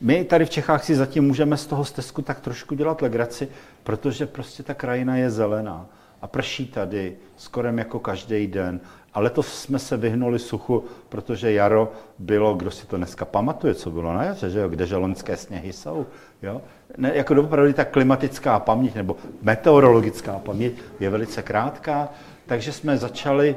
my 0.00 0.24
tady 0.24 0.44
v 0.44 0.50
Čechách 0.50 0.84
si 0.84 0.96
zatím 0.96 1.24
můžeme 1.24 1.56
z 1.56 1.66
toho 1.66 1.84
stezku 1.84 2.22
tak 2.22 2.40
trošku 2.40 2.74
dělat 2.74 3.02
legraci, 3.02 3.48
protože 3.82 4.26
prostě 4.26 4.62
ta 4.62 4.74
krajina 4.74 5.16
je 5.16 5.30
zelená 5.30 5.86
a 6.22 6.26
prší 6.26 6.66
tady 6.66 7.16
skoro 7.36 7.68
jako 7.68 7.98
každý 7.98 8.46
den. 8.46 8.80
A 9.14 9.20
letos 9.20 9.62
jsme 9.62 9.78
se 9.78 9.96
vyhnuli 9.96 10.38
suchu, 10.38 10.84
protože 11.08 11.52
jaro 11.52 11.92
bylo, 12.18 12.54
kdo 12.54 12.70
si 12.70 12.86
to 12.86 12.96
dneska 12.96 13.24
pamatuje, 13.24 13.74
co 13.74 13.90
bylo 13.90 14.14
na 14.14 14.24
jaře, 14.24 14.50
že 14.50 14.58
jo, 14.58 14.68
kde 14.68 14.86
želonské 14.86 15.36
sněhy 15.36 15.72
jsou. 15.72 16.06
Jo? 16.42 16.62
Ne, 16.96 17.12
jako 17.14 17.42
opravdu 17.42 17.72
ta 17.72 17.84
klimatická 17.84 18.60
paměť 18.60 18.94
nebo 18.94 19.16
meteorologická 19.42 20.38
paměť 20.38 20.72
je 21.00 21.10
velice 21.10 21.42
krátká, 21.42 22.08
takže 22.46 22.72
jsme 22.72 22.98
začali 22.98 23.56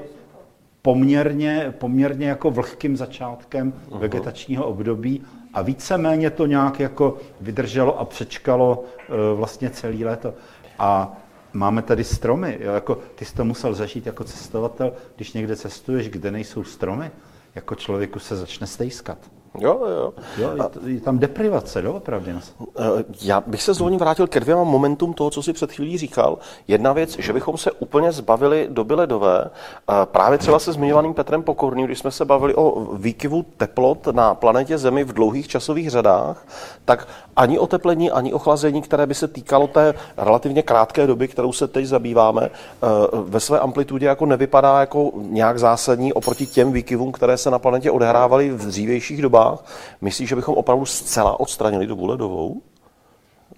poměrně, 0.81 1.73
poměrně 1.77 2.27
jako 2.29 2.51
vlhkým 2.51 2.97
začátkem 2.97 3.73
uh-huh. 3.73 3.99
vegetačního 3.99 4.65
období 4.65 5.23
a 5.53 5.61
víceméně 5.61 6.29
to 6.29 6.45
nějak 6.45 6.79
jako 6.79 7.17
vydrželo 7.41 7.99
a 7.99 8.05
přečkalo 8.05 8.83
uh, 8.83 9.15
vlastně 9.37 9.69
celý 9.69 10.05
léto. 10.05 10.33
A 10.79 11.17
máme 11.53 11.81
tady 11.81 12.03
stromy. 12.03 12.57
Jo? 12.61 12.73
Jako, 12.73 12.95
ty 13.15 13.25
jsi 13.25 13.35
to 13.35 13.45
musel 13.45 13.73
zažít 13.73 14.05
jako 14.05 14.23
cestovatel, 14.23 14.93
když 15.15 15.33
někde 15.33 15.55
cestuješ, 15.55 16.09
kde 16.09 16.31
nejsou 16.31 16.63
stromy, 16.63 17.11
jako 17.55 17.75
člověku 17.75 18.19
se 18.19 18.35
začne 18.35 18.67
stejskat. 18.67 19.17
Jo, 19.59 19.79
jo. 19.89 20.13
jo 20.37 20.51
je 20.85 21.01
tam 21.01 21.19
deprivace, 21.19 21.81
doopravdy. 21.81 22.35
Eh, 22.35 22.83
já 23.21 23.43
bych 23.47 23.61
se 23.61 23.73
zvolně 23.73 23.97
vrátil 23.97 24.27
ke 24.27 24.39
dvěma 24.39 24.63
momentům 24.63 25.13
toho, 25.13 25.29
co 25.29 25.43
si 25.43 25.53
před 25.53 25.71
chvílí 25.71 25.97
říkal. 25.97 26.37
Jedna 26.67 26.93
věc, 26.93 27.15
že 27.19 27.33
bychom 27.33 27.57
se 27.57 27.71
úplně 27.71 28.11
zbavili 28.11 28.67
doby 28.71 28.93
ledové. 28.93 29.45
Eh, 29.45 29.93
právě 30.05 30.37
třeba 30.37 30.59
se 30.59 30.73
zmiňovaným 30.73 31.13
Petrem 31.13 31.43
Pokorným, 31.43 31.85
když 31.85 31.99
jsme 31.99 32.11
se 32.11 32.25
bavili 32.25 32.55
o 32.55 32.95
výkyvu 32.95 33.45
teplot 33.57 34.07
na 34.07 34.35
planetě 34.35 34.77
Zemi 34.77 35.03
v 35.03 35.13
dlouhých 35.13 35.47
časových 35.47 35.89
řadách, 35.89 36.47
tak 36.85 37.07
ani 37.35 37.59
oteplení, 37.59 38.11
ani 38.11 38.33
ochlazení, 38.33 38.81
které 38.81 39.05
by 39.05 39.13
se 39.13 39.27
týkalo 39.27 39.67
té 39.67 39.93
relativně 40.17 40.63
krátké 40.63 41.07
doby, 41.07 41.27
kterou 41.27 41.53
se 41.53 41.67
teď 41.67 41.85
zabýváme, 41.85 42.41
eh, 42.43 42.87
ve 43.23 43.39
své 43.39 43.59
amplitudě 43.59 44.05
jako 44.05 44.25
nevypadá 44.25 44.79
jako 44.79 45.11
nějak 45.15 45.59
zásadní 45.59 46.13
oproti 46.13 46.45
těm 46.45 46.71
výkyvům, 46.71 47.11
které 47.11 47.37
se 47.37 47.51
na 47.51 47.59
planetě 47.59 47.91
odehrávaly 47.91 48.49
v 48.49 48.67
dřívějších 48.67 49.21
dobách. 49.21 49.63
Myslíš, 50.01 50.29
že 50.29 50.35
bychom 50.35 50.55
opravdu 50.55 50.85
zcela 50.85 51.39
odstranili 51.39 51.87
dobu 51.87 52.05
ledovou? 52.05 52.61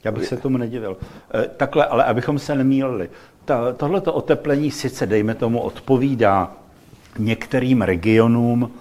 Já 0.03 0.11
bych 0.11 0.27
se 0.27 0.37
tomu 0.37 0.57
nedivil. 0.57 0.97
E, 1.33 1.47
takhle, 1.57 1.85
ale 1.85 2.03
abychom 2.03 2.39
se 2.39 2.55
nemýlili. 2.55 3.09
Tohleto 3.77 4.13
oteplení 4.13 4.71
sice, 4.71 5.05
dejme 5.05 5.35
tomu, 5.35 5.61
odpovídá 5.61 6.51
některým 7.19 7.81
regionům 7.81 8.71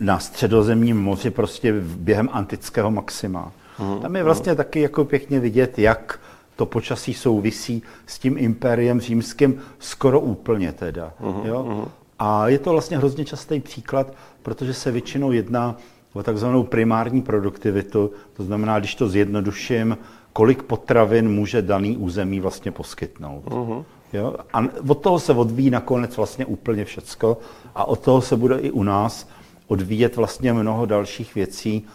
na 0.00 0.18
středozemním 0.18 1.02
moři 1.02 1.30
prostě 1.30 1.74
během 1.80 2.28
antického 2.32 2.90
maxima. 2.90 3.52
Mm, 3.78 4.00
Tam 4.00 4.16
je 4.16 4.22
vlastně 4.22 4.52
mm. 4.52 4.56
taky 4.56 4.80
jako 4.80 5.04
pěkně 5.04 5.40
vidět, 5.40 5.78
jak 5.78 6.20
to 6.56 6.66
počasí 6.66 7.14
souvisí 7.14 7.82
s 8.06 8.18
tím 8.18 8.38
impériem 8.38 9.00
římským 9.00 9.60
skoro 9.78 10.20
úplně 10.20 10.72
teda. 10.72 11.12
Mm, 11.20 11.46
jo? 11.46 11.64
Mm. 11.68 11.90
A 12.18 12.48
je 12.48 12.58
to 12.58 12.70
vlastně 12.70 12.96
hrozně 12.96 13.24
častý 13.24 13.60
příklad, 13.60 14.12
protože 14.42 14.74
se 14.74 14.90
většinou 14.90 15.32
jedná 15.32 15.76
o 16.12 16.22
takzvanou 16.22 16.62
primární 16.62 17.22
produktivitu, 17.22 18.10
to 18.36 18.44
znamená, 18.44 18.78
když 18.78 18.94
to 18.94 19.08
zjednoduším, 19.08 19.98
kolik 20.32 20.62
potravin 20.62 21.28
může 21.28 21.62
daný 21.62 21.96
území 21.96 22.40
vlastně 22.40 22.70
poskytnout. 22.70 23.44
Uh-huh. 23.44 23.84
Jo? 24.12 24.34
A 24.52 24.64
od 24.88 24.94
toho 24.94 25.18
se 25.18 25.32
odvíjí 25.32 25.70
nakonec 25.70 26.16
vlastně 26.16 26.46
úplně 26.46 26.84
všecko 26.84 27.38
a 27.74 27.84
od 27.84 28.00
toho 28.00 28.20
se 28.20 28.36
bude 28.36 28.58
i 28.58 28.70
u 28.70 28.82
nás 28.82 29.28
odvíjet 29.66 30.16
vlastně 30.16 30.52
mnoho 30.52 30.86
dalších 30.86 31.34
věcí, 31.34 31.86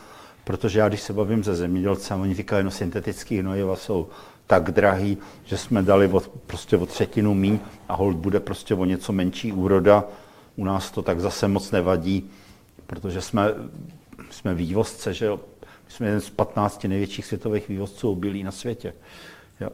protože 0.49 0.79
já, 0.79 0.87
když 0.87 1.01
se 1.01 1.13
bavím 1.13 1.43
se 1.43 1.55
zemědělcem, 1.55 2.21
oni 2.21 2.33
říkají, 2.33 2.63
no 2.63 2.71
syntetický 2.71 3.39
hnojiva 3.39 3.75
jsou 3.75 4.07
tak 4.47 4.71
drahý, 4.71 5.17
že 5.43 5.57
jsme 5.57 5.83
dali 5.83 6.07
od, 6.07 6.27
prostě 6.27 6.77
o 6.77 6.85
třetinu 6.85 7.33
míň 7.33 7.59
a 7.89 7.95
hold 7.95 8.17
bude 8.17 8.39
prostě 8.39 8.75
o 8.75 8.85
něco 8.85 9.13
menší 9.13 9.51
úroda. 9.51 10.03
U 10.55 10.65
nás 10.65 10.91
to 10.91 11.01
tak 11.01 11.19
zase 11.19 11.47
moc 11.47 11.71
nevadí, 11.71 12.29
protože 12.87 13.21
jsme 13.21 13.53
jsme 14.29 14.53
vývozce, 14.53 15.13
že 15.13 15.25
jo? 15.25 15.39
My 15.85 15.91
jsme 15.91 16.07
jeden 16.07 16.21
z 16.21 16.29
15 16.29 16.83
největších 16.83 17.25
světových 17.25 17.69
vývozců 17.69 18.11
obilí 18.11 18.43
na 18.43 18.51
světě. 18.51 18.93
Jo? 19.61 19.69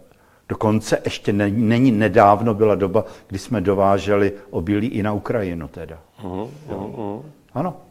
Dokonce 0.50 1.02
ještě 1.06 1.34
není, 1.34 1.64
není 1.64 1.92
nedávno 1.92 2.54
byla 2.54 2.76
doba, 2.76 3.06
kdy 3.28 3.40
jsme 3.40 3.62
dováželi 3.62 4.34
obilí 4.50 4.88
i 4.88 5.04
na 5.04 5.14
Ukrajinu 5.14 5.68
teda. 5.68 6.00
Uh-huh, 6.24 6.50
uh-huh. 6.70 7.22
Ano. 7.54 7.85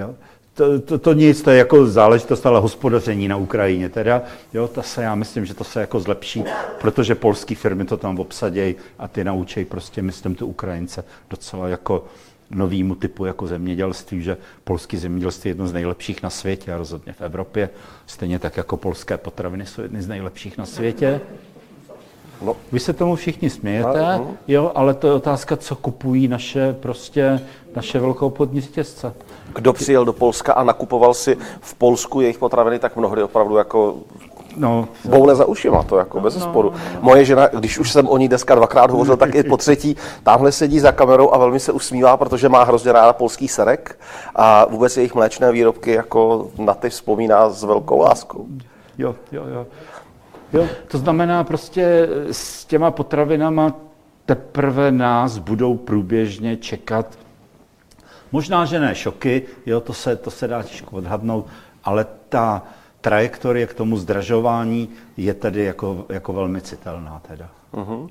Jo? 0.00 0.14
To, 0.54 0.80
to, 0.80 0.98
to 0.98 1.12
nic, 1.12 1.42
to 1.42 1.50
je 1.50 1.58
jako 1.58 1.86
záležitost, 1.86 2.46
ale 2.46 2.60
hospodaření 2.60 3.28
na 3.28 3.36
Ukrajině 3.36 3.88
teda, 3.88 4.22
jo, 4.54 4.68
to 4.68 4.82
se, 4.82 5.02
já 5.02 5.14
myslím, 5.14 5.46
že 5.46 5.54
to 5.54 5.64
se 5.64 5.80
jako 5.80 6.00
zlepší, 6.00 6.44
protože 6.80 7.14
polské 7.14 7.54
firmy 7.54 7.84
to 7.84 7.96
tam 7.96 8.18
obsadějí 8.18 8.74
a 8.98 9.08
ty 9.08 9.24
naučí 9.24 9.64
prostě, 9.64 10.02
myslím, 10.02 10.34
tu 10.34 10.46
Ukrajince 10.46 11.04
docela 11.30 11.68
jako 11.68 12.04
novýmu 12.50 12.94
typu 12.94 13.24
jako 13.24 13.46
zemědělství, 13.46 14.22
že 14.22 14.36
polské 14.64 14.98
zemědělství 14.98 15.48
je 15.48 15.50
jedno 15.50 15.68
z 15.68 15.72
nejlepších 15.72 16.22
na 16.22 16.30
světě 16.30 16.72
a 16.72 16.78
rozhodně 16.78 17.12
v 17.12 17.20
Evropě. 17.20 17.70
Stejně 18.06 18.38
tak 18.38 18.56
jako 18.56 18.76
polské 18.76 19.16
potraviny 19.16 19.66
jsou 19.66 19.82
jedny 19.82 20.02
z 20.02 20.08
nejlepších 20.08 20.58
na 20.58 20.66
světě. 20.66 21.20
No. 22.42 22.56
Vy 22.72 22.80
se 22.80 22.92
tomu 22.92 23.16
všichni 23.16 23.50
smějete, 23.50 24.02
no, 24.02 24.18
no. 24.18 24.30
jo, 24.48 24.72
ale 24.74 24.94
to 24.94 25.06
je 25.06 25.12
otázka, 25.12 25.56
co 25.56 25.76
kupují 25.76 26.28
naše 26.28 26.72
prostě 26.80 27.40
naše 27.76 27.98
velkoobchodní 27.98 28.60
řetězce. 28.60 29.12
Kdo 29.54 29.72
přijel 29.72 30.04
do 30.04 30.12
Polska 30.12 30.52
a 30.52 30.64
nakupoval 30.64 31.14
si 31.14 31.36
v 31.60 31.74
Polsku 31.74 32.20
jejich 32.20 32.38
potraviny, 32.38 32.78
tak 32.78 32.96
mnohdy 32.96 33.22
opravdu 33.22 33.56
jako 33.56 33.96
No, 34.56 34.88
boule 35.04 35.34
za 35.34 35.44
ušima, 35.44 35.82
to 35.82 35.96
jako 35.98 36.18
no, 36.18 36.24
bez 36.24 36.42
sporu. 36.42 36.70
No, 36.70 36.78
no. 36.94 37.00
Moje 37.00 37.24
žena, 37.24 37.46
když 37.46 37.78
už 37.78 37.92
jsem 37.92 38.08
o 38.08 38.16
ní 38.16 38.28
dneska 38.28 38.54
dvakrát 38.54 38.90
hovořil, 38.90 39.16
tak 39.16 39.34
i 39.34 39.42
po 39.42 39.56
třetí, 39.56 39.96
tamhle 40.22 40.52
sedí 40.52 40.80
za 40.80 40.92
kamerou 40.92 41.30
a 41.34 41.38
velmi 41.38 41.60
se 41.60 41.72
usmívá, 41.72 42.16
protože 42.16 42.48
má 42.48 42.64
hrozně 42.64 42.92
ráda 42.92 43.12
polský 43.12 43.48
serek 43.48 43.98
a 44.36 44.64
vůbec 44.64 44.96
jejich 44.96 45.14
mléčné 45.14 45.52
výrobky 45.52 45.92
jako 45.92 46.48
na 46.58 46.74
ty 46.74 46.90
vzpomíná 46.90 47.50
s 47.50 47.64
velkou 47.64 48.00
láskou. 48.00 48.46
Jo, 48.98 49.14
jo, 49.32 49.42
jo. 49.54 49.66
Jo, 50.52 50.68
to 50.88 50.98
znamená 50.98 51.44
prostě 51.44 52.08
s 52.30 52.64
těma 52.64 52.90
potravinama 52.90 53.76
teprve 54.26 54.92
nás 54.92 55.38
budou 55.38 55.76
průběžně 55.76 56.56
čekat. 56.56 57.18
Možná, 58.32 58.64
že 58.64 58.80
ne 58.80 58.94
šoky, 58.94 59.42
jo, 59.66 59.80
to 59.80 59.92
se, 59.92 60.16
to 60.16 60.30
se 60.30 60.48
dá 60.48 60.62
těžko 60.62 60.96
odhadnout, 60.96 61.46
ale 61.84 62.06
ta, 62.28 62.62
trajektorie 63.00 63.66
k 63.66 63.74
tomu 63.74 63.96
zdražování 63.96 64.88
je 65.24 65.34
tedy 65.34 65.64
jako, 65.64 66.04
jako 66.08 66.32
velmi 66.32 66.60
citelná. 66.60 67.20
Teda. 67.28 67.48
Uh-huh. 67.74 68.08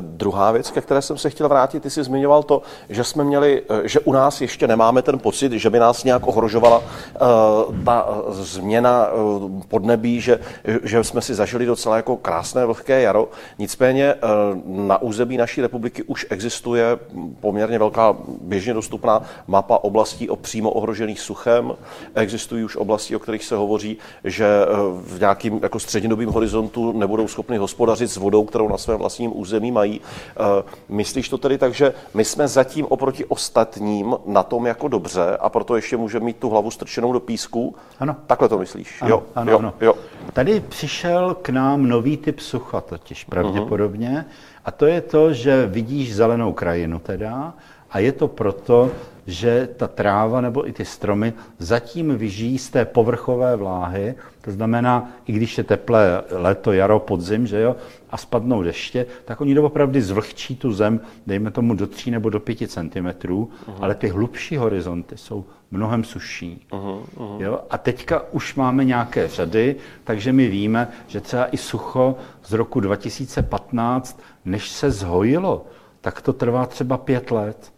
Druhá 0.00 0.52
věc, 0.52 0.70
ke 0.70 0.80
které 0.80 1.02
jsem 1.02 1.18
se 1.18 1.30
chtěl 1.30 1.48
vrátit, 1.48 1.82
ty 1.82 1.90
jsi 1.90 2.04
zmiňoval 2.04 2.42
to, 2.42 2.62
že 2.88 3.04
jsme 3.04 3.24
měli, 3.24 3.62
eh, 3.70 3.88
že 3.88 4.00
u 4.00 4.12
nás 4.12 4.40
ještě 4.40 4.68
nemáme 4.68 5.02
ten 5.02 5.18
pocit, 5.18 5.52
že 5.52 5.70
by 5.70 5.78
nás 5.78 6.04
nějak 6.04 6.26
ohrožovala 6.26 6.78
uh, 6.78 7.84
ta 7.84 8.08
změna 8.28 9.12
uh, 9.12 9.62
podnebí, 9.68 10.20
že, 10.20 10.38
že 10.82 11.04
jsme 11.04 11.20
si 11.20 11.34
zažili 11.34 11.66
docela 11.66 11.96
jako 11.96 12.16
krásné 12.16 12.66
vlhké 12.66 13.02
jaro. 13.02 13.28
Nicméně 13.58 14.14
uh, 14.14 14.86
na 14.86 15.02
území 15.02 15.36
naší 15.36 15.60
republiky 15.60 16.02
už 16.02 16.26
existuje 16.30 16.98
poměrně 17.40 17.78
velká 17.78 18.16
běžně 18.40 18.74
dostupná 18.74 19.22
mapa 19.46 19.78
oblastí 19.84 20.30
o 20.30 20.36
přímo 20.36 20.70
ohrožených 20.70 21.20
suchem. 21.20 21.72
Existují 22.14 22.64
už 22.64 22.76
oblasti, 22.76 23.16
o 23.16 23.18
kterých 23.18 23.44
se 23.44 23.56
hovoří, 23.56 23.96
že 24.24 24.46
v 24.92 25.20
nějakým 25.20 25.60
jako 25.62 25.78
střednědobým 25.78 26.28
horizontu 26.28 26.51
nebudou 26.92 27.28
schopni 27.28 27.56
hospodařit 27.56 28.10
s 28.10 28.16
vodou, 28.16 28.44
kterou 28.44 28.68
na 28.68 28.78
svém 28.78 28.98
vlastním 28.98 29.38
území 29.38 29.72
mají. 29.72 30.00
Eh, 30.00 30.62
myslíš 30.88 31.28
to 31.28 31.38
tedy 31.38 31.58
tak, 31.58 31.74
že 31.74 31.94
my 32.14 32.24
jsme 32.24 32.48
zatím 32.48 32.86
oproti 32.86 33.24
ostatním 33.24 34.16
na 34.26 34.42
tom 34.42 34.66
jako 34.66 34.88
dobře 34.88 35.36
a 35.40 35.48
proto 35.48 35.76
ještě 35.76 35.96
můžeme 35.96 36.24
mít 36.24 36.36
tu 36.36 36.50
hlavu 36.50 36.70
strčenou 36.70 37.12
do 37.12 37.20
písku? 37.20 37.74
Ano. 38.00 38.16
Takhle 38.26 38.48
to 38.48 38.58
myslíš? 38.58 39.02
Ano, 39.02 39.10
jo, 39.10 39.22
ano, 39.34 39.52
jo, 39.52 39.58
ano. 39.58 39.74
Jo. 39.80 39.94
Tady 40.32 40.60
přišel 40.60 41.36
k 41.42 41.48
nám 41.48 41.88
nový 41.88 42.16
typ 42.16 42.40
sucha 42.40 42.80
totiž 42.80 43.24
pravděpodobně 43.24 44.26
uh-huh. 44.28 44.60
a 44.64 44.70
to 44.70 44.86
je 44.86 45.00
to, 45.00 45.32
že 45.32 45.66
vidíš 45.66 46.14
zelenou 46.14 46.52
krajinu 46.52 46.98
teda 46.98 47.54
a 47.90 47.98
je 47.98 48.12
to 48.12 48.28
proto, 48.28 48.90
že 49.26 49.68
ta 49.76 49.88
tráva 49.88 50.40
nebo 50.40 50.68
i 50.68 50.72
ty 50.72 50.84
stromy 50.84 51.32
zatím 51.58 52.16
vyžijí 52.18 52.58
z 52.58 52.70
té 52.70 52.84
povrchové 52.84 53.56
vláhy, 53.56 54.14
to 54.44 54.50
znamená, 54.50 55.10
i 55.26 55.32
když 55.32 55.58
je 55.58 55.64
teplé 55.64 56.22
léto, 56.30 56.72
jaro, 56.72 56.98
podzim, 56.98 57.46
že 57.46 57.60
jo, 57.60 57.76
a 58.10 58.16
spadnou 58.16 58.62
deště, 58.62 59.06
tak 59.24 59.40
oni 59.40 59.54
doopravdy 59.54 60.02
zvlhčí 60.02 60.56
tu 60.56 60.72
zem, 60.72 61.00
dejme 61.26 61.50
tomu 61.50 61.74
do 61.74 61.86
3 61.86 62.10
nebo 62.10 62.30
do 62.30 62.40
5 62.40 62.70
cm, 62.70 63.06
uh-huh. 63.06 63.48
ale 63.80 63.94
ty 63.94 64.08
hlubší 64.08 64.56
horizonty 64.56 65.16
jsou 65.16 65.44
mnohem 65.70 66.04
suší. 66.04 66.66
Uh-huh, 66.70 67.02
uh-huh. 67.16 67.40
Jo? 67.40 67.60
A 67.70 67.78
teďka 67.78 68.22
už 68.32 68.54
máme 68.54 68.84
nějaké 68.84 69.28
řady, 69.28 69.76
takže 70.04 70.32
my 70.32 70.48
víme, 70.48 70.88
že 71.06 71.20
třeba 71.20 71.46
i 71.46 71.56
sucho 71.56 72.16
z 72.44 72.52
roku 72.52 72.80
2015, 72.80 74.20
než 74.44 74.68
se 74.68 74.90
zhojilo, 74.90 75.66
tak 76.00 76.20
to 76.20 76.32
trvá 76.32 76.66
třeba 76.66 76.98
pět 76.98 77.30
let. 77.30 77.71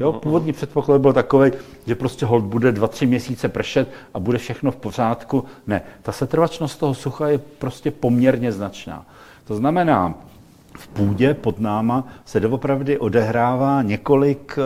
Jo, 0.00 0.12
původní 0.12 0.52
předpoklad 0.52 1.00
byl 1.00 1.12
takový, 1.12 1.50
že 1.86 1.94
prostě 1.94 2.26
hold 2.26 2.44
bude 2.44 2.72
dva, 2.72 2.88
tři 2.88 3.06
měsíce 3.06 3.48
pršet 3.48 3.88
a 4.14 4.18
bude 4.18 4.38
všechno 4.38 4.70
v 4.70 4.76
pořádku. 4.76 5.44
Ne, 5.66 5.82
ta 6.02 6.12
setrvačnost 6.12 6.78
toho 6.78 6.94
sucha 6.94 7.28
je 7.28 7.38
prostě 7.38 7.90
poměrně 7.90 8.52
značná. 8.52 9.06
To 9.44 9.54
znamená, 9.54 10.14
v 10.78 10.88
půdě 10.88 11.34
pod 11.34 11.60
náma 11.60 12.08
se 12.24 12.40
doopravdy 12.40 12.98
odehrává 12.98 13.82
několik 13.82 14.58
eh, 14.58 14.62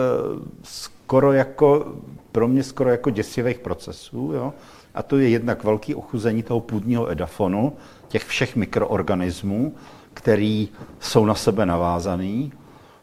skoro 0.63 1.33
jako, 1.33 1.93
pro 2.31 2.47
mě 2.47 2.63
skoro 2.63 2.89
jako 2.89 3.09
děsivých 3.09 3.59
procesů. 3.59 4.31
Jo? 4.33 4.53
A 4.95 5.03
to 5.03 5.17
je 5.17 5.29
jednak 5.29 5.63
velký 5.63 5.95
ochuzení 5.95 6.43
toho 6.43 6.59
půdního 6.59 7.11
edafonu, 7.11 7.73
těch 8.07 8.23
všech 8.23 8.55
mikroorganismů, 8.55 9.73
který 10.13 10.69
jsou 10.99 11.25
na 11.25 11.35
sebe 11.35 11.65
navázaný. 11.65 12.51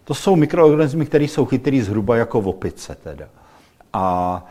To 0.07 0.15
jsou 0.15 0.37
mikroorganismy, 0.37 1.07
které 1.07 1.25
jsou 1.25 1.47
chytrý 1.47 1.83
zhruba 1.83 2.17
jako 2.17 2.41
v 2.41 2.49
opice 2.49 2.97
teda. 3.03 3.29
A 3.93 4.47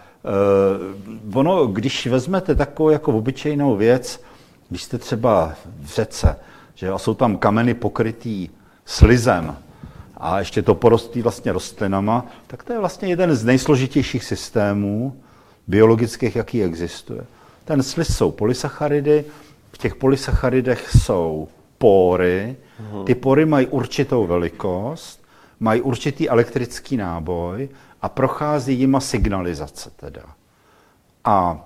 e, 1.33 1.37
ono, 1.37 1.67
když 1.67 2.07
vezmete 2.07 2.55
takovou 2.55 2.89
jako 2.89 3.17
obyčejnou 3.17 3.75
věc, 3.75 4.23
když 4.69 4.83
jste 4.83 4.97
třeba 4.97 5.53
v 5.81 5.87
řece, 5.87 6.35
že 6.75 6.89
a 6.89 6.97
jsou 6.97 7.13
tam 7.13 7.37
kameny 7.37 7.73
pokrytý 7.73 8.49
slizem 8.85 9.55
a 10.17 10.39
ještě 10.39 10.61
to 10.61 10.75
porostí 10.75 11.21
vlastně 11.21 11.51
rostlinama, 11.51 12.25
tak 12.47 12.63
to 12.63 12.73
je 12.73 12.79
vlastně 12.79 13.07
jeden 13.07 13.35
z 13.35 13.43
nejsložitějších 13.43 14.23
systémů 14.23 15.15
biologických, 15.67 16.35
jaký 16.35 16.63
existuje. 16.63 17.25
Ten 17.65 17.83
sliz 17.83 18.15
jsou 18.15 18.31
polysacharidy, 18.31 19.25
v 19.71 19.77
těch 19.77 19.95
polysacharidech 19.95 20.89
jsou 20.89 21.47
pory, 21.77 22.55
ty 23.05 23.15
pory 23.15 23.45
mají 23.45 23.67
určitou 23.67 24.27
velikost, 24.27 25.24
mají 25.65 25.81
určitý 25.81 26.29
elektrický 26.29 26.97
náboj 26.97 27.69
a 28.01 28.09
prochází 28.09 28.73
jima 28.79 28.99
signalizace 28.99 29.91
teda. 29.95 30.21
A 31.25 31.65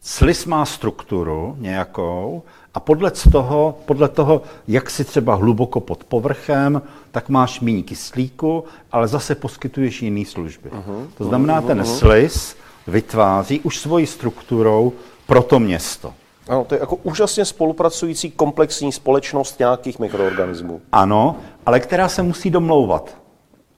sliz 0.00 0.46
má 0.46 0.66
strukturu 0.66 1.56
nějakou 1.58 2.42
a 2.74 2.80
podle 2.80 3.10
toho, 3.10 3.78
podle 3.86 4.08
toho, 4.08 4.42
jak 4.68 4.90
si 4.90 5.04
třeba 5.04 5.34
hluboko 5.34 5.80
pod 5.80 6.04
povrchem, 6.04 6.82
tak 7.10 7.28
máš 7.28 7.60
méně 7.60 7.82
kyslíku, 7.82 8.64
ale 8.92 9.08
zase 9.08 9.34
poskytuješ 9.34 10.02
jiné 10.02 10.24
služby. 10.24 10.70
Uh-huh, 10.70 11.06
to 11.18 11.24
znamená, 11.24 11.62
uh-huh, 11.62 11.66
ten 11.66 11.80
uh-huh. 11.80 11.98
sliz 11.98 12.56
vytváří 12.86 13.60
už 13.60 13.78
svojí 13.78 14.06
strukturou 14.06 14.92
pro 15.26 15.42
to 15.42 15.58
město. 15.58 16.14
Ano, 16.48 16.64
to 16.64 16.74
je 16.74 16.80
jako 16.80 16.96
úžasně 16.96 17.44
spolupracující 17.44 18.30
komplexní 18.30 18.92
společnost 18.92 19.58
nějakých 19.58 19.98
mikroorganismů. 19.98 20.80
Ano, 20.92 21.36
ale 21.66 21.80
která 21.80 22.08
se 22.08 22.22
musí 22.22 22.50
domlouvat. 22.50 23.16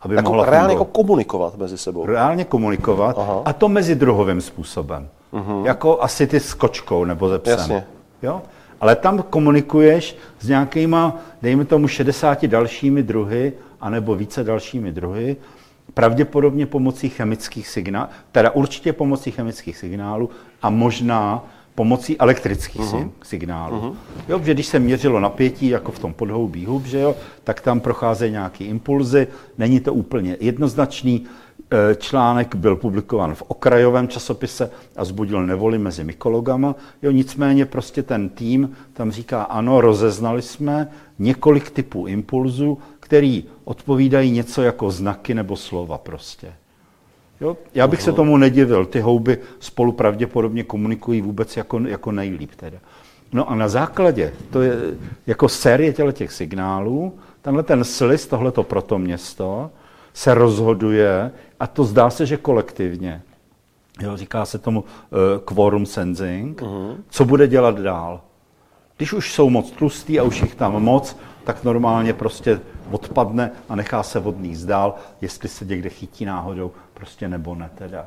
Aby 0.00 0.14
jako 0.14 0.28
mohla 0.28 0.50
reálně 0.50 0.72
jako 0.72 0.84
komunikovat 0.84 1.56
mezi 1.56 1.78
sebou. 1.78 2.06
Reálně 2.06 2.44
komunikovat 2.44 3.18
Aha. 3.18 3.42
a 3.44 3.52
to 3.52 3.68
mezi 3.68 3.94
druhovým 3.94 4.40
způsobem. 4.40 5.08
Uh-huh. 5.32 5.64
Jako 5.64 6.02
asi 6.02 6.26
ty 6.26 6.40
s 6.40 6.54
kočkou 6.54 7.04
nebo 7.04 7.28
ze 7.28 7.38
psem. 7.38 7.58
Jasně. 7.58 7.86
Jo? 8.22 8.42
Ale 8.80 8.96
tam 8.96 9.22
komunikuješ 9.22 10.16
s 10.40 10.48
nějakýma, 10.48 11.16
dejme 11.42 11.64
tomu, 11.64 11.88
60 11.88 12.44
dalšími 12.44 13.02
druhy, 13.02 13.52
anebo 13.80 14.14
více 14.14 14.44
dalšími 14.44 14.92
druhy, 14.92 15.36
pravděpodobně 15.94 16.66
pomocí 16.66 17.08
chemických 17.08 17.68
signálů, 17.68 18.08
teda 18.32 18.50
určitě 18.50 18.92
pomocí 18.92 19.30
chemických 19.30 19.76
signálů 19.76 20.30
a 20.62 20.70
možná 20.70 21.44
pomocí 21.76 22.18
elektrických 22.18 22.80
uh-huh. 22.80 23.10
signálů. 23.22 23.76
Uh-huh. 23.76 23.94
Jo, 24.28 24.40
že 24.44 24.54
když 24.54 24.66
se 24.66 24.78
měřilo 24.78 25.20
napětí, 25.20 25.68
jako 25.68 25.92
v 25.92 25.98
tom 25.98 26.14
podhoubí 26.14 26.64
hub, 26.64 26.86
že 26.86 27.00
jo, 27.00 27.16
tak 27.44 27.60
tam 27.60 27.80
procházejí 27.80 28.32
nějaké 28.32 28.64
impulzy, 28.64 29.26
není 29.58 29.80
to 29.80 29.94
úplně 29.94 30.36
jednoznačný. 30.40 31.26
E, 31.70 31.94
článek 31.94 32.54
byl 32.54 32.76
publikován 32.76 33.34
v 33.34 33.42
okrajovém 33.48 34.08
časopise 34.08 34.70
a 34.96 35.04
zbudil 35.04 35.46
nevoli 35.46 35.78
mezi 35.78 36.04
mykologama. 36.04 36.74
Jo, 37.02 37.10
nicméně 37.10 37.66
prostě 37.66 38.02
ten 38.02 38.28
tým 38.28 38.76
tam 38.92 39.10
říká, 39.10 39.42
ano, 39.42 39.80
rozeznali 39.80 40.42
jsme 40.42 40.88
několik 41.18 41.70
typů 41.70 42.06
impulzů, 42.06 42.78
který 43.00 43.44
odpovídají 43.64 44.30
něco 44.30 44.62
jako 44.62 44.90
znaky 44.90 45.34
nebo 45.34 45.56
slova 45.56 45.98
prostě. 45.98 46.52
Jo? 47.40 47.56
Já 47.74 47.86
bych 47.86 48.02
se 48.02 48.12
tomu 48.12 48.36
nedivil. 48.36 48.86
Ty 48.86 49.00
houby 49.00 49.38
spolu 49.58 49.92
pravděpodobně 49.92 50.62
komunikují 50.62 51.20
vůbec 51.20 51.56
jako, 51.56 51.78
jako 51.78 52.12
nejlíp. 52.12 52.50
Teda. 52.56 52.78
No 53.32 53.50
a 53.50 53.54
na 53.54 53.68
základě, 53.68 54.32
to 54.50 54.62
je 54.62 54.76
jako 55.26 55.48
série 55.48 55.92
těch 55.92 56.32
signálů, 56.32 57.14
tenhle 57.42 57.62
ten 57.62 57.84
sliz, 57.84 58.26
tohleto 58.26 58.62
proto 58.62 58.98
město, 58.98 59.70
se 60.14 60.34
rozhoduje, 60.34 61.30
a 61.60 61.66
to 61.66 61.84
zdá 61.84 62.10
se, 62.10 62.26
že 62.26 62.36
kolektivně, 62.36 63.22
jo, 64.00 64.16
říká 64.16 64.44
se 64.44 64.58
tomu 64.58 64.80
uh, 64.80 64.86
quorum 65.44 65.86
sensing, 65.86 66.62
uh-huh. 66.62 66.96
co 67.08 67.24
bude 67.24 67.48
dělat 67.48 67.78
dál. 67.80 68.20
Když 68.96 69.12
už 69.12 69.32
jsou 69.32 69.50
moc 69.50 69.70
tlustý 69.70 70.20
a 70.20 70.22
už 70.22 70.42
jich 70.42 70.54
tam 70.54 70.82
moc, 70.82 71.16
tak 71.44 71.64
normálně 71.64 72.12
prostě 72.12 72.60
odpadne 72.90 73.50
a 73.68 73.76
nechá 73.76 74.02
se 74.02 74.20
vodný 74.20 74.56
zdál, 74.56 74.94
jestli 75.20 75.48
se 75.48 75.64
někde 75.64 75.88
chytí 75.88 76.24
náhodou, 76.24 76.72
prostě 76.96 77.28
nebo 77.28 77.54
ne 77.54 77.70
teda. 77.74 78.06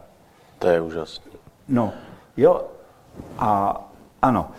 To 0.59 0.67
je 0.67 0.81
úžasné. 0.81 1.31
No, 1.67 1.93
jo, 2.37 2.61
a 3.37 3.81
ano. 4.21 4.51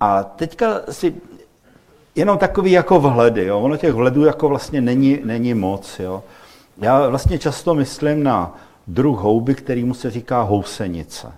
A 0.00 0.22
teďka 0.22 0.80
si 0.90 1.14
jenom 2.14 2.38
takový 2.38 2.70
jako 2.70 3.00
vhledy, 3.00 3.44
jo. 3.44 3.60
Ono 3.60 3.76
těch 3.76 3.92
vhledů 3.92 4.24
jako 4.24 4.48
vlastně 4.48 4.80
není, 4.80 5.20
není 5.24 5.54
moc, 5.54 5.98
jo. 5.98 6.22
Já 6.78 7.08
vlastně 7.08 7.38
často 7.38 7.74
myslím 7.74 8.22
na 8.22 8.56
druh 8.86 9.18
houby, 9.18 9.54
kterýmu 9.54 9.94
se 9.94 10.10
říká 10.10 10.42
housenice. 10.42 11.32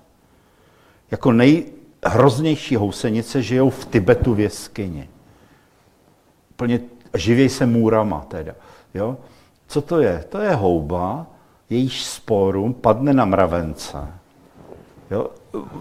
Jako 1.11 1.33
nejhroznější 1.33 2.77
housenice 2.77 3.43
žijou 3.43 3.71
v 3.71 3.87
Tibetu 3.87 4.35
v 4.35 4.41
jeskyni. 4.41 5.09
Plně 6.57 6.81
živěj 7.15 7.49
se 7.49 7.67
můrama 7.67 8.25
teda. 8.29 8.53
Jo? 8.95 9.17
Co 9.67 9.83
to 9.83 10.01
je? 10.01 10.25
To 10.29 10.39
je 10.39 10.55
houba, 10.55 11.27
jejíž 11.73 12.05
sporum 12.05 12.75
padne 12.75 13.13
na 13.13 13.25
mravence. 13.25 13.99
Jo? 15.11 15.27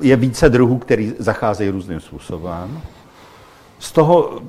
Je 0.01 0.15
více 0.15 0.49
druhů, 0.49 0.77
který 0.77 1.13
zacházejí 1.19 1.69
různým 1.69 1.99
způsobem. 1.99 2.82
Z 3.80 3.91
toho 3.91 4.41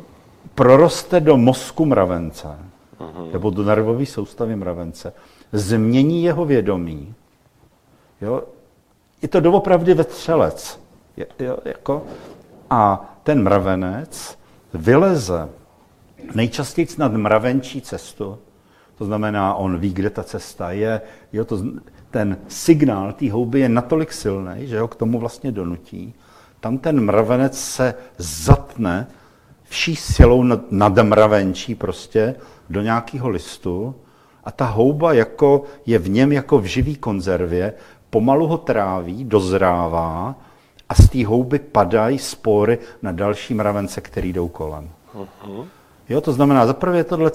proroste 0.55 1.21
do 1.21 1.37
mozku 1.37 1.87
mravence, 1.87 2.49
uh-huh. 2.49 3.33
nebo 3.33 3.51
do 3.51 3.63
nervové 3.63 4.07
soustavy 4.07 4.57
mravence, 4.57 5.13
změní 5.53 6.25
jeho 6.25 6.45
vědomí. 6.45 7.15
Jo? 8.21 8.43
Je 9.23 9.29
to 9.29 9.41
doopravdy 9.41 9.95
vetřelec. 9.95 10.81
Je, 11.17 11.27
jo, 11.39 11.59
jako, 11.65 12.03
a 12.71 13.15
ten 13.23 13.43
mravenec 13.43 14.39
vyleze 14.75 15.49
nejčastěji 16.35 16.89
nad 16.99 17.13
mravenčí 17.13 17.81
cestu, 17.81 18.39
to 18.99 19.05
znamená, 19.05 19.55
on 19.55 19.79
ví, 19.79 19.93
kde 19.95 20.11
ta 20.11 20.23
cesta 20.23 20.73
je. 20.73 21.01
Jo, 21.33 21.45
to, 21.45 21.63
ten 22.11 22.37
signál 22.49 23.13
té 23.13 23.33
houby 23.33 23.61
je 23.61 23.69
natolik 23.69 24.13
silný, 24.13 24.67
že 24.67 24.81
ho 24.81 24.89
k 24.89 24.97
tomu 24.97 25.19
vlastně 25.19 25.53
donutí. 25.53 26.15
Tam 26.61 26.79
ten 26.79 27.01
mravenec 27.01 27.61
se 27.61 27.95
zatne 28.19 29.07
vší 29.65 29.97
silou 29.97 30.43
nad, 30.43 30.73
nad 30.73 30.99
mravenčí 31.03 31.75
prostě 31.75 32.35
do 32.71 32.83
nějakého 32.83 33.29
listu 33.29 33.95
a 34.45 34.51
ta 34.51 34.65
houba 34.65 35.13
jako 35.13 35.65
je 35.87 35.99
v 35.99 36.09
něm 36.09 36.33
jako 36.33 36.59
v 36.59 36.65
živý 36.65 36.97
konzervě, 36.97 37.73
pomalu 38.11 38.47
ho 38.47 38.59
tráví, 38.59 39.25
dozrává 39.25 40.35
a 40.89 40.95
z 40.95 41.09
té 41.09 41.27
houby 41.27 41.59
padají 41.59 42.19
spory 42.19 42.79
na 43.03 43.13
další 43.13 43.55
mravence, 43.55 44.01
který 44.01 44.33
jdou 44.33 44.49
kolem. 44.49 44.91
Uh-huh. 45.15 45.67
Jo, 46.09 46.21
to 46.21 46.33
znamená, 46.33 46.67
za 46.67 46.73
prvé 46.73 47.05
tohle 47.05 47.31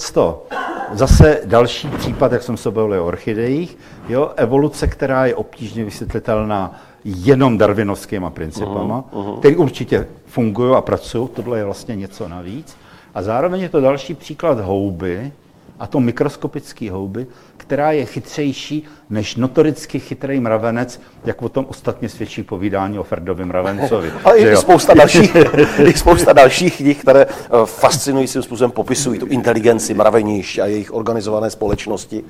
Zase 0.94 1.42
další 1.46 1.88
případ, 1.88 2.32
jak 2.32 2.44
jsem 2.44 2.58
se 2.58 2.72
bavil 2.72 3.02
o 3.02 3.08
orchidejích, 3.08 3.78
jo, 4.10 4.32
evoluce, 4.36 4.88
která 4.88 5.26
je 5.26 5.36
obtížně 5.36 5.84
vysvětlitelná 5.86 6.80
jenom 7.04 7.58
darwinovskýma 7.58 8.30
principama, 8.30 9.02
uh-huh, 9.02 9.26
uh-huh. 9.26 9.40
které 9.40 9.56
určitě 9.56 10.08
fungují 10.26 10.76
a 10.76 10.82
pracují, 10.82 11.28
tohle 11.28 11.58
je 11.58 11.66
vlastně 11.66 11.96
něco 11.96 12.28
navíc. 12.28 12.78
A 13.16 13.22
zároveň 13.22 13.62
je 13.62 13.70
to 13.70 13.82
další 13.82 14.14
příklad 14.14 14.60
houby, 14.60 15.32
a 15.80 15.88
to 15.88 16.00
mikroskopické 16.00 16.92
houby, 16.92 17.28
která 17.58 17.92
je 17.92 18.06
chytřejší 18.06 18.84
než 19.10 19.36
notoricky 19.36 20.00
chytrý 20.00 20.40
mravenec, 20.40 21.02
jak 21.26 21.42
o 21.42 21.50
tom 21.50 21.66
ostatně 21.70 22.10
svědčí 22.10 22.44
povídání 22.44 23.00
o 23.00 23.04
Ferdovi 23.04 23.46
mravencovi. 23.46 24.12
Ale 24.24 24.38
i 24.38 24.58
spousta, 24.58 24.94
dalších, 24.94 25.36
i 25.86 25.94
spousta 25.94 26.34
dalších 26.34 26.78
knih, 26.78 27.02
které 27.02 27.22
eh, 27.22 27.48
fascinujícím 27.66 28.42
způsobem 28.42 28.72
popisují 28.72 29.20
tu 29.20 29.26
inteligenci 29.26 29.94
mravenišť 29.94 30.60
a 30.60 30.66
jejich 30.66 30.94
organizované 30.94 31.50
společnosti. 31.50 32.24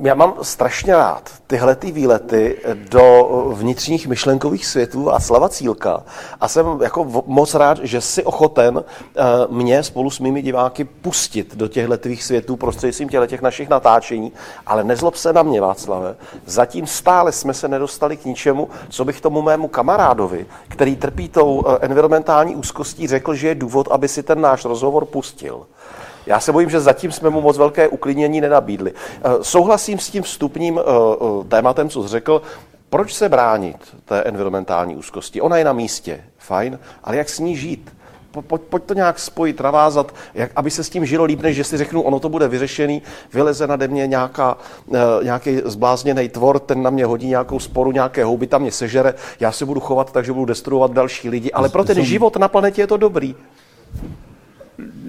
Já 0.00 0.14
mám 0.14 0.34
strašně 0.42 0.94
rád 0.94 1.30
tyhle 1.46 1.76
ty 1.76 1.92
výlety 1.92 2.58
do 2.74 3.28
vnitřních 3.54 4.06
myšlenkových 4.06 4.66
světů 4.66 5.12
a 5.12 5.20
slava 5.20 5.48
Cílka 5.48 6.02
a 6.40 6.48
jsem 6.48 6.66
jako 6.82 7.24
moc 7.26 7.54
rád, 7.54 7.78
že 7.82 8.00
si 8.00 8.24
ochoten 8.24 8.84
eh, 8.84 9.22
mě 9.50 9.82
spolu 9.82 10.10
s 10.10 10.20
mými 10.20 10.42
diváky 10.42 10.84
pustit 10.84 11.56
do 11.56 11.68
těchto 11.68 11.96
tvých 11.96 12.24
světů 12.24 12.56
prostřednictvím 12.56 13.08
těchto 13.08 13.26
těch 13.26 13.42
našich 13.42 13.68
natáčení, 13.68 14.32
ale 14.66 14.84
nezlob 14.84 15.16
se 15.16 15.32
na 15.32 15.42
mě, 15.42 15.60
Václave. 15.60 16.16
Zatím 16.46 16.86
stále 16.86 17.32
jsme 17.32 17.54
se 17.54 17.68
nedostali 17.68 18.16
k 18.16 18.24
ničemu, 18.24 18.68
co 18.88 19.04
bych 19.04 19.20
tomu 19.20 19.42
mému 19.42 19.68
kamarádovi, 19.68 20.46
který 20.68 20.96
trpí 20.96 21.28
tou 21.28 21.64
eh, 21.66 21.78
environmentální 21.80 22.56
úzkostí, 22.56 23.06
řekl, 23.06 23.34
že 23.34 23.48
je 23.48 23.54
důvod, 23.54 23.88
aby 23.90 24.08
si 24.08 24.22
ten 24.22 24.40
náš 24.40 24.64
rozhovor 24.64 25.04
pustil. 25.04 25.66
Já 26.26 26.40
se 26.40 26.52
bojím, 26.52 26.70
že 26.70 26.80
zatím 26.80 27.12
jsme 27.12 27.30
mu 27.30 27.40
moc 27.40 27.58
velké 27.58 27.88
uklidnění 27.88 28.40
nenabídli. 28.40 28.92
Eh, 28.92 29.30
souhlasím 29.42 29.98
s 29.98 30.10
tím 30.10 30.22
vstupním 30.22 30.78
eh, 30.78 30.82
eh, 30.82 31.44
tématem, 31.48 31.88
co 31.88 32.02
jsi 32.02 32.08
řekl. 32.08 32.42
Proč 32.90 33.14
se 33.14 33.28
bránit 33.28 33.76
té 34.04 34.22
environmentální 34.22 34.96
úzkosti? 34.96 35.40
Ona 35.40 35.56
je 35.56 35.64
na 35.64 35.72
místě, 35.72 36.24
fajn, 36.38 36.78
ale 37.04 37.16
jak 37.16 37.28
s 37.28 37.38
ní 37.38 37.56
žít? 37.56 37.96
Pojď, 38.46 38.62
pojď 38.62 38.82
to 38.84 38.94
nějak 38.94 39.18
spojit, 39.18 39.60
navázat, 39.60 40.14
jak, 40.34 40.50
aby 40.56 40.70
se 40.70 40.84
s 40.84 40.90
tím 40.90 41.06
žilo 41.06 41.24
líp, 41.24 41.42
než 41.42 41.56
že 41.56 41.64
si 41.64 41.76
řeknu, 41.76 42.02
ono 42.02 42.20
to 42.20 42.28
bude 42.28 42.48
vyřešený, 42.48 43.02
vyleze 43.32 43.66
nade 43.66 43.88
mě 43.88 44.06
nějaká, 44.06 44.56
nějaký 45.22 45.60
zblázněný 45.64 46.28
tvor, 46.28 46.58
ten 46.58 46.82
na 46.82 46.90
mě 46.90 47.04
hodí 47.04 47.28
nějakou 47.28 47.58
sporu, 47.58 47.92
nějaké 47.92 48.24
houby 48.24 48.46
tam 48.46 48.62
mě 48.62 48.72
sežere, 48.72 49.14
já 49.40 49.52
se 49.52 49.66
budu 49.66 49.80
chovat 49.80 50.12
tak, 50.12 50.24
že 50.24 50.32
budu 50.32 50.44
destruovat 50.44 50.92
další 50.92 51.28
lidi, 51.28 51.52
ale 51.52 51.68
pro 51.68 51.84
ten 51.84 52.04
život 52.04 52.36
na 52.36 52.48
planetě 52.48 52.82
je 52.82 52.86
to 52.86 52.96
dobrý 52.96 53.34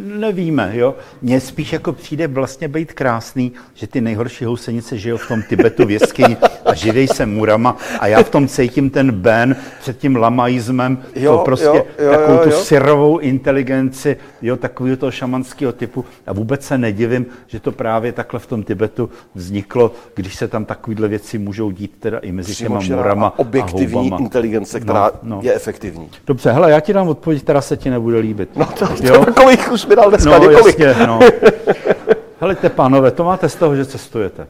nevíme, 0.07 0.71
jo. 0.73 0.95
Mně 1.21 1.39
spíš 1.39 1.73
jako 1.73 1.93
přijde 1.93 2.27
vlastně 2.27 2.67
být 2.67 2.93
krásný, 2.93 3.51
že 3.73 3.87
ty 3.87 4.01
nejhorší 4.01 4.45
housenice 4.45 4.97
žijou 4.97 5.17
v 5.17 5.27
tom 5.27 5.41
Tibetu 5.49 5.85
v 5.85 5.91
jeskyni 5.91 6.37
a 6.65 6.73
živej 6.73 7.07
se 7.07 7.25
murama 7.25 7.77
a 7.99 8.07
já 8.07 8.23
v 8.23 8.29
tom 8.29 8.47
cítím 8.47 8.89
ten 8.89 9.11
ben 9.11 9.55
před 9.79 9.97
tím 9.97 10.15
lamaismem, 10.15 10.97
jo, 11.15 11.37
to 11.37 11.43
prostě 11.43 11.65
jo, 11.65 11.85
jo, 11.99 12.11
takovou 12.11 12.33
jo, 12.33 12.43
jo. 12.43 12.51
tu 12.51 12.51
syrovou 12.51 13.17
inteligenci, 13.17 14.17
jo, 14.41 14.57
takového 14.57 14.97
toho 14.97 15.11
šamanského 15.11 15.71
typu 15.71 16.05
a 16.27 16.33
vůbec 16.33 16.65
se 16.65 16.77
nedivím, 16.77 17.25
že 17.47 17.59
to 17.59 17.71
právě 17.71 18.11
takhle 18.11 18.39
v 18.39 18.47
tom 18.47 18.63
Tibetu 18.63 19.09
vzniklo, 19.35 19.91
když 20.15 20.35
se 20.35 20.47
tam 20.47 20.65
takovéhle 20.65 21.07
věci 21.07 21.37
můžou 21.37 21.71
dít 21.71 21.95
teda 21.99 22.19
i 22.19 22.31
mezi 22.31 22.55
těma 22.55 22.79
murama 22.79 23.27
a 23.27 23.39
objektivní 23.39 24.11
a 24.11 24.17
inteligence, 24.17 24.79
která 24.79 25.11
no, 25.23 25.35
no. 25.35 25.39
je 25.43 25.53
efektivní. 25.53 26.09
Dobře, 26.27 26.51
hele, 26.51 26.71
já 26.71 26.79
ti 26.79 26.93
dám 26.93 27.07
odpověď, 27.07 27.43
která 27.43 27.61
se 27.61 27.77
ti 27.77 27.89
nebude 27.89 28.17
líbit. 28.17 28.49
No 28.55 28.65
to, 28.65 28.87
jo? 29.01 29.25
kolik 29.35 29.71
už 29.71 29.85
mi 29.85 29.95
dal 29.97 30.09
dneska, 30.09 30.39
no, 30.39 30.49
Jasně, 30.49 30.95
no. 31.07 31.19
Helejte, 32.39 32.69
pánové, 32.69 33.11
to 33.11 33.23
máte 33.23 33.49
z 33.49 33.55
toho, 33.55 33.75
že 33.75 33.85
cestujete. 33.85 34.47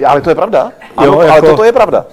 Eh, 0.00 0.04
ale 0.06 0.20
to 0.20 0.30
je 0.30 0.34
pravda. 0.34 0.72
Ano, 0.96 1.12
jo, 1.12 1.20
jako... 1.20 1.32
ale 1.32 1.42
toto 1.42 1.64
je 1.64 1.72
pravda. 1.72 2.06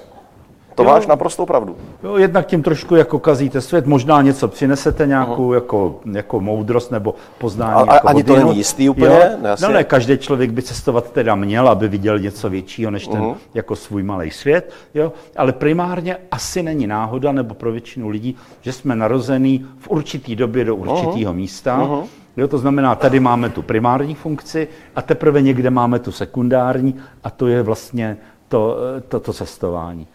To 0.76 0.84
jo. 0.84 0.90
máš 0.90 1.08
naprostou 1.08 1.46
pravdu. 1.46 1.76
Jo, 2.04 2.18
jednak 2.18 2.46
tím 2.46 2.64
trošku 2.64 2.96
jako 2.96 3.20
kazíte 3.20 3.62
svět, 3.62 3.86
možná 3.86 4.22
něco 4.22 4.48
přinesete, 4.48 5.08
nějakou 5.08 5.50
uh-huh. 5.50 5.54
jako, 5.54 6.00
jako 6.12 6.40
moudrost 6.40 6.92
nebo 6.92 7.16
poznání. 7.38 7.90
A, 7.90 7.94
jako 7.94 8.08
ani 8.08 8.24
to 8.24 8.36
není 8.36 8.58
jistý 8.58 8.90
úplně? 8.90 9.06
Jo? 9.06 9.38
No, 9.42 9.50
no 9.62 9.74
ne, 9.74 9.84
každý 9.84 10.18
člověk 10.18 10.52
by 10.52 10.62
cestovat 10.62 11.12
teda 11.12 11.36
měl, 11.36 11.70
aby 11.70 11.88
viděl 11.88 12.20
něco 12.20 12.50
většího 12.50 12.92
než 12.92 13.08
ten 13.08 13.22
uh-huh. 13.22 13.36
jako 13.54 13.76
svůj 13.76 14.04
malý 14.04 14.32
svět. 14.32 14.74
Jo? 14.94 15.14
Ale 15.38 15.52
primárně 15.52 16.18
asi 16.32 16.64
není 16.64 16.88
náhoda, 16.88 17.32
nebo 17.32 17.54
pro 17.54 17.72
většinu 17.72 18.10
lidí, 18.10 18.36
že 18.62 18.74
jsme 18.74 18.96
narození 18.96 19.66
v 19.80 19.90
určitý 19.90 20.36
době 20.36 20.66
do 20.66 20.76
určitého 20.76 21.34
uh-huh. 21.34 21.34
místa. 21.34 21.80
Uh-huh. 21.80 22.04
Jo, 22.38 22.48
to 22.48 22.58
znamená, 22.58 22.95
tady 22.95 23.19
máme 23.19 23.50
tu 23.50 23.62
primární 23.62 24.15
funkci 24.15 24.67
a 24.95 25.02
teprve 25.02 25.41
někde 25.41 25.69
máme 25.69 26.00
tu 26.00 26.12
sekundární 26.12 26.95
a 27.24 27.30
to 27.30 27.48
je 27.48 27.63
vlastně 27.63 28.17
to, 28.48 28.78
to, 29.08 29.19
to 29.19 29.34
cestování. 29.34 30.08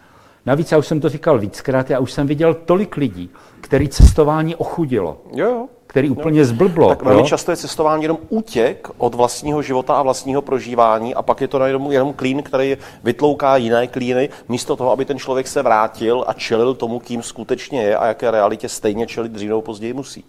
Navíc, 0.47 0.73
já 0.73 0.79
už 0.79 0.87
jsem 0.87 1.01
to 1.01 1.09
říkal 1.09 1.39
víckrát, 1.39 1.91
já 1.91 1.99
už 1.99 2.13
jsem 2.13 2.27
viděl 2.27 2.55
tolik 2.55 2.97
lidí, 2.97 3.31
který 3.61 3.89
cestování 3.89 4.57
ochudilo. 4.57 5.19
Jo, 5.33 5.47
jo 5.47 5.69
který 5.91 6.11
úplně 6.11 6.45
zblblo. 6.45 6.89
Tak 6.89 7.03
velmi 7.03 7.21
jo? 7.21 7.27
často 7.27 7.51
je 7.51 7.57
cestování 7.57 8.03
jenom 8.05 8.19
útěk 8.29 8.89
od 8.99 9.15
vlastního 9.15 9.63
života 9.63 9.95
a 9.95 10.03
vlastního 10.03 10.43
prožívání 10.43 11.15
a 11.15 11.23
pak 11.23 11.41
je 11.41 11.49
to 11.49 11.65
jenom, 11.65 11.93
jenom 11.93 12.13
klín, 12.13 12.43
který 12.43 12.77
vytlouká 13.05 13.57
jiné 13.57 13.87
klíny, 13.87 14.29
místo 14.49 14.77
toho, 14.77 14.93
aby 14.93 15.05
ten 15.05 15.19
člověk 15.19 15.49
se 15.49 15.63
vrátil 15.63 16.25
a 16.27 16.33
čelil 16.33 16.75
tomu, 16.75 16.99
kým 16.99 17.23
skutečně 17.23 17.83
je 17.83 17.97
a 17.97 18.07
jaké 18.07 18.31
realitě 18.31 18.69
stejně 18.69 19.07
čelit 19.07 19.33
dřív 19.33 19.49
nebo 19.49 19.63
později 19.63 19.93
musí. 19.93 20.25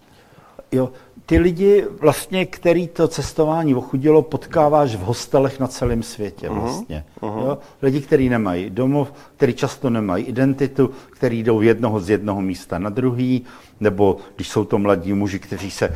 Jo, 0.72 0.90
ty 1.26 1.38
lidi, 1.38 1.84
vlastně, 2.00 2.46
který 2.46 2.88
to 2.88 3.08
cestování 3.08 3.74
ochudilo, 3.74 4.22
potkáváš 4.22 4.94
v 4.94 5.00
hostelech 5.00 5.60
na 5.60 5.66
celém 5.66 6.02
světě. 6.02 6.50
Mhm, 6.50 6.60
vlastně. 6.60 7.04
Uh-huh. 7.22 7.46
Jo? 7.46 7.58
Lidi, 7.82 8.00
kteří 8.00 8.28
nemají 8.28 8.70
domov, 8.70 9.12
kteří 9.36 9.54
často 9.54 9.90
nemají 9.90 10.24
identitu, 10.24 10.90
kteří 11.10 11.42
jdou 11.42 11.60
jednoho 11.60 12.00
z 12.00 12.10
jednoho 12.10 12.40
místa 12.40 12.78
na 12.78 12.90
druhý, 12.90 13.44
nebo 13.80 14.16
když 14.36 14.48
jsou 14.48 14.64
to 14.64 14.78
mladí 14.78 15.12
muži, 15.12 15.38
kteří 15.38 15.70
se 15.70 15.88
uh, 15.88 15.94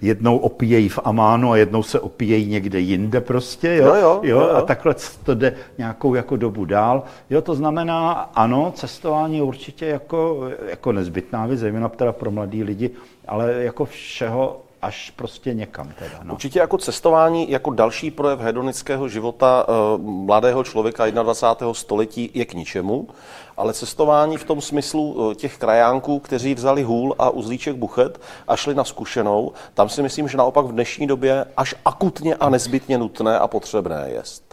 jednou 0.00 0.36
opíjejí 0.36 0.88
v 0.88 0.98
Amánu 1.04 1.52
a 1.52 1.56
jednou 1.56 1.82
se 1.82 2.00
opíjejí 2.00 2.46
někde 2.46 2.80
jinde 2.80 3.20
prostě, 3.20 3.74
jo? 3.74 3.86
No 3.86 3.96
jo, 3.96 4.20
jo, 4.22 4.40
jo. 4.40 4.50
a 4.50 4.60
takhle 4.60 4.94
to 5.24 5.34
jde 5.34 5.54
nějakou 5.78 6.14
jako 6.14 6.36
dobu 6.36 6.64
dál. 6.64 7.02
Jo, 7.30 7.42
to 7.42 7.54
znamená, 7.54 8.12
ano, 8.34 8.72
cestování 8.76 9.36
je 9.36 9.42
určitě 9.42 9.86
jako, 9.86 10.48
jako 10.68 10.92
nezbytná 10.92 11.46
věc, 11.46 11.60
zejména 11.60 11.88
teda 11.88 12.12
pro 12.12 12.30
mladí 12.30 12.64
lidi, 12.64 12.90
ale 13.28 13.52
jako 13.52 13.84
všeho 13.84 14.60
až 14.82 15.10
prostě 15.16 15.54
někam. 15.54 15.92
Teda, 15.98 16.20
no. 16.22 16.34
Určitě 16.34 16.58
jako 16.58 16.78
cestování, 16.78 17.50
jako 17.50 17.70
další 17.70 18.10
projev 18.10 18.40
hedonického 18.40 19.08
života 19.08 19.66
uh, 19.68 20.00
mladého 20.04 20.64
člověka 20.64 21.10
21. 21.10 21.74
století 21.74 22.30
je 22.34 22.44
k 22.44 22.54
ničemu, 22.54 23.08
ale 23.56 23.72
cestování 23.72 24.36
v 24.36 24.44
tom 24.44 24.60
smyslu 24.60 25.12
uh, 25.12 25.34
těch 25.34 25.58
krajánků, 25.58 26.18
kteří 26.18 26.54
vzali 26.54 26.82
hůl 26.82 27.14
a 27.18 27.30
uzlíček 27.30 27.76
buchet 27.76 28.20
a 28.48 28.56
šli 28.56 28.74
na 28.74 28.84
zkušenou, 28.84 29.52
tam 29.74 29.88
si 29.88 30.02
myslím, 30.02 30.28
že 30.28 30.38
naopak 30.38 30.66
v 30.66 30.72
dnešní 30.72 31.06
době 31.06 31.44
až 31.56 31.74
akutně 31.84 32.34
a 32.34 32.48
nezbytně 32.48 32.98
nutné 32.98 33.38
a 33.38 33.48
potřebné 33.48 34.06
jest. 34.10 34.49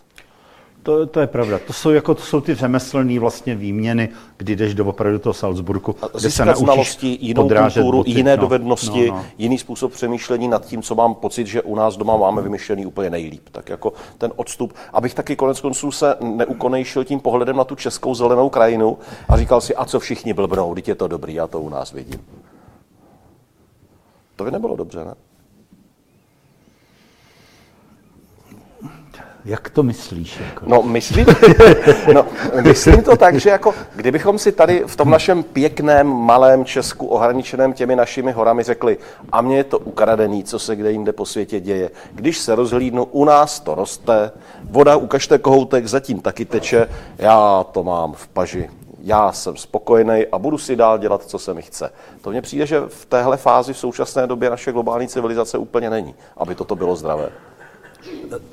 To, 0.87 1.07
to 1.07 1.19
je 1.19 1.27
pravda. 1.27 1.59
To 1.67 1.73
jsou, 1.73 1.89
jako, 1.89 2.15
to 2.15 2.21
jsou 2.21 2.41
ty 2.41 2.55
řemeslné 2.55 3.19
vlastně 3.19 3.55
výměny, 3.55 4.09
kdy 4.37 4.55
jdeš 4.55 4.73
do 4.73 4.85
opravdu 4.85 5.19
toho 5.19 5.33
Salzburgu, 5.33 5.95
kde 6.19 6.31
se 6.31 6.45
naučíš 6.45 6.63
znalosti, 6.63 7.17
jinou 7.21 7.49
kulturu, 7.49 7.97
boty. 7.97 8.11
jiné 8.11 8.37
no, 8.37 8.41
dovednosti, 8.41 9.07
no, 9.07 9.15
no. 9.15 9.25
jiný 9.37 9.57
způsob 9.57 9.91
přemýšlení 9.91 10.47
nad 10.47 10.65
tím, 10.65 10.81
co 10.81 10.95
mám 10.95 11.15
pocit, 11.15 11.47
že 11.47 11.61
u 11.61 11.75
nás 11.75 11.97
doma 11.97 12.17
máme 12.17 12.41
vymyšlený 12.41 12.85
úplně 12.85 13.09
nejlíp. 13.09 13.49
Tak 13.51 13.69
jako 13.69 13.93
ten 14.17 14.31
odstup, 14.35 14.73
abych 14.93 15.13
taky 15.13 15.35
konec 15.35 15.61
konců 15.61 15.91
se 15.91 16.15
neukonejšil 16.21 17.03
tím 17.03 17.19
pohledem 17.19 17.55
na 17.55 17.63
tu 17.63 17.75
českou 17.75 18.15
zelenou 18.15 18.49
krajinu 18.49 18.97
a 19.29 19.37
říkal 19.37 19.61
si, 19.61 19.75
a 19.75 19.85
co 19.85 19.99
všichni 19.99 20.33
blbnou, 20.33 20.75
teď 20.75 20.87
je 20.87 20.95
to 20.95 21.07
dobrý, 21.07 21.33
já 21.33 21.47
to 21.47 21.61
u 21.61 21.69
nás 21.69 21.91
vidím. 21.91 22.21
To 24.35 24.43
by 24.43 24.51
nebylo 24.51 24.75
dobře, 24.75 25.05
ne? 25.05 25.13
Jak 29.47 29.69
to 29.69 29.83
myslíš? 29.83 30.39
Jako? 30.45 30.65
No, 30.67 30.83
myslím, 30.83 31.25
no, 32.13 32.25
myslím 32.61 33.03
to 33.03 33.17
tak, 33.17 33.35
že 33.35 33.49
jako, 33.49 33.73
kdybychom 33.95 34.39
si 34.39 34.51
tady 34.51 34.83
v 34.87 34.95
tom 34.95 35.09
našem 35.09 35.43
pěkném, 35.43 36.07
malém 36.07 36.65
Česku, 36.65 37.07
ohraničeném 37.07 37.73
těmi 37.73 37.95
našimi 37.95 38.31
horami 38.31 38.63
řekli, 38.63 38.97
a 39.31 39.41
mně 39.41 39.57
je 39.57 39.63
to 39.63 39.79
ukradený, 39.79 40.43
co 40.43 40.59
se 40.59 40.75
kde 40.75 40.91
jinde 40.91 41.13
po 41.13 41.25
světě 41.25 41.59
děje. 41.59 41.91
Když 42.11 42.37
se 42.37 42.55
rozhlídnu, 42.55 43.03
u 43.03 43.25
nás 43.25 43.59
to 43.59 43.75
roste, 43.75 44.31
voda, 44.63 44.95
ukažte 44.95 45.37
kohoutek, 45.37 45.87
zatím 45.87 46.19
taky 46.19 46.45
teče, 46.45 46.87
já 47.17 47.65
to 47.71 47.83
mám 47.83 48.13
v 48.13 48.27
paži. 48.27 48.69
Já 48.99 49.31
jsem 49.31 49.57
spokojený 49.57 50.25
a 50.31 50.39
budu 50.39 50.57
si 50.57 50.75
dál 50.75 50.97
dělat, 50.97 51.23
co 51.23 51.39
se 51.39 51.53
mi 51.53 51.61
chce. 51.61 51.91
To 52.21 52.29
mně 52.29 52.41
přijde, 52.41 52.65
že 52.65 52.81
v 52.87 53.05
téhle 53.05 53.37
fázi 53.37 53.73
v 53.73 53.77
současné 53.77 54.27
době 54.27 54.49
naše 54.49 54.71
globální 54.71 55.07
civilizace 55.07 55.57
úplně 55.57 55.89
není, 55.89 56.15
aby 56.37 56.55
toto 56.55 56.75
bylo 56.75 56.95
zdravé. 56.95 57.29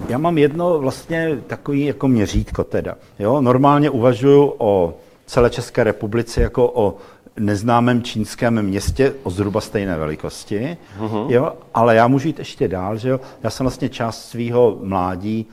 Já 0.09 0.19
mám 0.19 0.39
jedno 0.39 0.79
vlastně 0.79 1.39
takový 1.47 1.85
jako 1.85 2.09
měřítko 2.09 2.65
teda. 2.65 2.95
Jo? 3.19 3.41
Normálně 3.41 3.91
uvažuji 3.91 4.55
o 4.59 4.95
celé 5.27 5.51
České 5.51 5.85
republice 5.85 6.43
jako 6.43 6.71
o 6.75 6.97
neznámém 7.39 8.03
čínském 8.03 8.63
městě 8.63 9.15
o 9.23 9.31
zhruba 9.31 9.61
stejné 9.61 9.97
velikosti, 9.97 10.77
uh-huh. 11.01 11.31
jo? 11.31 11.53
ale 11.75 11.97
já 11.97 12.09
můžu 12.09 12.29
jít 12.29 12.39
ještě 12.39 12.69
dál, 12.69 12.97
že 12.97 13.09
jo? 13.09 13.21
Já 13.43 13.51
jsem 13.51 13.65
vlastně 13.65 13.89
část 13.89 14.29
svého 14.29 14.79
mládí 14.83 15.47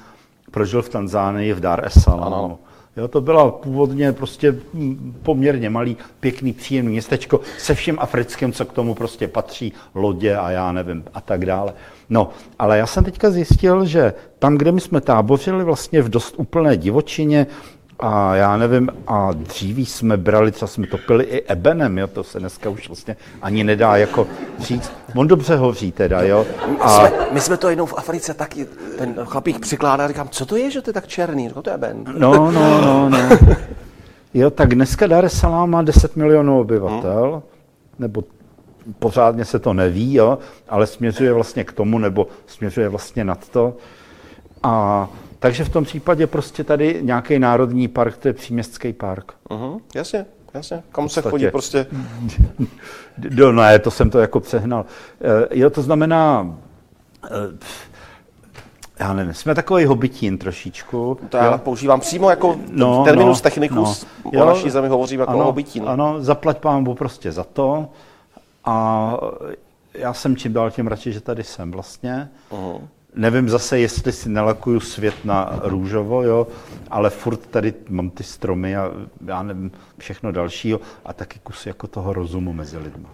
prožil 0.51 0.81
v 0.81 0.89
Tanzánii 0.89 1.53
v 1.53 1.59
Dar 1.59 1.85
es 1.85 2.03
Salaam. 2.03 2.57
Jo, 2.97 3.07
to 3.07 3.21
byla 3.21 3.51
původně 3.51 4.13
prostě 4.13 4.55
poměrně 5.23 5.69
malý, 5.69 5.97
pěkný, 6.19 6.53
příjemný 6.53 6.91
městečko 6.91 7.39
se 7.57 7.75
vším 7.75 7.97
africkým, 7.99 8.53
co 8.53 8.65
k 8.65 8.73
tomu 8.73 8.95
prostě 8.95 9.27
patří, 9.27 9.73
lodě 9.95 10.35
a 10.35 10.51
já 10.51 10.71
nevím 10.71 11.03
a 11.13 11.21
tak 11.21 11.45
dále. 11.45 11.73
No, 12.09 12.29
ale 12.59 12.77
já 12.77 12.85
jsem 12.85 13.03
teďka 13.03 13.31
zjistil, 13.31 13.85
že 13.85 14.13
tam, 14.39 14.57
kde 14.57 14.71
my 14.71 14.81
jsme 14.81 15.01
tábořili 15.01 15.63
vlastně 15.63 16.01
v 16.01 16.09
dost 16.09 16.35
úplné 16.37 16.77
divočině, 16.77 17.47
a 18.01 18.35
já 18.35 18.57
nevím, 18.57 18.89
a 19.07 19.31
dříví 19.31 19.85
jsme 19.85 20.17
brali, 20.17 20.51
třeba 20.51 20.67
jsme 20.67 20.87
topili 20.87 21.23
i 21.23 21.45
ebenem, 21.47 21.97
jo, 21.97 22.07
to 22.07 22.23
se 22.23 22.39
dneska 22.39 22.69
už 22.69 22.87
vlastně 22.89 23.17
ani 23.41 23.63
nedá 23.63 23.97
jako 23.97 24.27
říct. 24.59 24.91
On 25.15 25.27
dobře 25.27 25.55
hoří 25.55 25.91
teda, 25.91 26.21
jo. 26.21 26.45
A... 26.79 27.01
My, 27.01 27.07
jsme, 27.09 27.27
my 27.31 27.41
jsme 27.41 27.57
to 27.57 27.69
jednou 27.69 27.85
v 27.85 27.93
Africe 27.97 28.33
taky, 28.33 28.67
ten 28.97 29.15
chlapík 29.25 29.59
přikládá, 29.59 30.07
říkám, 30.07 30.29
co 30.29 30.45
to 30.45 30.55
je, 30.55 30.71
že 30.71 30.81
to 30.81 30.89
je 30.89 30.93
tak 30.93 31.07
černý, 31.07 31.49
no 31.55 31.61
to 31.61 31.69
je 31.69 31.73
eben. 31.73 32.03
No, 32.17 32.51
no, 32.51 32.81
no, 32.81 33.09
no. 33.09 33.19
Jo, 34.33 34.49
tak 34.49 34.75
dneska 34.75 35.07
Dar 35.07 35.25
es 35.25 35.39
Salaam 35.39 35.69
má 35.69 35.81
10 35.81 36.15
milionů 36.15 36.59
obyvatel, 36.59 37.31
hmm. 37.31 37.41
nebo 37.99 38.23
pořádně 38.99 39.45
se 39.45 39.59
to 39.59 39.73
neví, 39.73 40.13
jo, 40.13 40.37
ale 40.69 40.87
směřuje 40.87 41.33
vlastně 41.33 41.63
k 41.63 41.71
tomu, 41.71 41.97
nebo 41.97 42.27
směřuje 42.45 42.89
vlastně 42.89 43.23
nad 43.23 43.49
to. 43.49 43.73
A 44.63 45.07
takže 45.41 45.63
v 45.63 45.69
tom 45.69 45.83
případě 45.83 46.27
prostě 46.27 46.63
tady 46.63 46.99
nějaký 47.01 47.39
národní 47.39 47.87
park, 47.87 48.17
to 48.17 48.27
je 48.27 48.33
příměstský 48.33 48.93
park. 48.93 49.33
Uh-huh, 49.49 49.79
jasně, 49.95 50.25
jasně. 50.53 50.83
Kam 50.91 51.09
se 51.09 51.21
chodí 51.21 51.47
prostě? 51.51 51.85
no 53.35 53.51
ne, 53.51 53.79
to 53.79 53.91
jsem 53.91 54.09
to 54.09 54.19
jako 54.19 54.39
přehnal. 54.39 54.85
Eh, 55.21 55.47
jo, 55.59 55.69
to 55.69 55.81
znamená, 55.81 56.55
eh, 57.25 57.29
já 58.99 59.13
nevím, 59.13 59.33
jsme 59.33 59.55
takový 59.55 59.85
hobitín 59.85 60.37
trošičku. 60.37 61.17
To 61.29 61.37
já 61.37 61.45
jo? 61.45 61.57
používám 61.57 61.99
přímo 61.99 62.29
jako 62.29 62.59
no, 62.71 63.03
terminus 63.05 63.39
no, 63.39 63.43
technicus. 63.43 64.07
No. 64.25 64.31
Jo, 64.33 64.43
o 64.43 64.45
naší 64.45 64.69
zemi 64.69 64.87
hovořím 64.87 65.19
jako 65.19 65.31
ano, 65.31 65.43
hobitín. 65.43 65.83
Ano, 65.87 66.15
zaplať 66.19 66.57
pámbu 66.57 66.93
prostě 66.93 67.31
za 67.31 67.43
to. 67.43 67.87
A 68.65 69.17
já 69.93 70.13
jsem 70.13 70.35
čím 70.35 70.53
dál 70.53 70.71
tím 70.71 70.87
radši, 70.87 71.13
že 71.13 71.21
tady 71.21 71.43
jsem 71.43 71.71
vlastně. 71.71 72.29
Uh-huh. 72.51 72.81
Nevím 73.15 73.49
zase, 73.49 73.79
jestli 73.79 74.11
si 74.11 74.29
nalakuju 74.29 74.79
svět 74.79 75.25
na 75.25 75.59
růžovo, 75.63 76.23
jo, 76.23 76.47
ale 76.91 77.09
furt 77.09 77.47
tady 77.47 77.73
mám 77.89 78.09
ty 78.09 78.23
stromy 78.23 78.77
a 78.77 78.91
já 79.25 79.43
nevím, 79.43 79.71
všechno 79.97 80.31
dalšího 80.31 80.79
a 81.05 81.13
taky 81.13 81.39
kus 81.43 81.65
jako 81.65 81.87
toho 81.87 82.13
rozumu 82.13 82.53
mezi 82.53 82.77
lidmi. 82.77 83.05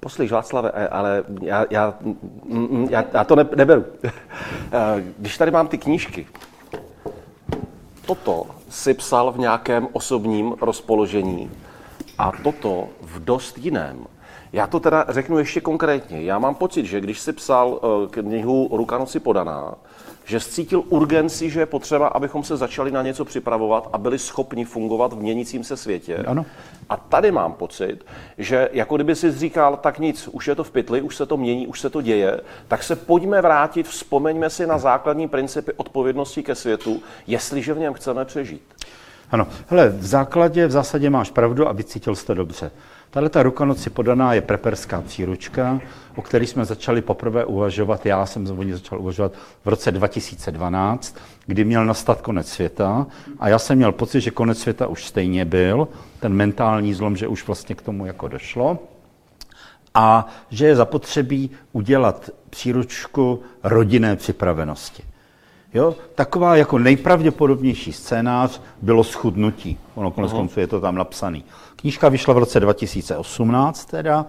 Poslyš, 0.00 0.32
Václave, 0.32 0.70
eh, 0.74 0.88
ale 0.88 1.24
já, 1.42 1.66
já, 1.70 1.94
mm, 2.00 2.16
mm, 2.70 2.86
já, 2.90 3.04
já 3.12 3.24
to 3.24 3.36
ne, 3.36 3.46
neberu. 3.56 3.84
Eh, 4.72 5.04
když 5.18 5.38
tady 5.38 5.50
mám 5.50 5.68
ty 5.68 5.78
knížky, 5.78 6.26
toto 8.06 8.46
si 8.68 8.94
psal 8.94 9.32
v 9.32 9.38
nějakém 9.38 9.88
osobním 9.92 10.54
rozpoložení 10.60 11.50
a 12.18 12.32
toto 12.42 12.88
v 13.02 13.24
dost 13.24 13.58
jiném. 13.58 14.06
Já 14.52 14.66
to 14.66 14.80
teda 14.80 15.04
řeknu 15.08 15.38
ještě 15.38 15.60
konkrétně. 15.60 16.22
Já 16.22 16.38
mám 16.38 16.54
pocit, 16.54 16.86
že 16.86 17.00
když 17.00 17.20
si 17.20 17.32
psal 17.32 17.80
eh, 17.82 18.08
knihu 18.10 18.68
Ruka 18.72 18.98
noci 18.98 19.20
podaná, 19.20 19.74
že 20.24 20.40
cítil 20.40 20.82
urgenci, 20.88 21.50
že 21.50 21.60
je 21.60 21.66
potřeba, 21.66 22.06
abychom 22.06 22.44
se 22.44 22.56
začali 22.56 22.90
na 22.90 23.02
něco 23.02 23.24
připravovat 23.24 23.88
a 23.92 23.98
byli 23.98 24.18
schopni 24.18 24.64
fungovat 24.64 25.12
v 25.12 25.20
měnícím 25.20 25.64
se 25.64 25.76
světě. 25.76 26.16
Ano. 26.26 26.46
A 26.88 26.96
tady 26.96 27.32
mám 27.32 27.52
pocit, 27.52 28.06
že 28.38 28.68
jako 28.72 28.96
kdyby 28.96 29.14
si 29.14 29.32
říkal, 29.32 29.76
tak 29.76 29.98
nic, 29.98 30.28
už 30.28 30.48
je 30.48 30.54
to 30.54 30.64
v 30.64 30.70
pytli, 30.70 31.02
už 31.02 31.16
se 31.16 31.26
to 31.26 31.36
mění, 31.36 31.66
už 31.66 31.80
se 31.80 31.90
to 31.90 32.02
děje, 32.02 32.40
tak 32.68 32.82
se 32.82 32.96
pojďme 32.96 33.42
vrátit, 33.42 33.88
vzpomeňme 33.88 34.50
si 34.50 34.66
na 34.66 34.78
základní 34.78 35.28
principy 35.28 35.72
odpovědnosti 35.76 36.42
ke 36.42 36.54
světu, 36.54 37.02
jestliže 37.26 37.74
v 37.74 37.78
něm 37.78 37.92
chceme 37.92 38.24
přežít. 38.24 38.62
Ano, 39.30 39.46
hele, 39.66 39.88
v 39.88 40.06
základě, 40.06 40.66
v 40.66 40.70
zásadě 40.70 41.10
máš 41.10 41.30
pravdu 41.30 41.68
a 41.68 41.72
vycítil 41.72 42.14
jste 42.14 42.34
dobře. 42.34 42.70
Tahle 43.10 43.28
ta 43.28 43.42
rukanoci 43.42 43.90
podaná 43.90 44.34
je 44.34 44.40
preperská 44.40 45.00
příručka, 45.00 45.80
o 46.16 46.22
které 46.22 46.46
jsme 46.46 46.64
začali 46.64 47.02
poprvé 47.02 47.44
uvažovat, 47.44 48.06
já 48.06 48.26
jsem 48.26 48.58
o 48.58 48.62
ní 48.62 48.72
začal 48.72 49.00
uvažovat 49.00 49.32
v 49.64 49.68
roce 49.68 49.92
2012, 49.92 51.16
kdy 51.46 51.64
měl 51.64 51.86
nastat 51.86 52.20
konec 52.20 52.48
světa 52.48 53.06
a 53.40 53.48
já 53.48 53.58
jsem 53.58 53.78
měl 53.78 53.92
pocit, 53.92 54.20
že 54.20 54.30
konec 54.30 54.58
světa 54.58 54.86
už 54.86 55.06
stejně 55.06 55.44
byl, 55.44 55.88
ten 56.20 56.32
mentální 56.32 56.94
zlom, 56.94 57.16
že 57.16 57.28
už 57.28 57.46
vlastně 57.46 57.74
k 57.74 57.82
tomu 57.82 58.06
jako 58.06 58.28
došlo 58.28 58.78
a 59.94 60.26
že 60.50 60.66
je 60.66 60.76
zapotřebí 60.76 61.50
udělat 61.72 62.30
příručku 62.50 63.42
rodinné 63.62 64.16
připravenosti. 64.16 65.02
Jo? 65.74 65.96
Taková 66.14 66.56
jako 66.56 66.78
nejpravděpodobnější 66.78 67.92
scénář 67.92 68.60
bylo 68.82 69.04
schudnutí. 69.04 69.78
Ono 69.94 70.10
konec 70.10 70.32
konců 70.32 70.60
je 70.60 70.66
to 70.66 70.80
tam 70.80 70.94
napsaný. 70.94 71.44
Knížka 71.80 72.08
vyšla 72.08 72.34
v 72.34 72.38
roce 72.38 72.60
2018 72.60 73.84
teda, 73.84 74.26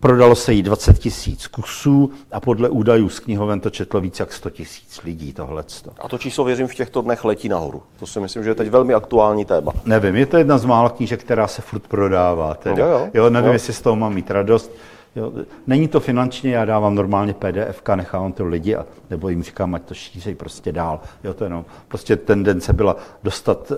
prodalo 0.00 0.34
se 0.34 0.52
jí 0.52 0.62
20 0.62 0.98
tisíc 0.98 1.46
kusů 1.46 2.10
a 2.32 2.40
podle 2.40 2.68
údajů 2.68 3.08
z 3.08 3.20
knihoven 3.20 3.60
to 3.60 3.70
četlo 3.70 4.00
více 4.00 4.22
jak 4.22 4.32
100 4.32 4.50
tisíc 4.50 5.00
lidí 5.04 5.32
tohleto. 5.32 5.90
A 6.00 6.08
to 6.08 6.18
číslo, 6.18 6.44
věřím, 6.44 6.66
v 6.66 6.74
těchto 6.74 7.02
dnech 7.02 7.24
letí 7.24 7.48
nahoru. 7.48 7.82
To 7.98 8.06
si 8.06 8.20
myslím, 8.20 8.44
že 8.44 8.50
je 8.50 8.54
teď 8.54 8.68
velmi 8.68 8.94
aktuální 8.94 9.44
téma. 9.44 9.72
Nevím, 9.84 10.16
je 10.16 10.26
to 10.26 10.36
jedna 10.36 10.58
z 10.58 10.64
mála 10.64 10.88
knížek, 10.88 11.20
která 11.20 11.46
se 11.46 11.62
furt 11.62 11.82
prodává. 11.88 12.54
Teda. 12.54 12.86
Jo, 12.86 12.90
jo. 12.90 13.08
jo, 13.14 13.30
nevím, 13.30 13.46
jo. 13.46 13.52
jestli 13.52 13.72
z 13.72 13.80
toho 13.80 13.96
mám 13.96 14.14
mít 14.14 14.30
radost. 14.30 14.72
Jo, 15.16 15.32
není 15.66 15.88
to 15.88 16.00
finančně, 16.00 16.54
já 16.54 16.64
dávám 16.64 16.94
normálně 16.94 17.34
PDF, 17.34 17.82
nechávám 17.94 18.32
to 18.32 18.44
lidi, 18.44 18.76
a, 18.76 18.86
nebo 19.10 19.28
jim 19.28 19.42
říkám, 19.42 19.74
ať 19.74 19.82
to 19.82 19.94
šířej 19.94 20.34
prostě 20.34 20.72
dál. 20.72 21.00
Jo, 21.24 21.34
to 21.34 21.44
jenom, 21.44 21.64
prostě 21.88 22.16
tendence 22.16 22.72
byla 22.72 22.96
dostat, 23.22 23.72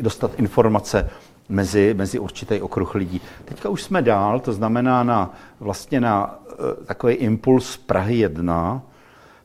dostat 0.00 0.30
informace 0.38 1.10
mezi, 1.50 1.94
mezi 1.94 2.18
určitý 2.18 2.62
okruh 2.62 2.94
lidí. 2.94 3.20
Teďka 3.44 3.68
už 3.68 3.82
jsme 3.82 4.02
dál, 4.02 4.40
to 4.40 4.52
znamená 4.52 5.02
na, 5.02 5.30
vlastně 5.60 6.00
na 6.00 6.34
uh, 6.34 6.84
takový 6.84 7.14
impuls 7.14 7.76
Prahy 7.76 8.18
1. 8.18 8.82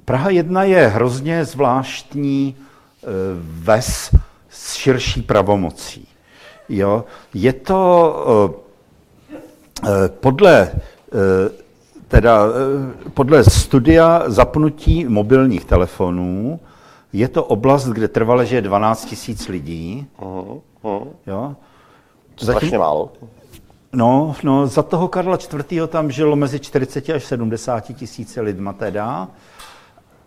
Praha 0.06 0.30
1 0.30 0.64
je 0.64 0.88
hrozně 0.88 1.46
zvláštní 1.46 2.56
uh, 2.56 3.10
ves 3.42 4.16
s 4.50 4.76
širší 4.76 5.22
pravomocí. 5.22 6.08
Jo? 6.70 7.06
Je 7.34 7.54
to 7.54 8.54
uh, 8.54 9.88
podle 10.20 10.72
teda 12.08 12.46
podle 13.14 13.44
studia 13.44 14.24
zapnutí 14.28 15.06
mobilních 15.06 15.66
telefonů 15.66 16.60
je 17.16 17.28
to 17.28 17.44
oblast, 17.44 17.88
kde 17.88 18.08
trvale 18.08 18.46
žije 18.46 18.62
12 18.62 19.16
000 19.28 19.40
lidí. 19.50 20.08
Uh-huh. 20.20 20.62
Jo? 21.28 21.56
Strašně 22.38 22.78
málo. 22.78 23.12
No, 23.94 24.36
no, 24.44 24.68
za 24.68 24.84
toho 24.84 25.08
Karla 25.08 25.38
IV. 25.72 25.88
tam 25.88 26.12
žilo 26.12 26.36
mezi 26.36 26.60
40 26.60 27.10
až 27.10 27.24
70 27.24 27.80
tisíci 27.80 28.42
lidma 28.42 28.74
teda. 28.74 29.28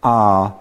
A 0.02 0.52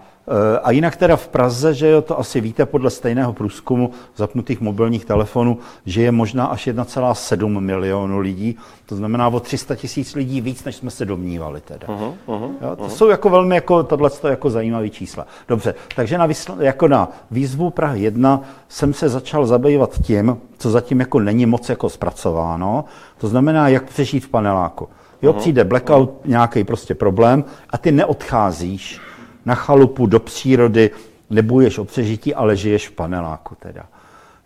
a 0.62 0.70
jinak 0.70 0.96
teda 0.96 1.16
v 1.16 1.28
Praze, 1.28 1.74
že 1.74 1.88
jo, 1.88 2.02
to 2.02 2.18
asi 2.18 2.40
víte 2.40 2.66
podle 2.66 2.90
stejného 2.90 3.32
průzkumu 3.32 3.90
zapnutých 4.16 4.60
mobilních 4.60 5.04
telefonů, 5.04 5.58
že 5.86 6.02
je 6.02 6.12
možná 6.12 6.46
až 6.46 6.66
1,7 6.66 7.60
milionu 7.60 8.18
lidí. 8.18 8.56
To 8.86 8.96
znamená 8.96 9.28
o 9.28 9.40
300 9.40 9.74
tisíc 9.76 10.14
lidí 10.14 10.40
víc, 10.40 10.64
než 10.64 10.76
jsme 10.76 10.90
se 10.90 11.04
domnívali 11.04 11.60
teda. 11.60 11.86
Uh-huh, 11.86 12.14
uh-huh, 12.26 12.50
jo, 12.62 12.76
to 12.76 12.84
uh-huh. 12.84 12.88
jsou 12.88 13.08
jako 13.08 13.30
velmi 13.30 13.54
jako 13.54 13.82
tohle 13.82 14.10
jako 14.28 14.50
zajímavé 14.50 14.88
čísla. 14.88 15.26
Dobře, 15.48 15.74
takže 15.96 16.18
na, 16.18 16.28
vysl- 16.28 16.60
jako 16.60 16.88
na 16.88 17.08
výzvu 17.30 17.70
Prahy 17.70 18.02
1 18.02 18.42
jsem 18.68 18.94
se 18.94 19.08
začal 19.08 19.46
zabývat 19.46 19.98
tím, 20.02 20.36
co 20.58 20.70
zatím 20.70 21.00
jako 21.00 21.20
není 21.20 21.46
moc 21.46 21.68
jako 21.68 21.88
zpracováno. 21.88 22.84
To 23.18 23.28
znamená, 23.28 23.68
jak 23.68 23.84
přežít 23.84 24.24
v 24.24 24.28
paneláku. 24.28 24.88
Jo, 25.22 25.32
uh-huh. 25.32 25.38
přijde 25.38 25.64
blackout, 25.64 26.10
uh-huh. 26.10 26.28
nějaký 26.28 26.64
prostě 26.64 26.94
problém 26.94 27.44
a 27.70 27.78
ty 27.78 27.92
neodcházíš 27.92 29.00
na 29.46 29.54
chalupu 29.54 30.06
do 30.06 30.20
přírody, 30.20 30.90
neboješ 31.30 31.78
o 31.78 31.84
přežití, 31.84 32.34
ale 32.34 32.56
žiješ 32.56 32.88
v 32.88 32.92
paneláku 32.92 33.56
teda. 33.58 33.86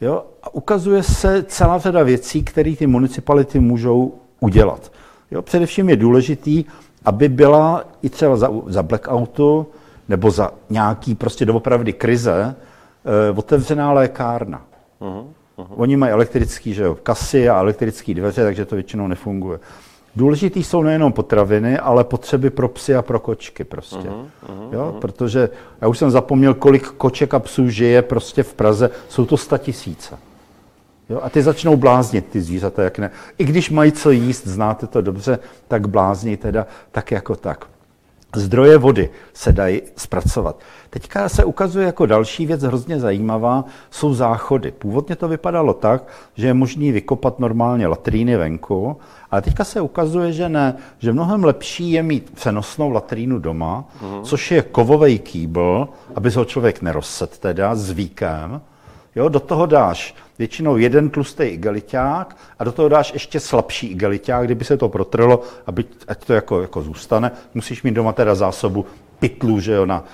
Jo? 0.01 0.25
A 0.43 0.55
ukazuje 0.55 1.03
se 1.03 1.43
celá 1.43 1.79
řada 1.79 2.03
věcí, 2.03 2.43
které 2.43 2.77
ty 2.77 2.87
municipality 2.87 3.61
můžou 3.61 4.15
udělat. 4.41 4.93
Jo? 5.31 5.43
Především 5.43 5.89
je 5.89 5.97
důležitý, 5.97 6.65
aby 7.05 7.29
byla 7.29 7.85
i 8.03 8.09
třeba 8.09 8.37
za, 8.37 8.51
za 8.67 8.83
blackoutu 8.83 9.67
nebo 10.09 10.31
za 10.31 10.51
nějaký 10.71 11.15
prostě 11.15 11.45
doopravdy 11.45 11.93
krize 11.93 12.55
eh, 12.55 13.39
otevřená 13.39 13.93
lékárna. 13.93 14.63
Uh-huh. 15.01 15.27
Oni 15.57 15.97
mají 15.97 16.13
elektrický 16.13 16.75
že 16.75 16.83
jo, 16.83 16.95
kasy 17.03 17.49
a 17.49 17.59
elektrické 17.59 18.15
dveře, 18.15 18.43
takže 18.43 18.65
to 18.65 18.75
většinou 18.75 19.07
nefunguje. 19.07 19.59
Důležitý 20.17 20.65
jsou 20.65 20.83
nejenom 20.83 21.13
potraviny, 21.13 21.79
ale 21.79 22.05
potřeby 22.05 22.51
pro 22.51 22.69
psy 22.69 22.95
a 22.95 23.03
pro 23.03 23.21
kočky 23.21 23.65
prostě. 23.65 23.97
Uh-huh, 23.97 24.27
uh-huh, 24.47 24.73
jo? 24.73 24.97
Protože 25.01 25.49
já 25.81 25.89
už 25.89 25.99
jsem 25.99 26.11
zapomněl, 26.11 26.55
kolik 26.55 26.87
koček 26.87 27.35
a 27.35 27.39
psů 27.39 27.69
žije 27.69 28.03
prostě 28.03 28.43
v 28.43 28.55
Praze. 28.55 28.91
Jsou 29.09 29.25
to 29.25 29.37
sta 29.37 29.59
tisíce. 29.59 30.19
Jo? 31.09 31.21
A 31.23 31.31
ty 31.31 31.43
začnou 31.43 31.77
bláznit, 31.77 32.27
ty 32.27 32.41
zvířata, 32.41 32.83
jak 32.83 32.99
ne. 32.99 33.11
I 33.39 33.45
když 33.45 33.71
mají 33.71 33.93
co 33.93 34.11
jíst, 34.11 34.47
znáte 34.47 34.87
to 34.87 35.01
dobře, 35.01 35.39
tak 35.69 35.89
blázní 35.89 36.37
teda 36.37 36.67
tak 36.91 37.11
jako 37.11 37.37
tak. 37.37 37.67
Zdroje 38.37 38.79
vody 38.79 39.11
se 39.35 39.53
dají 39.53 39.83
zpracovat. 39.97 40.61
Teďka 40.91 41.29
se 41.29 41.45
ukazuje 41.45 41.87
jako 41.87 42.07
další 42.07 42.47
věc 42.47 42.63
hrozně 42.63 43.01
zajímavá, 43.01 43.65
jsou 43.91 44.15
záchody. 44.15 44.71
Původně 44.71 45.17
to 45.17 45.29
vypadalo 45.29 45.75
tak, 45.75 46.07
že 46.35 46.47
je 46.47 46.55
možný 46.55 46.93
vykopat 46.93 47.39
normálně 47.39 47.87
latríny 47.87 48.37
venku, 48.37 48.97
ale 49.31 49.43
teďka 49.43 49.65
se 49.65 49.81
ukazuje, 49.81 50.33
že 50.33 50.49
ne, 50.49 50.77
že 50.99 51.13
mnohem 51.13 51.45
lepší 51.45 51.93
je 51.93 52.03
mít 52.03 52.31
přenosnou 52.35 52.91
latrínu 52.91 53.39
doma, 53.39 53.85
mm. 54.03 54.23
což 54.23 54.51
je 54.51 54.63
kovový 54.63 55.19
kýbl, 55.19 55.89
aby 56.15 56.31
se 56.31 56.39
ho 56.39 56.45
člověk 56.45 56.83
nerozset 56.83 57.39
teda 57.39 57.75
s 57.75 57.91
víkem, 57.91 58.61
Jo, 59.15 59.29
do 59.29 59.41
toho 59.41 59.67
dáš 59.67 60.15
většinou 60.43 60.77
jeden 60.77 61.11
tlustý 61.11 61.43
igeliťák 61.43 62.37
a 62.59 62.65
do 62.65 62.73
toho 62.73 62.89
dáš 62.89 63.13
ještě 63.13 63.41
slabší 63.41 63.87
igeliťák, 63.87 64.45
kdyby 64.45 64.65
se 64.65 64.77
to 64.77 64.89
protrlo, 64.89 65.43
aby, 65.67 65.85
ať 66.09 66.25
to 66.25 66.33
jako, 66.33 66.63
jako 66.63 66.83
zůstane. 66.83 67.31
Musíš 67.55 67.83
mít 67.83 67.95
doma 67.95 68.13
teda 68.13 68.35
zásobu 68.35 68.87
pytlů, 69.19 69.61
že 69.61 69.73
jo, 69.73 69.87
na 69.87 70.05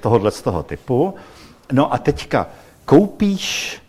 tohohle 0.00 0.30
z 0.30 0.42
toho 0.42 0.62
typu. 0.62 1.14
No 1.72 1.94
a 1.94 1.98
teďka 1.98 2.46
koupíš 2.84 3.80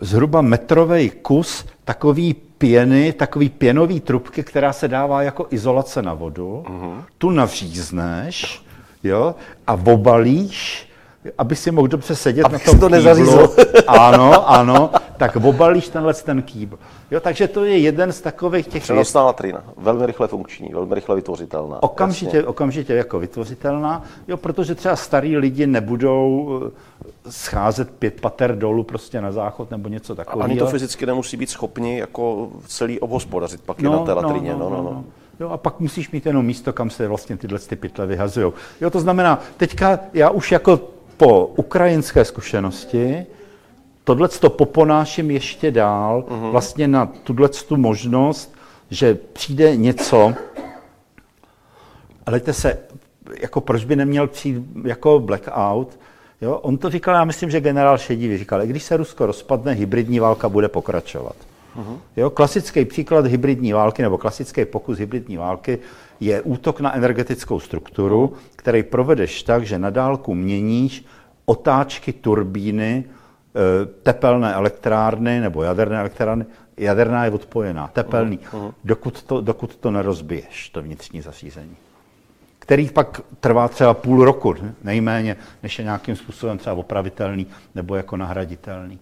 zhruba 0.00 0.40
metrový 0.40 1.10
kus 1.10 1.66
takový 1.84 2.34
pěny, 2.34 3.12
takový 3.12 3.48
pěnový 3.48 4.00
trubky, 4.00 4.42
která 4.42 4.72
se 4.72 4.88
dává 4.88 5.22
jako 5.22 5.46
izolace 5.50 6.02
na 6.02 6.14
vodu. 6.14 6.64
Uh-huh. 6.66 7.04
Tu 7.18 7.30
navřízneš 7.30 8.64
jo, 9.04 9.34
a 9.66 9.72
obalíš 9.72 10.90
aby 11.38 11.56
si 11.56 11.70
mohl 11.70 11.88
dobře 11.88 12.16
sedět 12.16 12.44
Abych 12.44 12.66
na 12.66 12.72
tom 12.72 12.80
to 12.80 12.88
nezařízl. 12.88 13.56
ano, 13.86 14.50
ano, 14.50 14.90
tak 15.20 15.36
obalíš 15.36 15.88
tenhle 15.88 16.14
ten 16.14 16.42
kýbl. 16.42 16.78
Jo, 17.10 17.20
takže 17.20 17.48
to 17.48 17.64
je 17.64 17.78
jeden 17.78 18.12
z 18.12 18.20
takových 18.20 18.66
těch 18.66 18.82
Přenosná 18.82 19.22
latrina, 19.22 19.62
velmi 19.76 20.06
rychle 20.06 20.28
funkční, 20.28 20.68
velmi 20.68 20.94
rychle 20.94 21.16
vytvořitelná. 21.16 21.82
Okamžitě, 21.82 22.36
jasně. 22.36 22.48
okamžitě 22.48 22.94
jako 22.94 23.18
vytvořitelná, 23.18 24.04
jo, 24.28 24.36
protože 24.36 24.74
třeba 24.74 24.96
starý 24.96 25.36
lidi 25.36 25.66
nebudou 25.66 26.50
eh, 26.66 27.30
scházet 27.30 27.90
pět 27.90 28.20
pater 28.20 28.58
dolů 28.58 28.84
prostě 28.84 29.20
na 29.20 29.32
záchod 29.32 29.70
nebo 29.70 29.88
něco 29.88 30.14
takového. 30.14 30.44
Ani 30.44 30.58
to 30.58 30.66
fyzicky 30.66 31.06
nemusí 31.06 31.36
být 31.36 31.50
schopni 31.50 31.98
jako 31.98 32.48
celý 32.66 33.00
obhospodařit 33.00 33.60
pak 33.60 33.80
no, 33.80 33.92
je 33.92 33.96
na 33.98 34.04
té 34.04 34.12
latrině. 34.12 34.52
No, 34.52 34.58
no, 34.58 34.70
no, 34.70 34.76
no. 34.76 34.82
no. 34.82 35.04
Jo, 35.40 35.48
a 35.48 35.56
pak 35.56 35.80
musíš 35.80 36.10
mít 36.10 36.26
jenom 36.26 36.46
místo, 36.46 36.72
kam 36.72 36.90
se 36.90 37.08
vlastně 37.08 37.36
tyhle 37.36 37.58
ty 37.58 37.76
pytle 37.76 38.06
vyhazují. 38.06 38.52
Jo, 38.80 38.90
to 38.90 39.00
znamená, 39.00 39.40
teďka 39.56 39.98
já 40.12 40.30
už 40.30 40.52
jako 40.52 40.80
po 41.16 41.46
ukrajinské 41.46 42.24
zkušenosti 42.24 43.26
tohle 44.04 44.28
to 44.28 44.50
poponáším 44.50 45.30
ještě 45.30 45.70
dál 45.70 46.24
uh-huh. 46.28 46.50
vlastně 46.50 46.88
na 46.88 47.06
tuhle 47.06 47.48
tu 47.48 47.76
možnost, 47.76 48.54
že 48.90 49.14
přijde 49.14 49.76
něco, 49.76 50.34
ale 52.26 52.40
se, 52.50 52.78
jako 53.40 53.60
proč 53.60 53.84
by 53.84 53.96
neměl 53.96 54.26
přijít 54.26 54.62
jako 54.84 55.20
blackout, 55.20 55.98
jo? 56.40 56.58
on 56.58 56.78
to 56.78 56.90
říkal, 56.90 57.14
já 57.14 57.24
myslím, 57.24 57.50
že 57.50 57.60
generál 57.60 57.98
Šedivý 57.98 58.38
říkal, 58.38 58.66
když 58.66 58.82
se 58.82 58.96
Rusko 58.96 59.26
rozpadne, 59.26 59.72
hybridní 59.72 60.20
válka 60.20 60.48
bude 60.48 60.68
pokračovat. 60.68 61.36
Uh-huh. 61.76 61.98
Jo, 62.16 62.30
klasický 62.30 62.84
příklad 62.84 63.26
hybridní 63.26 63.72
války 63.72 64.02
nebo 64.02 64.18
klasický 64.18 64.64
pokus 64.64 64.98
hybridní 64.98 65.36
války 65.36 65.78
je 66.20 66.42
útok 66.42 66.80
na 66.80 66.96
energetickou 66.96 67.60
strukturu, 67.60 68.32
který 68.56 68.82
provedeš 68.82 69.42
tak, 69.42 69.66
že 69.66 69.78
na 69.78 69.90
dálku 69.90 70.34
měníš 70.34 71.04
otáčky 71.44 72.12
turbíny 72.12 73.04
tepelné 74.02 74.54
elektrárny 74.54 75.40
nebo 75.40 75.62
jaderné 75.62 75.98
elektrárny. 75.98 76.46
Jaderná 76.76 77.24
je 77.24 77.30
odpojená, 77.30 77.88
tepelný, 77.88 78.38
uh-huh. 78.38 78.72
dokud, 78.84 79.22
to, 79.22 79.40
dokud 79.40 79.76
to 79.76 79.90
nerozbiješ, 79.90 80.70
to 80.70 80.82
vnitřní 80.82 81.20
zařízení. 81.20 81.76
Který 82.58 82.90
pak 82.90 83.20
trvá 83.40 83.68
třeba 83.68 83.94
půl 83.94 84.24
roku, 84.24 84.54
nejméně, 84.84 85.36
než 85.62 85.78
je 85.78 85.84
nějakým 85.84 86.16
způsobem 86.16 86.58
třeba 86.58 86.76
opravitelný 86.76 87.46
nebo 87.74 87.96
jako 87.96 88.16
nahraditelný. 88.16 88.98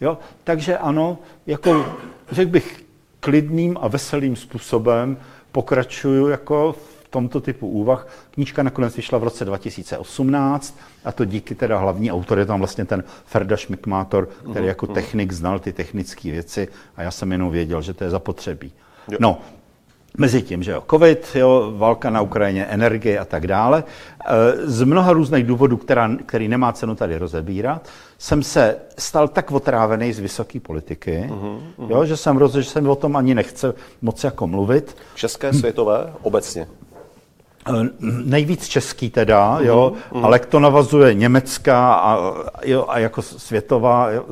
Jo? 0.00 0.18
Takže 0.44 0.78
ano, 0.78 1.18
jako 1.46 1.96
řekl 2.30 2.50
bych, 2.50 2.84
klidným 3.20 3.78
a 3.80 3.88
veselým 3.88 4.36
způsobem 4.36 5.16
pokračuju 5.52 6.28
jako 6.28 6.72
v 6.72 6.97
tomto 7.10 7.40
typu 7.40 7.68
úvah. 7.68 8.08
Knížka 8.30 8.62
nakonec 8.62 8.96
vyšla 8.96 9.18
v 9.18 9.24
roce 9.24 9.44
2018 9.44 10.78
a 11.04 11.12
to 11.12 11.24
díky 11.24 11.54
teda 11.54 11.78
hlavní 11.78 12.12
autor 12.12 12.38
je 12.38 12.46
tam 12.46 12.58
vlastně 12.58 12.84
ten 12.84 13.04
Ferda 13.26 13.56
Šmikmátor, 13.56 14.28
který 14.50 14.66
jako 14.66 14.86
technik 14.86 15.32
znal 15.32 15.58
ty 15.58 15.72
technické 15.72 16.30
věci 16.30 16.68
a 16.96 17.02
já 17.02 17.10
jsem 17.10 17.32
jenom 17.32 17.50
věděl, 17.50 17.82
že 17.82 17.94
to 17.94 18.04
je 18.04 18.10
zapotřebí. 18.10 18.72
No, 19.20 19.38
Mezi 20.18 20.42
tím, 20.42 20.62
že 20.62 20.70
jo, 20.70 20.82
covid, 20.90 21.28
jo, 21.34 21.72
válka 21.76 22.10
na 22.10 22.20
Ukrajině, 22.20 22.64
energie 22.64 23.18
a 23.18 23.24
tak 23.24 23.46
dále. 23.46 23.84
E, 24.26 24.66
z 24.66 24.82
mnoha 24.82 25.12
různých 25.12 25.46
důvodů, 25.46 25.76
která, 25.76 26.10
který 26.26 26.48
nemá 26.48 26.72
cenu 26.72 26.94
tady 26.94 27.18
rozebírat, 27.18 27.88
jsem 28.18 28.42
se 28.42 28.76
stal 28.98 29.28
tak 29.28 29.52
otrávený 29.52 30.12
z 30.12 30.18
vysoké 30.18 30.60
politiky, 30.60 31.26
uh-huh, 31.28 31.60
uh-huh. 31.78 31.90
Jo, 31.90 32.04
že 32.04 32.16
jsem 32.16 32.36
rozhodl, 32.36 32.64
že 32.64 32.70
jsem 32.70 32.88
o 32.88 32.96
tom 32.96 33.16
ani 33.16 33.34
nechce 33.34 33.74
moc 34.02 34.24
jako 34.24 34.46
mluvit. 34.46 34.96
České, 35.14 35.52
světové, 35.52 36.12
obecně? 36.22 36.66
Eh, 37.68 37.88
nejvíc 38.24 38.68
český 38.68 39.10
teda, 39.10 39.58
jo, 39.60 39.92
mm, 40.14 40.24
ale 40.24 40.38
to 40.38 40.60
navazuje 40.60 41.14
německá 41.14 41.94
a, 41.94 42.34
jo, 42.64 42.84
a 42.88 42.98
jako 42.98 43.22
světová 43.22 44.10
jo, 44.10 44.24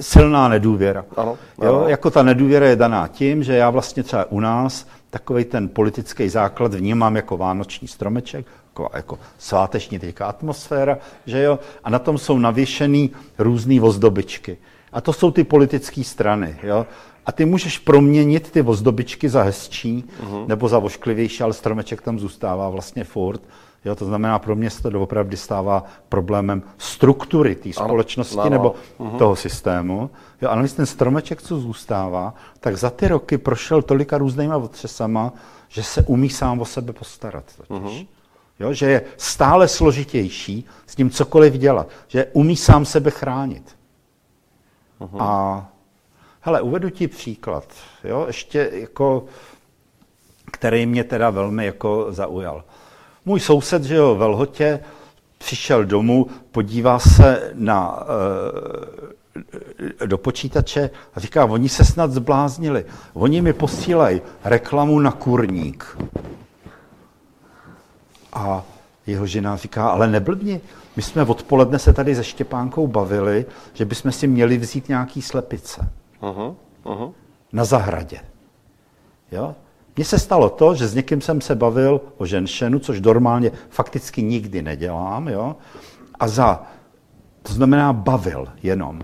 silná 0.00 0.48
nedůvěra. 0.48 1.04
Ano, 1.16 1.38
ano. 1.58 1.70
Jo, 1.70 1.84
jako 1.88 2.10
ta 2.10 2.22
nedůvěra 2.22 2.66
je 2.66 2.76
daná 2.76 3.08
tím, 3.08 3.42
že 3.42 3.54
já 3.54 3.70
vlastně 3.70 4.02
třeba 4.02 4.24
u 4.30 4.40
nás 4.40 4.86
takový 5.10 5.44
ten 5.44 5.68
politický 5.68 6.28
základ 6.28 6.74
vnímám 6.74 7.16
jako 7.16 7.36
vánoční 7.36 7.88
stromeček, 7.88 8.46
jako, 8.68 8.90
jako 8.94 9.18
sváteční 9.38 9.98
teďka 9.98 10.26
atmosféra, 10.26 10.98
že 11.26 11.42
jo, 11.42 11.58
a 11.84 11.90
na 11.90 11.98
tom 11.98 12.18
jsou 12.18 12.38
navěšený 12.38 13.10
různé 13.38 13.80
ozdobičky. 13.80 14.58
A 14.92 15.00
to 15.00 15.12
jsou 15.12 15.30
ty 15.30 15.44
politické 15.44 16.04
strany. 16.04 16.56
Jo? 16.62 16.86
A 17.28 17.32
ty 17.32 17.44
můžeš 17.44 17.78
proměnit 17.78 18.50
ty 18.50 18.62
ozdobičky 18.62 19.28
za 19.28 19.42
hezčí 19.42 20.04
uh-huh. 20.24 20.46
nebo 20.46 20.68
za 20.68 20.78
vošklivější, 20.78 21.42
ale 21.42 21.52
stromeček 21.52 22.02
tam 22.02 22.18
zůstává 22.18 22.68
vlastně 22.68 23.04
furt. 23.04 23.42
Jo, 23.84 23.94
to 23.94 24.04
znamená, 24.04 24.38
pro 24.38 24.56
mě 24.56 24.70
se 24.70 24.82
to 24.82 24.90
doopravdy 24.90 25.36
stává 25.36 25.84
problémem 26.08 26.62
struktury 26.78 27.54
té 27.54 27.72
společnosti 27.72 28.38
ano, 28.38 28.50
nebo 28.50 28.74
uh-huh. 28.98 29.18
toho 29.18 29.36
systému. 29.36 30.10
Jo, 30.42 30.48
ale 30.50 30.68
ten 30.68 30.86
stromeček, 30.86 31.42
co 31.42 31.58
zůstává, 31.60 32.34
tak 32.60 32.76
za 32.76 32.90
ty 32.90 33.08
roky 33.08 33.38
prošel 33.38 33.82
tolika 33.82 34.18
různýma 34.18 34.56
otřesama, 34.56 35.32
že 35.68 35.82
se 35.82 36.02
umí 36.02 36.30
sám 36.30 36.60
o 36.60 36.64
sebe 36.64 36.92
postarat. 36.92 37.44
Totiž. 37.56 37.68
Uh-huh. 37.70 38.06
Jo, 38.60 38.72
že 38.72 38.90
je 38.90 39.02
stále 39.16 39.68
složitější 39.68 40.64
s 40.86 40.94
tím 40.94 41.10
cokoliv 41.10 41.54
dělat, 41.54 41.88
že 42.08 42.26
umí 42.32 42.56
sám 42.56 42.84
sebe 42.84 43.10
chránit. 43.10 43.76
Uh-huh. 45.00 45.22
A 45.22 45.68
Hele, 46.48 46.60
uvedu 46.60 46.90
ti 46.90 47.08
příklad, 47.08 47.64
jo, 48.04 48.24
ještě 48.26 48.70
jako, 48.72 49.24
který 50.52 50.86
mě 50.86 51.04
teda 51.04 51.30
velmi 51.30 51.66
jako 51.66 52.06
zaujal. 52.08 52.64
Můj 53.24 53.40
soused, 53.40 53.84
že 53.84 53.94
jo, 53.94 54.14
v 54.14 54.22
Lhotě, 54.22 54.80
přišel 55.38 55.84
domů, 55.84 56.26
podívá 56.52 56.98
se 56.98 57.50
na, 57.54 58.06
e, 60.00 60.06
do 60.06 60.18
počítače 60.18 60.90
a 61.14 61.20
říká, 61.20 61.44
oni 61.44 61.68
se 61.68 61.84
snad 61.84 62.12
zbláznili. 62.12 62.84
Oni 63.14 63.40
mi 63.40 63.52
posílají 63.52 64.20
reklamu 64.44 65.00
na 65.00 65.12
kurník. 65.12 65.98
A 68.32 68.64
jeho 69.06 69.26
žena 69.26 69.56
říká, 69.56 69.88
ale 69.88 70.08
neblbni, 70.08 70.60
my 70.96 71.02
jsme 71.02 71.22
odpoledne 71.22 71.78
se 71.78 71.92
tady 71.92 72.14
se 72.14 72.24
Štěpánkou 72.24 72.86
bavili, 72.86 73.46
že 73.72 73.84
bychom 73.84 74.12
si 74.12 74.26
měli 74.26 74.58
vzít 74.58 74.88
nějaký 74.88 75.22
slepice 75.22 75.90
uh-huh, 76.22 76.54
uh-huh. 76.84 77.12
na 77.52 77.64
zahradě. 77.64 78.20
Jo? 79.32 79.54
Mně 79.96 80.04
se 80.04 80.18
stalo 80.18 80.50
to, 80.50 80.74
že 80.74 80.88
s 80.88 80.94
někým 80.94 81.20
jsem 81.20 81.40
se 81.40 81.54
bavil 81.54 82.00
o 82.16 82.26
ženšenu, 82.26 82.78
což 82.78 83.00
normálně 83.00 83.50
fakticky 83.68 84.22
nikdy 84.22 84.62
nedělám, 84.62 85.28
jo? 85.28 85.56
a 86.20 86.28
za, 86.28 86.62
to 87.42 87.52
znamená 87.52 87.92
bavil 87.92 88.48
jenom, 88.62 89.00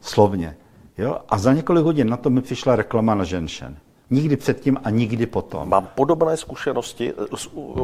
slovně. 0.00 0.56
Jo? 0.98 1.18
A 1.28 1.38
za 1.38 1.52
několik 1.52 1.84
hodin 1.84 2.08
na 2.08 2.16
to 2.16 2.30
mi 2.30 2.42
přišla 2.42 2.76
reklama 2.76 3.14
na 3.14 3.24
ženšen. 3.24 3.76
Nikdy 4.12 4.36
předtím 4.36 4.78
a 4.84 4.90
nikdy 4.90 5.26
potom. 5.26 5.68
Mám 5.68 5.88
podobné 5.94 6.36
zkušenosti, 6.36 7.12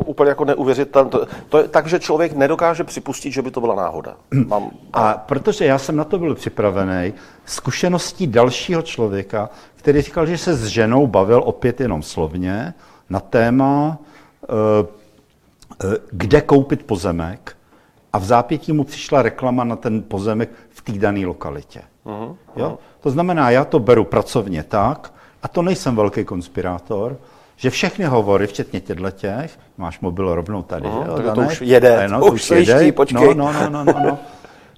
úplně 0.06 0.28
jako 0.28 0.44
neuvěřitelné. 0.44 1.10
To, 1.10 1.26
to 1.48 1.58
je 1.58 1.68
tak, 1.68 1.86
že 1.86 1.98
člověk 1.98 2.32
nedokáže 2.32 2.84
připustit, 2.84 3.30
že 3.30 3.42
by 3.42 3.50
to 3.50 3.60
byla 3.60 3.74
náhoda. 3.74 4.16
Mám... 4.46 4.70
A 4.92 5.14
protože 5.14 5.64
já 5.64 5.78
jsem 5.78 5.96
na 5.96 6.04
to 6.04 6.18
byl 6.18 6.34
připravený, 6.34 7.12
zkušeností 7.44 8.26
dalšího 8.26 8.82
člověka, 8.82 9.50
který 9.76 10.00
říkal, 10.00 10.26
že 10.26 10.38
se 10.38 10.54
s 10.54 10.64
ženou 10.64 11.06
bavil 11.06 11.42
opět 11.44 11.80
jenom 11.80 12.02
slovně 12.02 12.74
na 13.10 13.20
téma, 13.20 13.98
eh, 14.42 14.86
eh, 15.84 15.96
kde 16.10 16.40
koupit 16.40 16.82
pozemek, 16.82 17.56
a 18.12 18.18
v 18.18 18.24
zápětí 18.24 18.72
mu 18.72 18.84
přišla 18.84 19.22
reklama 19.22 19.64
na 19.64 19.76
ten 19.76 20.02
pozemek 20.02 20.50
v 20.70 20.80
té 20.82 20.92
dané 20.92 21.26
lokalitě. 21.26 21.82
Uh-huh. 22.06 22.36
Jo? 22.56 22.78
To 23.00 23.10
znamená, 23.10 23.50
já 23.50 23.64
to 23.64 23.78
beru 23.78 24.04
pracovně 24.04 24.62
tak, 24.62 25.12
a 25.42 25.48
to 25.48 25.62
nejsem 25.62 25.96
velký 25.96 26.24
konspirátor, 26.24 27.16
že 27.56 27.70
všechny 27.70 28.04
hovory, 28.04 28.46
včetně 28.46 28.80
těchto 28.80 29.10
těch, 29.10 29.58
máš 29.78 30.00
mobil 30.00 30.34
rovnou 30.34 30.62
tady, 30.62 30.88
že 30.88 31.08
jo, 31.08 31.16
tak 31.16 31.34
to 31.34 31.40
už 31.40 31.60
jede, 31.60 32.04
Eh, 32.04 32.18
to 32.18 32.26
už 32.26 32.42
sviští, 32.44 32.92
počkej. 32.92 33.34
No, 33.34 33.52
no, 33.52 33.52
no, 33.70 33.70
no, 33.70 33.84
no, 33.84 33.94
no. 34.04 34.18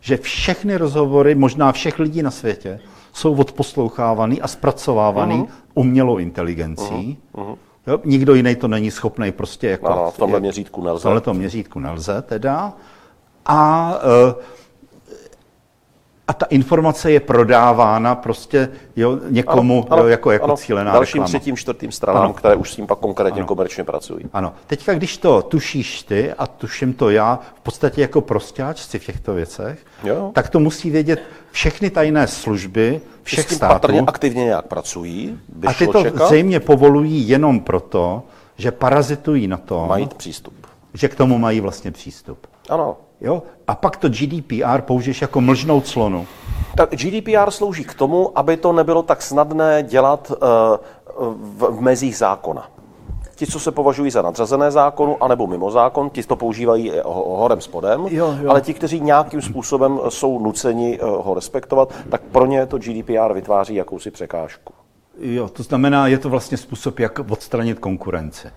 že 0.01 0.17
všechny 0.17 0.77
rozhovory, 0.77 1.35
možná 1.35 1.73
všech 1.73 1.99
lidí 1.99 2.23
na 2.23 2.31
světě, 2.31 2.81
jsou 3.13 3.35
odposlouchávaný 3.35 4.43
a 4.43 4.49
zpracovávaný 4.49 5.37
Mhm. 5.39 5.47
umělou 5.75 6.19
inteligencí. 6.19 7.19
Jo, 7.87 8.01
nikdo 8.05 8.35
jiný 8.35 8.57
to 8.57 8.69
není 8.69 8.91
schopný 8.91 9.33
prostě 9.33 9.69
jako... 9.69 9.87
Ano, 9.89 10.11
v 10.11 10.17
tomhle 10.19 10.41
měřítku 10.41 10.83
nelze. 10.85 11.09
V 11.15 11.21
tomhle 11.21 11.41
měřítku 11.41 11.79
nelze 11.81 12.23
teda. 12.23 12.73
A, 13.47 13.95
eh, 14.31 14.35
a 16.31 16.33
ta 16.33 16.47
informace 16.47 17.11
je 17.13 17.21
prodávána 17.21 18.15
prostě 18.15 18.69
jo, 18.97 19.19
někomu 19.31 19.87
jo, 19.97 20.07
jako, 20.07 20.31
jako 20.31 20.57
cílená 20.57 20.93
Dalším 20.93 21.23
reklama. 21.23 21.27
třetím, 21.29 21.57
čtvrtým 21.57 21.93
stranám, 21.93 22.23
Ano. 22.25 22.33
které 22.33 22.55
už 22.57 22.73
s 22.73 22.77
tím 22.77 22.87
pak 22.87 22.99
konkrétně 22.99 23.45
komerčně 23.45 23.85
pracují. 23.85 24.25
Ano. 24.33 24.53
Teďka, 24.67 24.95
když 24.95 25.17
to 25.19 25.43
tušíš 25.43 26.03
ty 26.03 26.33
a 26.33 26.47
tuším 26.47 26.93
to 26.93 27.11
já, 27.11 27.39
v 27.55 27.61
podstatě 27.61 28.01
jako 28.01 28.21
prostáčci 28.21 28.99
v 28.99 29.07
těchto 29.07 29.35
věcech, 29.35 29.79
Jo. 30.05 30.31
tak 30.35 30.49
to 30.51 30.61
musí 30.61 30.91
vědět 30.91 31.23
všechny 31.51 31.91
tajné 31.91 32.27
služby 32.27 33.01
všech 33.23 33.45
s 33.45 33.49
tím 33.49 33.57
států. 33.57 33.73
patrně 33.73 34.01
aktivně 34.07 34.45
nějak 34.45 34.67
pracují, 34.67 35.39
A 35.67 35.73
ty 35.75 35.87
to 35.87 36.03
čekat, 36.03 36.27
zřejmě 36.27 36.61
povolují 36.61 37.29
jenom 37.29 37.61
proto, 37.61 38.23
že 38.57 38.71
parazitují 38.71 39.47
na 39.49 39.57
tom, 39.57 39.89
mají 39.89 40.09
přístup. 40.17 40.55
že 40.95 41.09
k 41.09 41.15
tomu 41.15 41.39
mají 41.39 41.61
vlastně 41.61 41.91
přístup. 41.91 42.47
Ano. 42.69 42.97
Jo? 43.21 43.43
A 43.67 43.75
pak 43.75 43.97
to 43.97 44.09
GDPR 44.09 44.81
použiješ 44.81 45.23
jako 45.23 45.41
mlžnou 45.41 45.81
clonu. 45.81 46.27
Tak 46.77 46.91
GDPR 46.91 47.51
slouží 47.51 47.85
k 47.85 47.95
tomu, 47.95 48.39
aby 48.39 48.57
to 48.57 48.73
nebylo 48.73 49.03
tak 49.03 49.23
snadné 49.23 49.83
dělat 49.83 50.33
eh, 50.33 50.37
v, 51.59 51.81
mezích 51.81 52.17
zákona. 52.17 52.71
Ti, 53.37 53.47
co 53.47 53.61
se 53.61 53.73
považují 53.73 54.11
za 54.11 54.23
nadřazené 54.23 54.71
zákonu, 54.71 55.23
anebo 55.25 55.47
mimo 55.47 55.71
zákon, 55.71 56.11
ti 56.11 56.23
to 56.23 56.37
používají 56.37 56.93
ho- 57.05 57.37
horem 57.37 57.61
spodem, 57.61 58.07
Jo, 58.11 58.35
jo. 58.43 58.51
ale 58.51 58.61
ti, 58.61 58.75
kteří 58.75 59.01
nějakým 59.01 59.43
způsobem 59.43 60.01
jsou 60.09 60.39
nuceni 60.39 60.99
eh, 61.01 61.05
ho 61.05 61.35
respektovat, 61.35 61.95
tak 62.11 62.23
pro 62.23 62.47
ně 62.47 62.67
to 62.67 62.79
GDPR 62.79 63.33
vytváří 63.35 63.75
jakousi 63.75 64.11
překážku. 64.11 64.73
Jo, 65.21 65.49
to 65.49 65.63
znamená, 65.63 66.07
je 66.07 66.19
to 66.19 66.29
vlastně 66.29 66.57
způsob, 66.57 66.99
jak 66.99 67.19
odstranit 67.31 67.79
konkurenci. 67.79 68.49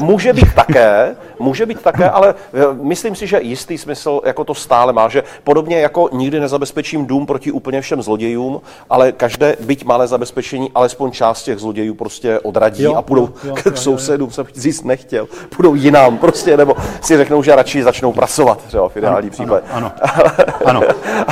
Může 0.00 0.32
být 0.32 0.54
také, 0.54 1.16
může 1.38 1.66
být 1.66 1.82
také, 1.82 2.10
ale 2.10 2.34
eh, 2.54 2.58
myslím 2.82 3.14
si, 3.14 3.26
že 3.26 3.40
jistý 3.42 3.78
smysl 3.78 4.20
jako 4.24 4.44
to 4.44 4.54
stále 4.54 4.92
má, 4.92 5.08
že 5.08 5.22
podobně 5.44 5.80
jako 5.80 6.08
nikdy 6.12 6.40
nezabezpečím 6.40 7.06
dům 7.06 7.26
proti 7.26 7.52
úplně 7.52 7.80
všem 7.80 8.02
zlodějům, 8.02 8.60
ale 8.90 9.12
každé, 9.12 9.56
byť 9.60 9.84
malé 9.84 10.06
zabezpečení, 10.06 10.70
alespoň 10.74 11.10
část 11.10 11.42
těch 11.42 11.58
zlodějů 11.58 11.94
prostě 11.94 12.40
odradí 12.40 12.82
Jo, 12.82 12.94
a 12.94 13.02
půjdou 13.02 13.22
jo, 13.22 13.32
jo, 13.44 13.54
k 13.62 13.66
jo, 13.66 13.72
jo. 13.72 13.76
sousedům, 13.76 14.30
jsem 14.30 14.46
zjist 14.54 14.84
nechtěl, 14.84 15.28
půjdou 15.56 15.74
jinam 15.74 16.18
prostě, 16.18 16.56
nebo 16.56 16.76
si 17.00 17.16
řeknou, 17.16 17.42
že 17.42 17.56
radši 17.56 17.82
začnou 17.82 18.12
pracovat, 18.12 18.64
třeba 18.66 18.88
v 18.88 18.96
ideální 18.96 19.30
případě. 19.30 19.66
Ano, 19.70 19.92
ano. 20.64 20.82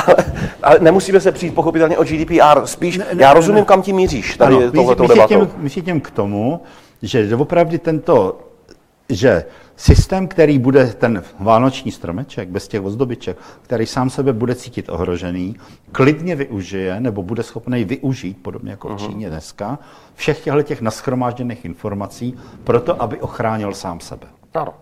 ale, 0.06 0.16
ale 0.62 0.76
nemusíme 0.80 1.20
se 1.20 1.32
přijít 1.32 1.54
pochopitelně 1.54 1.98
o 1.98 2.04
GDPR, 2.04 2.60
spíš, 2.66 2.98
ne, 2.98 3.06
já 3.16 3.28
ne, 3.28 3.34
rozumím, 3.34 3.60
ne. 3.60 3.64
kam 3.64 3.82
tím 3.82 3.96
míříš, 3.96 4.36
tady 4.36 4.56
Ano, 4.56 4.72
tohletou 4.72 5.06
debatou. 5.06 5.28
tím, 5.28 5.50
my 5.56 5.70
si 5.70 5.82
tím 5.82 6.00
k 6.00 6.10
tomu, 6.10 6.60
že 7.02 7.36
opravdu 7.36 7.78
tento, 7.78 8.40
že 9.08 9.44
systém, 9.76 10.28
který 10.28 10.58
bude 10.58 10.86
ten 10.86 11.22
vánoční 11.40 11.92
stromeček, 11.92 12.48
bez 12.48 12.68
těch 12.68 12.84
ozdobiček, 12.84 13.36
který 13.62 13.86
sám 13.86 14.10
sebe 14.10 14.32
bude 14.32 14.54
cítit 14.54 14.88
ohrožený, 14.88 15.56
klidně 15.92 16.36
využije, 16.36 17.00
nebo 17.00 17.22
bude 17.22 17.42
schopný 17.42 17.84
využít, 17.84 18.42
podobně 18.42 18.70
jako 18.70 18.96
v 18.96 19.06
Číně 19.06 19.30
dneska, 19.30 19.78
všech 20.14 20.44
těchto 20.44 20.62
těch 20.62 20.80
naschromážděných 20.80 21.64
informací, 21.64 22.34
proto, 22.64 23.02
aby 23.02 23.20
ochránil 23.20 23.74
sám 23.74 24.00
sebe. 24.00 24.26
Ano. 24.54 24.74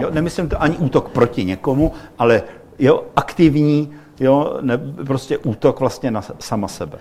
Jo, 0.00 0.10
nemyslím 0.10 0.48
to 0.48 0.62
ani 0.62 0.76
útok 0.76 1.08
proti 1.08 1.44
někomu, 1.44 1.92
ale 2.18 2.42
jo, 2.78 3.04
aktivní, 3.16 3.92
jo, 4.20 4.58
ne, 4.60 4.78
prostě 5.06 5.38
útok 5.38 5.80
vlastně 5.80 6.10
na 6.10 6.22
sama 6.38 6.68
sebe. 6.68 6.98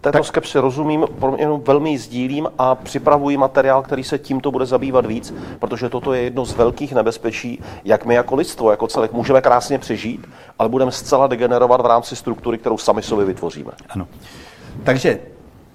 Této 0.00 0.18
tak... 0.18 0.26
skepsi 0.26 0.58
rozumím, 0.58 1.06
pro 1.18 1.32
mě 1.32 1.42
jenom 1.42 1.62
velmi 1.66 1.98
sdílím 1.98 2.48
a 2.58 2.74
připravuji 2.74 3.36
materiál, 3.36 3.82
který 3.82 4.04
se 4.04 4.18
tímto 4.18 4.50
bude 4.50 4.66
zabývat 4.66 5.06
víc, 5.06 5.34
protože 5.58 5.88
toto 5.88 6.12
je 6.12 6.22
jedno 6.22 6.44
z 6.44 6.52
velkých 6.52 6.94
nebezpečí, 6.94 7.62
jak 7.84 8.06
my 8.06 8.14
jako 8.14 8.34
lidstvo, 8.34 8.70
jako 8.70 8.86
celek 8.86 9.12
můžeme 9.12 9.40
krásně 9.40 9.78
přežít, 9.78 10.28
ale 10.58 10.68
budeme 10.68 10.92
zcela 10.92 11.26
degenerovat 11.26 11.80
v 11.80 11.86
rámci 11.86 12.16
struktury, 12.16 12.58
kterou 12.58 12.78
sami 12.78 13.02
sobě 13.02 13.24
vytvoříme. 13.24 13.72
Ano. 13.88 14.08
Takže 14.84 15.18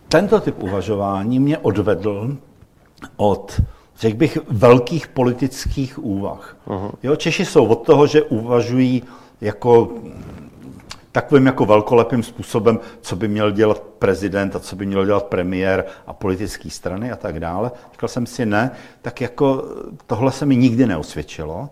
tento 0.07 0.39
typ 0.39 0.63
uvažování 0.63 1.39
mě 1.39 1.57
odvedl 1.57 2.37
od, 3.17 3.61
řekl 3.99 4.17
bych, 4.17 4.37
velkých 4.49 5.07
politických 5.07 6.03
úvah. 6.03 6.57
Uh-huh. 6.67 6.91
Jo, 7.03 7.15
Češi 7.15 7.45
jsou 7.45 7.65
od 7.65 7.75
toho, 7.75 8.07
že 8.07 8.21
uvažují 8.23 9.03
jako 9.41 9.89
takovým 11.15 11.45
jako 11.45 11.65
velkolepým 11.65 12.23
způsobem, 12.23 12.79
co 13.01 13.15
by 13.15 13.27
měl 13.27 13.51
dělat 13.51 13.79
prezident 13.79 14.55
a 14.55 14.59
co 14.59 14.75
by 14.75 14.85
měl 14.85 15.05
dělat 15.05 15.25
premiér 15.25 15.85
a 16.07 16.13
politické 16.13 16.69
strany 16.69 17.11
a 17.11 17.15
tak 17.15 17.39
dále. 17.39 17.71
Říkal 17.91 18.09
jsem 18.09 18.25
si 18.25 18.45
ne, 18.45 18.71
tak 19.01 19.21
jako 19.21 19.63
tohle 20.07 20.31
se 20.31 20.45
mi 20.45 20.55
nikdy 20.55 20.85
neosvědčilo. 20.85 21.69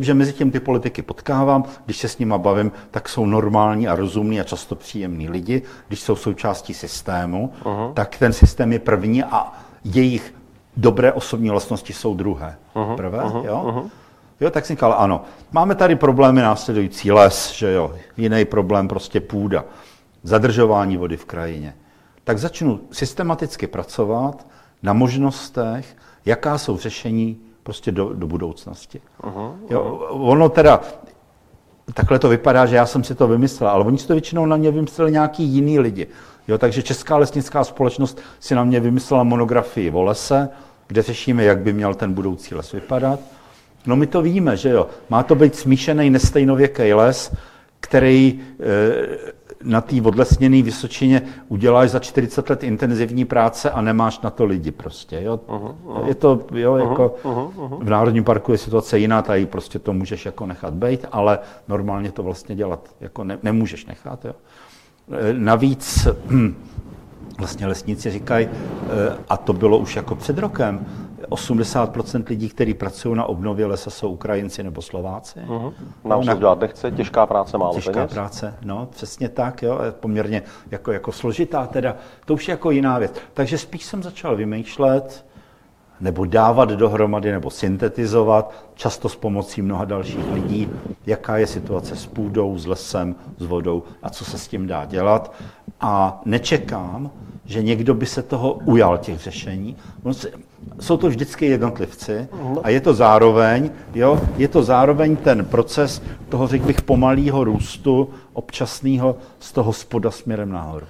Že 0.00 0.14
mezi 0.14 0.32
tím 0.32 0.50
ty 0.50 0.60
politiky 0.60 1.02
potkávám, 1.02 1.64
když 1.84 1.98
se 1.98 2.08
s 2.08 2.18
nima 2.18 2.38
bavím, 2.38 2.72
tak 2.90 3.08
jsou 3.08 3.26
normální 3.26 3.88
a 3.88 3.94
rozumní 3.94 4.40
a 4.40 4.44
často 4.44 4.74
příjemní 4.74 5.28
lidi. 5.28 5.62
Když 5.88 6.00
jsou 6.00 6.16
součástí 6.16 6.74
systému, 6.74 7.52
uh-huh. 7.64 7.92
tak 7.92 8.16
ten 8.16 8.32
systém 8.32 8.72
je 8.72 8.78
první 8.78 9.24
a 9.24 9.52
jejich 9.84 10.34
dobré 10.76 11.12
osobní 11.12 11.50
vlastnosti 11.50 11.92
jsou 11.92 12.14
druhé. 12.14 12.56
Uh-huh. 12.74 12.96
Prvé, 12.96 13.18
uh-huh. 13.18 13.44
jo? 13.44 13.62
Uh-huh. 13.66 13.90
Jo, 14.40 14.50
tak 14.50 14.66
jsem 14.66 14.76
říkal, 14.76 14.94
ano, 14.98 15.24
máme 15.52 15.74
tady 15.74 15.96
problémy 15.96 16.42
následující 16.42 17.12
les, 17.12 17.52
že 17.52 17.72
jo, 17.72 17.94
jiný 18.16 18.44
problém 18.44 18.88
prostě 18.88 19.20
půda, 19.20 19.64
zadržování 20.22 20.96
vody 20.96 21.16
v 21.16 21.24
krajině. 21.24 21.74
Tak 22.24 22.38
začnu 22.38 22.80
systematicky 22.90 23.66
pracovat 23.66 24.46
na 24.82 24.92
možnostech, 24.92 25.96
jaká 26.26 26.58
jsou 26.58 26.76
řešení 26.76 27.40
prostě 27.62 27.92
do, 27.92 28.12
do 28.12 28.26
budoucnosti. 28.26 29.00
Uh-huh, 29.22 29.52
jo, 29.70 29.82
ono 30.10 30.48
teda, 30.48 30.80
takhle 31.94 32.18
to 32.18 32.28
vypadá, 32.28 32.66
že 32.66 32.76
já 32.76 32.86
jsem 32.86 33.04
si 33.04 33.14
to 33.14 33.28
vymyslel, 33.28 33.70
ale 33.70 33.84
oni 33.84 33.98
si 33.98 34.06
to 34.06 34.12
většinou 34.12 34.46
na 34.46 34.56
mě 34.56 34.70
vymysleli 34.70 35.12
nějaký 35.12 35.44
jiný 35.44 35.78
lidi. 35.78 36.06
Jo, 36.48 36.58
takže 36.58 36.82
Česká 36.82 37.16
lesnická 37.16 37.64
společnost 37.64 38.20
si 38.40 38.54
na 38.54 38.64
mě 38.64 38.80
vymyslela 38.80 39.24
monografii 39.24 39.90
o 39.90 40.02
lese, 40.02 40.48
kde 40.86 41.02
řešíme, 41.02 41.44
jak 41.44 41.58
by 41.58 41.72
měl 41.72 41.94
ten 41.94 42.12
budoucí 42.12 42.54
les 42.54 42.72
vypadat. 42.72 43.20
No 43.86 43.96
my 43.96 44.06
to 44.06 44.22
víme, 44.22 44.56
že 44.56 44.68
jo. 44.68 44.86
Má 45.08 45.22
to 45.22 45.34
být 45.34 45.56
smíšený 45.56 46.10
nestejnověký 46.10 46.92
les, 46.92 47.32
který 47.80 48.40
e, 48.60 49.36
na 49.64 49.80
té 49.80 50.02
odlesněné 50.02 50.62
Vysočině 50.62 51.22
uděláš 51.48 51.90
za 51.90 51.98
40 51.98 52.50
let 52.50 52.64
intenzivní 52.64 53.24
práce 53.24 53.70
a 53.70 53.80
nemáš 53.80 54.20
na 54.20 54.30
to 54.30 54.44
lidi 54.44 54.70
prostě. 54.70 55.20
Jo. 55.22 55.40
Uh-huh, 55.48 55.74
uh-huh. 55.86 56.06
Je 56.06 56.14
to, 56.14 56.40
jo, 56.54 56.74
uh-huh, 56.74 56.90
jako 56.90 57.14
uh-huh. 57.22 57.78
v 57.84 57.90
Národním 57.90 58.24
parku 58.24 58.52
je 58.52 58.58
situace 58.58 58.98
jiná, 58.98 59.22
tady 59.22 59.46
prostě 59.46 59.78
to 59.78 59.92
můžeš 59.92 60.26
jako 60.26 60.46
nechat 60.46 60.74
být, 60.74 61.06
ale 61.12 61.38
normálně 61.68 62.12
to 62.12 62.22
vlastně 62.22 62.54
dělat 62.54 62.88
jako 63.00 63.24
ne, 63.24 63.38
nemůžeš 63.42 63.86
nechat. 63.86 64.24
Jo. 64.24 64.32
E, 65.12 65.32
navíc 65.32 66.08
vlastně 67.38 67.66
lesníci 67.66 68.10
říkají, 68.10 68.48
a 69.28 69.36
to 69.36 69.52
bylo 69.52 69.78
už 69.78 69.96
jako 69.96 70.14
před 70.14 70.38
rokem, 70.38 70.86
80% 71.30 72.24
lidí, 72.28 72.48
kteří 72.48 72.74
pracují 72.74 73.16
na 73.16 73.24
obnově 73.24 73.66
lesa, 73.66 73.90
jsou 73.90 74.10
Ukrajinci 74.10 74.62
nebo 74.62 74.82
Slováci. 74.82 75.40
Uh-huh. 75.40 75.72
Nám 76.04 76.24
se 76.24 76.34
udělat 76.34 76.60
nechce, 76.60 76.90
těžká 76.90 77.26
práce, 77.26 77.58
málo 77.58 77.74
Těžká 77.74 77.92
peněz. 77.92 78.12
práce, 78.12 78.54
no, 78.64 78.88
přesně 78.90 79.28
tak, 79.28 79.62
jo, 79.62 79.78
poměrně 80.00 80.42
jako, 80.70 80.92
jako 80.92 81.12
složitá 81.12 81.66
teda, 81.66 81.96
to 82.24 82.34
už 82.34 82.48
je 82.48 82.52
jako 82.52 82.70
jiná 82.70 82.98
věc. 82.98 83.14
Takže 83.34 83.58
spíš 83.58 83.84
jsem 83.84 84.02
začal 84.02 84.36
vymýšlet, 84.36 85.26
nebo 86.00 86.24
dávat 86.24 86.68
dohromady, 86.68 87.32
nebo 87.32 87.50
syntetizovat, 87.50 88.54
často 88.74 89.08
s 89.08 89.16
pomocí 89.16 89.62
mnoha 89.62 89.84
dalších 89.84 90.32
lidí, 90.32 90.68
jaká 91.06 91.36
je 91.36 91.46
situace 91.46 91.96
s 91.96 92.06
půdou, 92.06 92.58
s 92.58 92.66
lesem, 92.66 93.14
s 93.38 93.46
vodou 93.46 93.82
a 94.02 94.10
co 94.10 94.24
se 94.24 94.38
s 94.38 94.48
tím 94.48 94.66
dá 94.66 94.84
dělat. 94.84 95.32
A 95.80 96.20
nečekám, 96.24 97.10
že 97.44 97.62
někdo 97.62 97.94
by 97.94 98.06
se 98.06 98.22
toho 98.22 98.52
ujal 98.52 98.98
těch 98.98 99.18
řešení. 99.18 99.76
Jsou 100.80 100.96
to 100.96 101.08
vždycky 101.08 101.46
jednotlivci 101.46 102.28
a 102.62 102.70
je 102.70 102.80
to 102.80 102.94
zároveň, 102.94 103.70
jo, 103.94 104.20
je 104.36 104.48
to 104.48 104.62
zároveň 104.62 105.16
ten 105.16 105.44
proces 105.44 106.02
toho, 106.28 106.46
řekl 106.46 106.66
bych, 106.66 106.82
pomalého 106.82 107.44
růstu 107.44 108.10
občasného 108.32 109.16
z 109.40 109.52
toho 109.52 109.72
spoda 109.72 110.10
směrem 110.10 110.52
nahoru. 110.52 110.86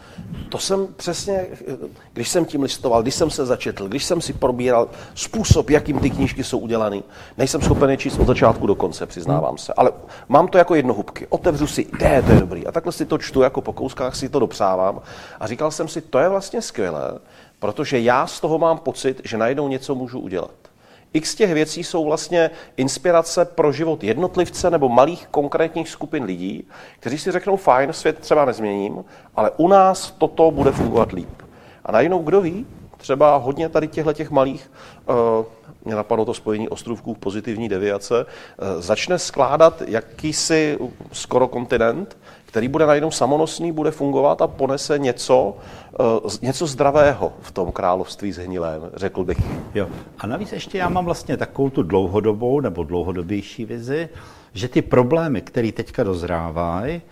To 0.48 0.58
jsem 0.58 0.86
přesně, 0.96 1.46
když 2.12 2.28
jsem 2.28 2.44
tím 2.44 2.62
listoval, 2.62 3.02
když 3.02 3.14
jsem 3.14 3.30
se 3.30 3.46
začetl, 3.46 3.88
když 3.88 4.04
jsem 4.04 4.20
si 4.20 4.32
probíral 4.32 4.88
způsob, 5.14 5.70
jakým 5.70 5.98
ty 5.98 6.10
knížky 6.10 6.44
jsou 6.44 6.58
udělané, 6.58 7.02
nejsem 7.38 7.62
schopen 7.62 7.90
je 7.90 7.96
číst 7.96 8.18
od 8.18 8.26
začátku 8.26 8.66
do 8.66 8.74
konce, 8.74 9.06
přiznávám 9.06 9.58
se. 9.58 9.72
Ale 9.76 9.92
mám 10.28 10.48
to 10.48 10.58
jako 10.58 10.74
jednohubky. 10.74 11.26
Otevřu 11.28 11.66
si, 11.66 11.86
je, 12.00 12.22
to 12.22 12.32
je 12.32 12.40
dobrý. 12.40 12.66
A 12.66 12.72
takhle 12.72 12.92
si 12.92 13.06
to 13.06 13.18
čtu, 13.18 13.42
jako 13.42 13.60
po 13.60 13.72
kouskách 13.72 14.16
si 14.16 14.28
to 14.28 14.38
dopřávám. 14.38 15.00
A 15.40 15.46
říkal 15.46 15.70
jsem 15.70 15.88
si, 15.88 16.00
to 16.00 16.18
je 16.18 16.28
vlastně 16.28 16.62
skvělé, 16.62 17.18
Protože 17.58 18.00
já 18.00 18.26
z 18.26 18.40
toho 18.40 18.58
mám 18.58 18.78
pocit, 18.78 19.20
že 19.24 19.36
najednou 19.36 19.68
něco 19.68 19.94
můžu 19.94 20.20
udělat. 20.20 20.50
X 21.12 21.34
těch 21.34 21.54
věcí 21.54 21.84
jsou 21.84 22.04
vlastně 22.04 22.50
inspirace 22.76 23.44
pro 23.44 23.72
život 23.72 24.04
jednotlivce 24.04 24.70
nebo 24.70 24.88
malých 24.88 25.26
konkrétních 25.26 25.88
skupin 25.88 26.24
lidí, 26.24 26.68
kteří 27.00 27.18
si 27.18 27.32
řeknou, 27.32 27.56
fajn, 27.56 27.92
svět 27.92 28.18
třeba 28.18 28.44
nezměním, 28.44 29.04
ale 29.36 29.50
u 29.56 29.68
nás 29.68 30.10
toto 30.10 30.50
bude 30.50 30.72
fungovat 30.72 31.12
líp. 31.12 31.42
A 31.84 31.92
najednou, 31.92 32.22
kdo 32.22 32.40
ví, 32.40 32.66
třeba 32.96 33.36
hodně 33.36 33.68
tady 33.68 33.88
těchto 33.88 34.12
těch 34.12 34.30
malých, 34.30 34.70
uh, 35.08 35.14
mě 35.84 35.94
napadlo 35.94 36.24
to 36.24 36.34
spojení 36.34 36.68
ostrovků 36.68 37.14
pozitivní 37.14 37.68
deviace, 37.68 38.24
uh, 38.24 38.82
začne 38.82 39.18
skládat 39.18 39.82
jakýsi 39.86 40.78
skoro 41.12 41.48
kontinent, 41.48 42.16
který 42.46 42.68
bude 42.68 42.86
najednou 42.86 43.10
samonosný, 43.10 43.72
bude 43.72 43.90
fungovat 43.90 44.42
a 44.42 44.46
ponese 44.46 44.98
něco, 44.98 45.56
uh, 46.24 46.30
něco 46.42 46.66
zdravého 46.66 47.32
v 47.40 47.50
tom 47.50 47.72
království 47.72 48.32
zhnilém, 48.32 48.82
řekl 48.94 49.24
bych. 49.24 49.38
Jo. 49.74 49.88
A 50.18 50.26
navíc 50.26 50.52
ještě 50.52 50.78
já 50.78 50.88
mám 50.88 51.04
vlastně 51.04 51.36
takovou 51.36 51.70
tu 51.70 51.82
dlouhodobou 51.82 52.60
nebo 52.60 52.84
dlouhodobější 52.84 53.64
vizi, 53.64 54.08
že 54.52 54.68
ty 54.68 54.82
problémy, 54.82 55.40
které 55.40 55.72
teďka 55.72 56.04
dozrávají, 56.04 57.02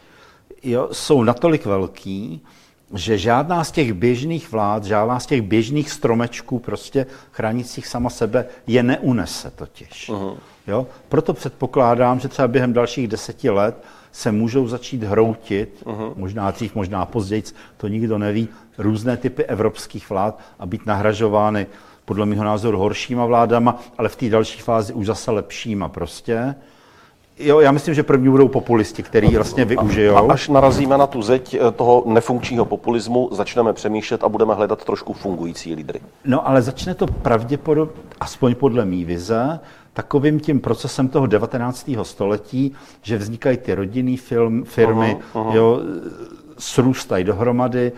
jo, 0.63 0.89
jsou 0.93 1.23
natolik 1.23 1.67
velký, 1.67 2.43
že 2.95 3.19
žádná 3.19 3.65
z 3.65 3.71
těch 3.71 3.93
běžných 3.93 4.53
vlád, 4.53 4.85
žádná 4.85 5.21
z 5.21 5.27
těch 5.27 5.43
běžných 5.43 5.91
stromečků 5.91 6.59
prostě 6.59 7.07
chránících 7.33 7.87
sama 7.87 8.11
sebe 8.11 8.45
je 8.67 8.83
neunese 8.83 9.51
totiž. 9.51 10.11
Uh-huh. 10.11 10.37
Jo? 10.67 10.87
Proto 11.09 11.33
předpokládám, 11.33 12.21
že 12.21 12.29
třeba 12.29 12.49
během 12.49 12.73
dalších 12.73 13.09
deseti 13.09 13.51
let 13.51 13.85
se 14.15 14.33
můžou 14.33 14.69
začít 14.69 15.03
hroutit, 15.03 15.83
uh-huh. 15.85 16.13
možná 16.17 16.51
dřív, 16.51 16.75
možná 16.75 17.07
později, 17.07 17.43
to 17.77 17.89
nikdo 17.89 18.19
neví, 18.19 18.49
různé 18.79 19.17
typy 19.17 19.45
evropských 19.45 20.11
vlád 20.11 20.41
a 20.59 20.67
být 20.67 20.87
nahražovány 20.87 21.67
podle 22.05 22.27
mého 22.27 22.45
názoru 22.45 22.79
horšíma 22.79 23.27
vládama, 23.27 23.81
ale 23.99 24.09
v 24.09 24.17
té 24.17 24.29
další 24.29 24.61
fázi 24.61 24.93
už 24.93 25.07
zase 25.07 25.31
lepšíma 25.31 25.89
prostě. 25.89 26.55
Jo, 27.39 27.61
já 27.61 27.73
myslím, 27.73 27.95
že 27.95 28.03
první 28.03 28.29
budou 28.29 28.49
populisti, 28.49 29.03
který 29.03 29.37
vlastně 29.37 29.65
využijou. 29.65 30.17
A 30.17 30.33
až 30.33 30.49
narazíme 30.49 30.99
na 30.99 31.07
tu 31.07 31.23
zeď 31.23 31.55
eh, 31.55 31.71
toho 31.71 32.03
nefunkčního 32.07 32.65
populismu, 32.65 33.29
začneme 33.33 33.73
přemýšlet 33.73 34.25
a 34.25 34.29
budeme 34.29 34.55
hledat 34.55 34.85
trošku 34.85 35.13
fungující 35.13 35.75
lídry. 35.75 36.01
No 36.25 36.49
ale 36.49 36.63
začne 36.63 36.95
to 36.95 37.07
pravděpodobně, 37.07 38.03
aspoň 38.21 38.55
podle 38.55 38.85
mý 38.85 39.05
vize, 39.05 39.61
takovým 39.95 40.41
tím 40.41 40.61
procesem 40.61 41.09
toho 41.09 41.27
19. 41.27 41.91
století, 42.03 42.73
že 43.03 43.19
vznikají 43.19 43.57
ty 43.57 43.75
rodinný 43.75 44.17
film, 44.17 44.65
firmy, 44.65 45.17
uh-huh, 45.35 45.45
uh-huh. 45.45 45.55
jo, 45.55 45.81
srůstají 46.59 47.25
dohromady. 47.25 47.93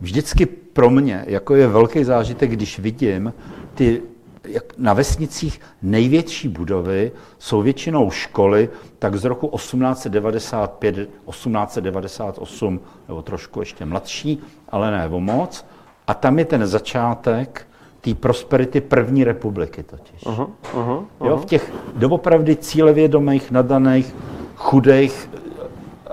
Vždycky 0.00 0.46
pro 0.46 0.90
mě, 0.90 1.24
jako 1.26 1.54
je 1.54 1.66
velký 1.66 2.04
zážitek, 2.04 2.50
když 2.50 2.78
vidím 2.78 3.32
ty 3.74 4.02
jak 4.48 4.78
na 4.78 4.92
vesnicích 4.92 5.60
největší 5.82 6.48
budovy 6.48 7.12
jsou 7.38 7.62
většinou 7.62 8.10
školy, 8.10 8.68
tak 8.98 9.16
z 9.16 9.24
roku 9.24 9.48
1895, 9.56 10.94
1898, 10.94 12.80
nebo 13.08 13.22
trošku 13.22 13.60
ještě 13.60 13.84
mladší, 13.84 14.42
ale 14.68 14.90
ne 14.90 15.08
o 15.08 15.20
moc. 15.20 15.66
A 16.06 16.14
tam 16.14 16.38
je 16.38 16.44
ten 16.44 16.66
začátek 16.66 17.66
té 18.06 18.14
prosperity 18.14 18.80
první 18.80 19.24
republiky 19.24 19.82
totiž. 19.82 20.22
Uh-huh, 20.22 20.48
uh-huh. 20.74 21.04
Jo, 21.24 21.36
v 21.36 21.44
těch 21.44 21.72
doopravdy 21.96 22.56
cílevědomých, 22.56 23.50
nadaných, 23.50 24.14
chudých, 24.56 25.30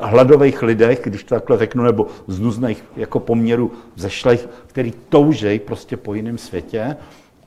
hladových 0.02 0.62
lidech, 0.62 1.02
když 1.04 1.24
to 1.24 1.36
takhle 1.36 1.58
řeknu, 1.58 1.84
nebo 1.84 2.08
z 2.28 2.40
nuzných 2.40 2.84
jako 2.96 3.20
poměru 3.20 3.72
zešlých, 3.96 4.50
který 4.68 4.94
toužejí 5.10 5.60
prostě 5.60 5.98
po 5.98 6.14
jiném 6.14 6.38
světě, 6.38 6.98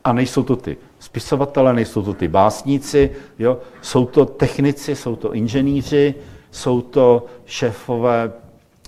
a 0.05 0.13
nejsou 0.13 0.43
to 0.43 0.57
ty 0.57 0.77
spisovatele, 0.99 1.73
nejsou 1.73 2.03
to 2.03 2.15
ty 2.15 2.29
básníci, 2.29 3.11
jo? 3.39 3.59
jsou 3.83 4.07
to 4.07 4.27
technici, 4.27 4.97
jsou 4.97 5.17
to 5.17 5.35
inženýři, 5.35 6.15
jsou 6.51 6.81
to 6.81 7.27
šéfové, 7.47 8.33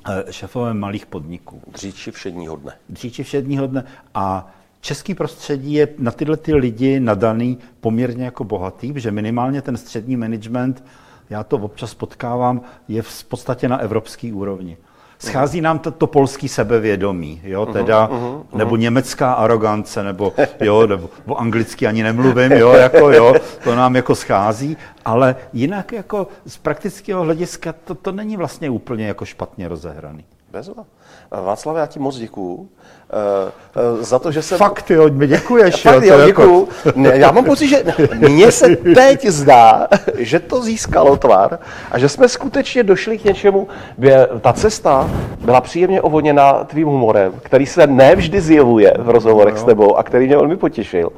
eh, 0.09 0.33
šéfové 0.33 0.75
malých 0.75 1.07
podniků. 1.07 1.63
Dříči 1.67 2.11
všedního 2.11 2.57
dne. 2.57 2.73
Dříči 2.89 3.23
všedního 3.23 3.67
dne. 3.67 3.85
A 4.15 4.55
český 4.81 5.15
prostředí 5.15 5.73
je 5.73 5.89
na 5.99 6.11
tyhle 6.11 6.37
ty 6.37 6.55
lidi 6.55 7.01
nadaný 7.01 7.59
poměrně 7.81 8.25
jako 8.25 8.45
bohatý, 8.45 8.93
že 8.97 9.11
minimálně 9.11 9.63
ten 9.63 9.77
střední 9.77 10.17
management, 10.17 10.85
já 11.31 11.45
to 11.45 11.57
občas 11.57 11.95
potkávám, 11.95 12.61
je 12.89 13.03
v 13.03 13.25
podstatě 13.25 13.69
na 13.69 13.79
evropské 13.79 14.33
úrovni. 14.33 14.77
Schází 15.19 15.61
nám 15.61 15.79
to, 15.79 15.91
to 15.91 16.07
polský 16.07 16.49
sebevědomí, 16.49 17.41
jo, 17.45 17.65
mhm, 17.65 17.73
teda, 17.73 18.09
uh-huh, 18.09 18.19
uh-huh. 18.19 18.59
nebo 18.59 18.77
německá 18.77 19.33
arogance, 19.33 20.03
nebo, 20.03 20.33
jo, 20.61 20.87
nebo 20.87 21.11
o 21.27 21.37
anglicky 21.37 21.87
ani 21.87 22.03
nemluvím, 22.03 22.53
jo, 22.53 22.73
jako, 22.73 23.11
jo, 23.11 23.35
to 23.65 23.75
nám 23.75 23.97
jako 23.97 24.15
schází, 24.15 24.77
ale 25.05 25.37
jinak 25.53 25.93
jako 25.93 26.27
z 26.47 26.59
praktického 26.59 27.23
hlediska 27.23 27.75
to, 27.85 27.95
to 27.95 28.13
není 28.13 28.37
vlastně 28.37 28.71
úplně 28.71 29.07
jako 29.07 29.25
špatně 29.25 29.69
rozehraný. 29.69 30.25
Bezva. 30.51 30.85
Václav, 31.31 31.77
já 31.77 31.87
ti 31.87 31.99
moc 31.99 32.17
děkuju. 32.17 32.69
Eh, 33.11 33.53
eh, 33.77 34.05
za 34.05 34.19
to, 34.19 34.33
že 34.33 34.43
jsem... 34.43 34.59
Fakt, 34.59 34.91
jo, 34.91 35.09
mi 35.13 35.27
děkuješ. 35.27 35.83
Fakt, 35.83 36.03
jo, 36.03 36.27
děkuju. 36.27 36.69
Jako... 36.85 37.01
Ne, 37.01 37.13
já 37.15 37.33
mám 37.33 37.45
pocit, 37.45 37.69
že 37.69 37.85
mně 38.15 38.53
se 38.53 38.77
teď 38.77 39.27
zdá, 39.27 39.89
že 40.19 40.41
to 40.41 40.63
získalo 40.63 41.17
tvar 41.17 41.59
a 41.91 41.99
že 41.99 42.09
jsme 42.09 42.29
skutečně 42.29 42.83
došli 42.83 43.19
k 43.19 43.25
něčemu, 43.25 43.69
kde 43.97 44.29
ta 44.41 44.53
cesta 44.53 45.11
byla 45.41 45.61
příjemně 45.61 46.03
ovodněna 46.03 46.65
tvým 46.65 46.89
humorem, 46.89 47.33
který 47.43 47.67
se 47.67 47.87
nevždy 47.87 48.41
zjevuje 48.41 48.95
v 48.99 49.11
rozhovorech 49.11 49.55
no, 49.55 49.61
s 49.61 49.65
tebou 49.65 49.97
a 49.97 50.03
který 50.03 50.27
mě 50.27 50.37
velmi 50.37 50.57
potěšil. 50.57 51.11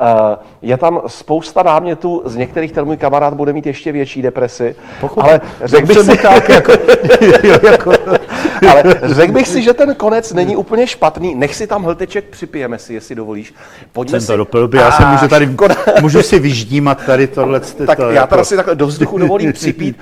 Eh, 0.00 0.36
je 0.62 0.76
tam 0.76 1.00
spousta 1.06 1.62
námětů, 1.62 2.22
z 2.24 2.36
některých 2.36 2.72
ten 2.72 2.84
můj 2.84 2.96
kamarád 2.96 3.34
bude 3.34 3.52
mít 3.52 3.66
ještě 3.66 3.92
větší 3.92 4.22
depresi, 4.22 4.76
Pokud, 5.00 5.20
ale 5.20 5.40
řekl 5.64 5.86
bych 5.86 5.98
si... 5.98 6.18
Tak, 6.18 6.48
jako, 6.48 6.72
jako, 7.70 7.92
ale 8.70 8.82
řekl 9.02 9.32
bych 9.32 9.48
si, 9.48 9.62
že 9.62 9.74
ten 9.74 9.94
konec 9.94 10.32
není 10.32 10.56
úplně 10.56 10.86
špatný, 10.86 11.33
nech 11.34 11.54
si 11.54 11.66
tam 11.66 11.82
hlteček, 11.82 12.24
připijeme 12.24 12.78
si, 12.78 12.94
jestli 12.94 13.14
dovolíš. 13.14 13.54
Pojďme 13.92 14.20
Jsem 14.20 14.26
to 14.26 14.36
dopil, 14.36 14.70
já 14.74 14.92
se 14.92 15.06
můžu 15.06 15.28
tady, 15.28 15.52
škoda. 15.52 15.76
můžu 16.00 16.22
si 16.22 16.38
vyždímat 16.38 17.06
tady 17.06 17.26
tohle. 17.26 17.60
Tak 17.60 17.98
to, 17.98 18.02
já 18.02 18.12
jako... 18.12 18.26
teda 18.26 18.44
si 18.44 18.56
takhle 18.56 18.74
do 18.74 18.86
vzduchu 18.86 19.18
dovolím 19.18 19.52
připít. 19.52 19.98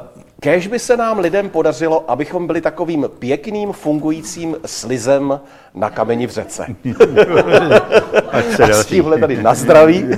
Uh, 0.00 0.06
Kéž 0.40 0.66
by 0.66 0.78
se 0.78 0.96
nám 0.96 1.18
lidem 1.18 1.50
podařilo, 1.50 2.10
abychom 2.10 2.46
byli 2.46 2.60
takovým 2.60 3.06
pěkným, 3.18 3.72
fungujícím 3.72 4.56
slizem 4.66 5.40
na 5.74 5.90
kameni 5.90 6.26
v 6.26 6.30
řece. 6.30 6.66
A 8.32 8.42
s 8.72 8.86
tímhle 8.86 9.18
tady 9.18 9.42
na 9.42 9.54
zdraví. 9.54 10.06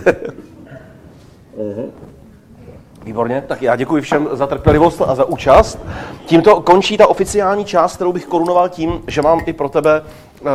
Výborně, 3.08 3.44
tak 3.48 3.62
já 3.62 3.76
děkuji 3.76 4.02
všem 4.02 4.28
za 4.32 4.46
trpělivost 4.46 5.02
a 5.06 5.14
za 5.14 5.24
účast. 5.24 5.78
Tímto 6.26 6.60
končí 6.60 6.96
ta 6.96 7.06
oficiální 7.06 7.64
část, 7.64 7.94
kterou 7.94 8.12
bych 8.12 8.26
korunoval 8.26 8.68
tím, 8.68 9.02
že 9.06 9.22
mám 9.22 9.40
i 9.46 9.52
pro 9.52 9.68
tebe 9.68 10.02
uh, 10.40 10.48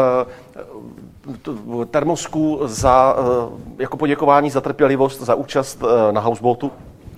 termosku 1.85 2.59
za, 2.63 3.13
uh, 3.13 3.25
jako 3.79 3.97
poděkování 3.97 4.49
za 4.49 4.61
trpělivost, 4.61 5.21
za 5.21 5.35
účast 5.35 5.83
uh, 5.83 5.89
na 6.11 6.21
houseboatu. 6.21 6.71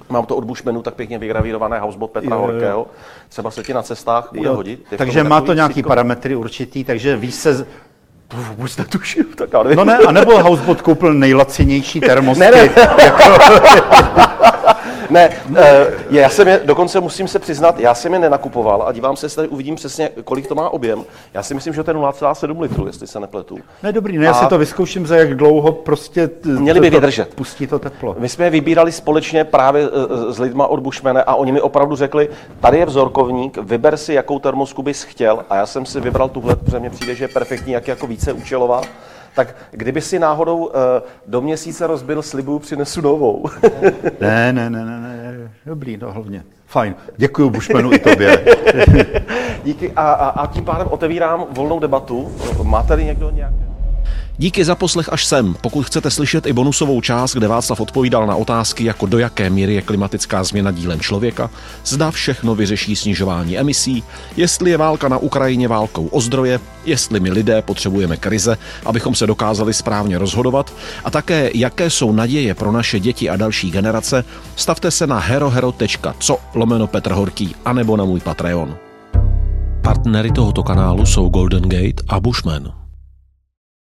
Mám 0.09 0.25
to 0.25 0.35
od 0.35 0.43
Bushmanu 0.43 0.81
tak 0.81 0.93
pěkně 0.93 1.17
vygravírované 1.17 1.79
houseboat 1.79 2.11
Petra 2.11 2.35
jo, 2.35 2.41
Horkého. 2.41 2.87
Třeba 3.29 3.51
se 3.51 3.63
ti 3.63 3.73
na 3.73 3.83
cestách 3.83 4.29
bude 4.33 4.49
jo, 4.49 4.55
hodit. 4.55 4.83
takže 4.97 5.23
má 5.23 5.41
to 5.41 5.53
nějaký 5.53 5.73
sítko? 5.73 5.87
parametry 5.87 6.35
určitý, 6.35 6.83
takže 6.83 7.17
víš 7.17 7.35
se, 7.35 7.67
to 8.27 8.37
vůbec 8.37 8.77
netuším, 8.77 9.25
tak 9.37 9.49
já 9.53 9.63
nevím. 9.63 9.77
No 9.77 9.85
ne, 9.85 9.97
anebo 9.97 10.43
Housebot 10.43 10.81
koupil 10.81 11.13
nejlacinější 11.13 11.99
termosky. 11.99 12.39
ne, 12.39 12.51
ne. 12.51 12.69
Jako... 13.03 13.37
ne, 15.09 15.29
eh, 15.55 15.87
já 16.09 16.29
jsem 16.29 16.47
je, 16.47 16.61
dokonce 16.65 16.99
musím 16.99 17.27
se 17.27 17.39
přiznat, 17.39 17.79
já 17.79 17.93
jsem 17.93 18.13
je 18.13 18.19
nenakupoval 18.19 18.83
a 18.87 18.91
dívám 18.91 19.15
se, 19.15 19.25
jestli 19.25 19.35
tady 19.35 19.47
uvidím 19.47 19.75
přesně, 19.75 20.09
kolik 20.23 20.47
to 20.47 20.55
má 20.55 20.69
objem. 20.69 21.03
Já 21.33 21.43
si 21.43 21.53
myslím, 21.53 21.73
že 21.73 21.83
to 21.83 21.91
je 21.91 21.95
0,7 21.95 22.61
litru, 22.61 22.87
jestli 22.87 23.07
se 23.07 23.19
nepletu. 23.19 23.57
Ne, 23.83 23.91
dobrý, 23.91 24.17
ne, 24.17 24.25
já 24.25 24.33
si 24.33 24.45
to 24.45 24.57
vyzkouším, 24.57 25.07
za 25.07 25.15
jak 25.15 25.35
dlouho 25.35 25.71
prostě 25.71 26.29
měli 26.45 26.79
by 26.79 26.89
vydržet. 26.89 27.33
Pustí 27.35 27.67
to 27.67 27.79
teplo. 27.79 28.15
My 28.19 28.29
jsme 28.29 28.45
je 28.45 28.49
vybírali 28.49 28.91
společně 28.91 29.43
právě 29.43 29.83
eh, 29.83 29.87
eh, 30.29 30.33
s 30.33 30.39
lidma 30.39 30.67
od 30.67 30.79
Bushmana 30.79 31.21
a 31.21 31.35
oni 31.35 31.51
mi 31.51 31.61
opravdu 31.61 31.95
řekli, 31.95 32.29
tady 32.59 32.77
je 32.77 32.85
vzorkovník, 32.85 33.57
vyber 33.57 33.97
si, 33.97 34.13
jakou 34.13 34.39
termosku 34.39 34.83
bys 34.83 35.03
chtěl 35.03 35.45
a 35.49 35.55
já 35.55 35.65
jsem 35.65 35.85
si 35.85 35.99
vybral 35.99 36.29
tuhle, 36.29 36.55
protože 36.55 36.79
mně 36.79 36.89
přijde, 36.89 37.15
že 37.15 37.23
je 37.23 37.27
perfektní, 37.27 37.73
jak 37.73 37.87
jako 37.87 38.07
více 38.07 38.33
účelová 38.33 38.81
tak 39.35 39.55
kdyby 39.71 40.01
si 40.01 40.19
náhodou 40.19 40.65
uh, 40.65 40.71
do 41.27 41.41
měsíce 41.41 41.87
rozbil 41.87 42.21
slibu, 42.21 42.59
přinesu 42.59 43.01
novou. 43.01 43.45
ne, 44.21 44.53
ne, 44.53 44.69
ne, 44.69 44.85
ne, 44.85 44.99
ne, 44.99 45.51
dobrý, 45.65 45.97
no 45.97 46.11
hlavně. 46.11 46.43
Fajn, 46.65 46.95
děkuji 47.17 47.49
Bušmenu 47.49 47.93
i 47.93 47.99
tobě. 47.99 48.45
Díky 49.63 49.91
a, 49.95 50.13
a, 50.13 50.29
a 50.29 50.47
tím 50.47 50.65
pádem 50.65 50.87
otevírám 50.91 51.45
volnou 51.51 51.79
debatu. 51.79 52.31
Máte 52.63 52.87
tady 52.87 53.05
někdo 53.05 53.29
nějaké? 53.29 53.64
Díky 54.37 54.65
za 54.65 54.75
poslech 54.75 55.13
až 55.13 55.25
sem. 55.25 55.55
Pokud 55.61 55.85
chcete 55.85 56.11
slyšet 56.11 56.45
i 56.45 56.53
bonusovou 56.53 57.01
část, 57.01 57.33
kde 57.33 57.47
Václav 57.47 57.79
odpovídal 57.79 58.27
na 58.27 58.35
otázky, 58.35 58.83
jako 58.83 59.05
do 59.05 59.19
jaké 59.19 59.49
míry 59.49 59.73
je 59.73 59.81
klimatická 59.81 60.43
změna 60.43 60.71
dílem 60.71 60.99
člověka, 60.99 61.49
zda 61.85 62.11
všechno 62.11 62.55
vyřeší 62.55 62.95
snižování 62.95 63.57
emisí, 63.57 64.03
jestli 64.37 64.71
je 64.71 64.77
válka 64.77 65.07
na 65.07 65.17
Ukrajině 65.17 65.67
válkou 65.67 66.07
o 66.07 66.21
zdroje, 66.21 66.59
jestli 66.85 67.19
my 67.19 67.31
lidé 67.31 67.61
potřebujeme 67.61 68.17
krize, 68.17 68.57
abychom 68.85 69.15
se 69.15 69.27
dokázali 69.27 69.73
správně 69.73 70.17
rozhodovat 70.17 70.73
a 71.03 71.11
také 71.11 71.49
jaké 71.53 71.89
jsou 71.89 72.11
naděje 72.11 72.53
pro 72.53 72.71
naše 72.71 72.99
děti 72.99 73.29
a 73.29 73.35
další 73.35 73.71
generace, 73.71 74.23
stavte 74.55 74.91
se 74.91 75.07
na 75.07 75.19
herohero.co 75.19 76.37
lomeno 76.53 76.87
Petr 76.87 77.11
Horký 77.11 77.55
anebo 77.65 77.97
na 77.97 78.05
můj 78.05 78.19
Patreon. 78.19 78.77
Partnery 79.81 80.31
tohoto 80.31 80.63
kanálu 80.63 81.05
jsou 81.05 81.29
Golden 81.29 81.69
Gate 81.69 82.03
a 82.07 82.19
Bushman. 82.19 82.84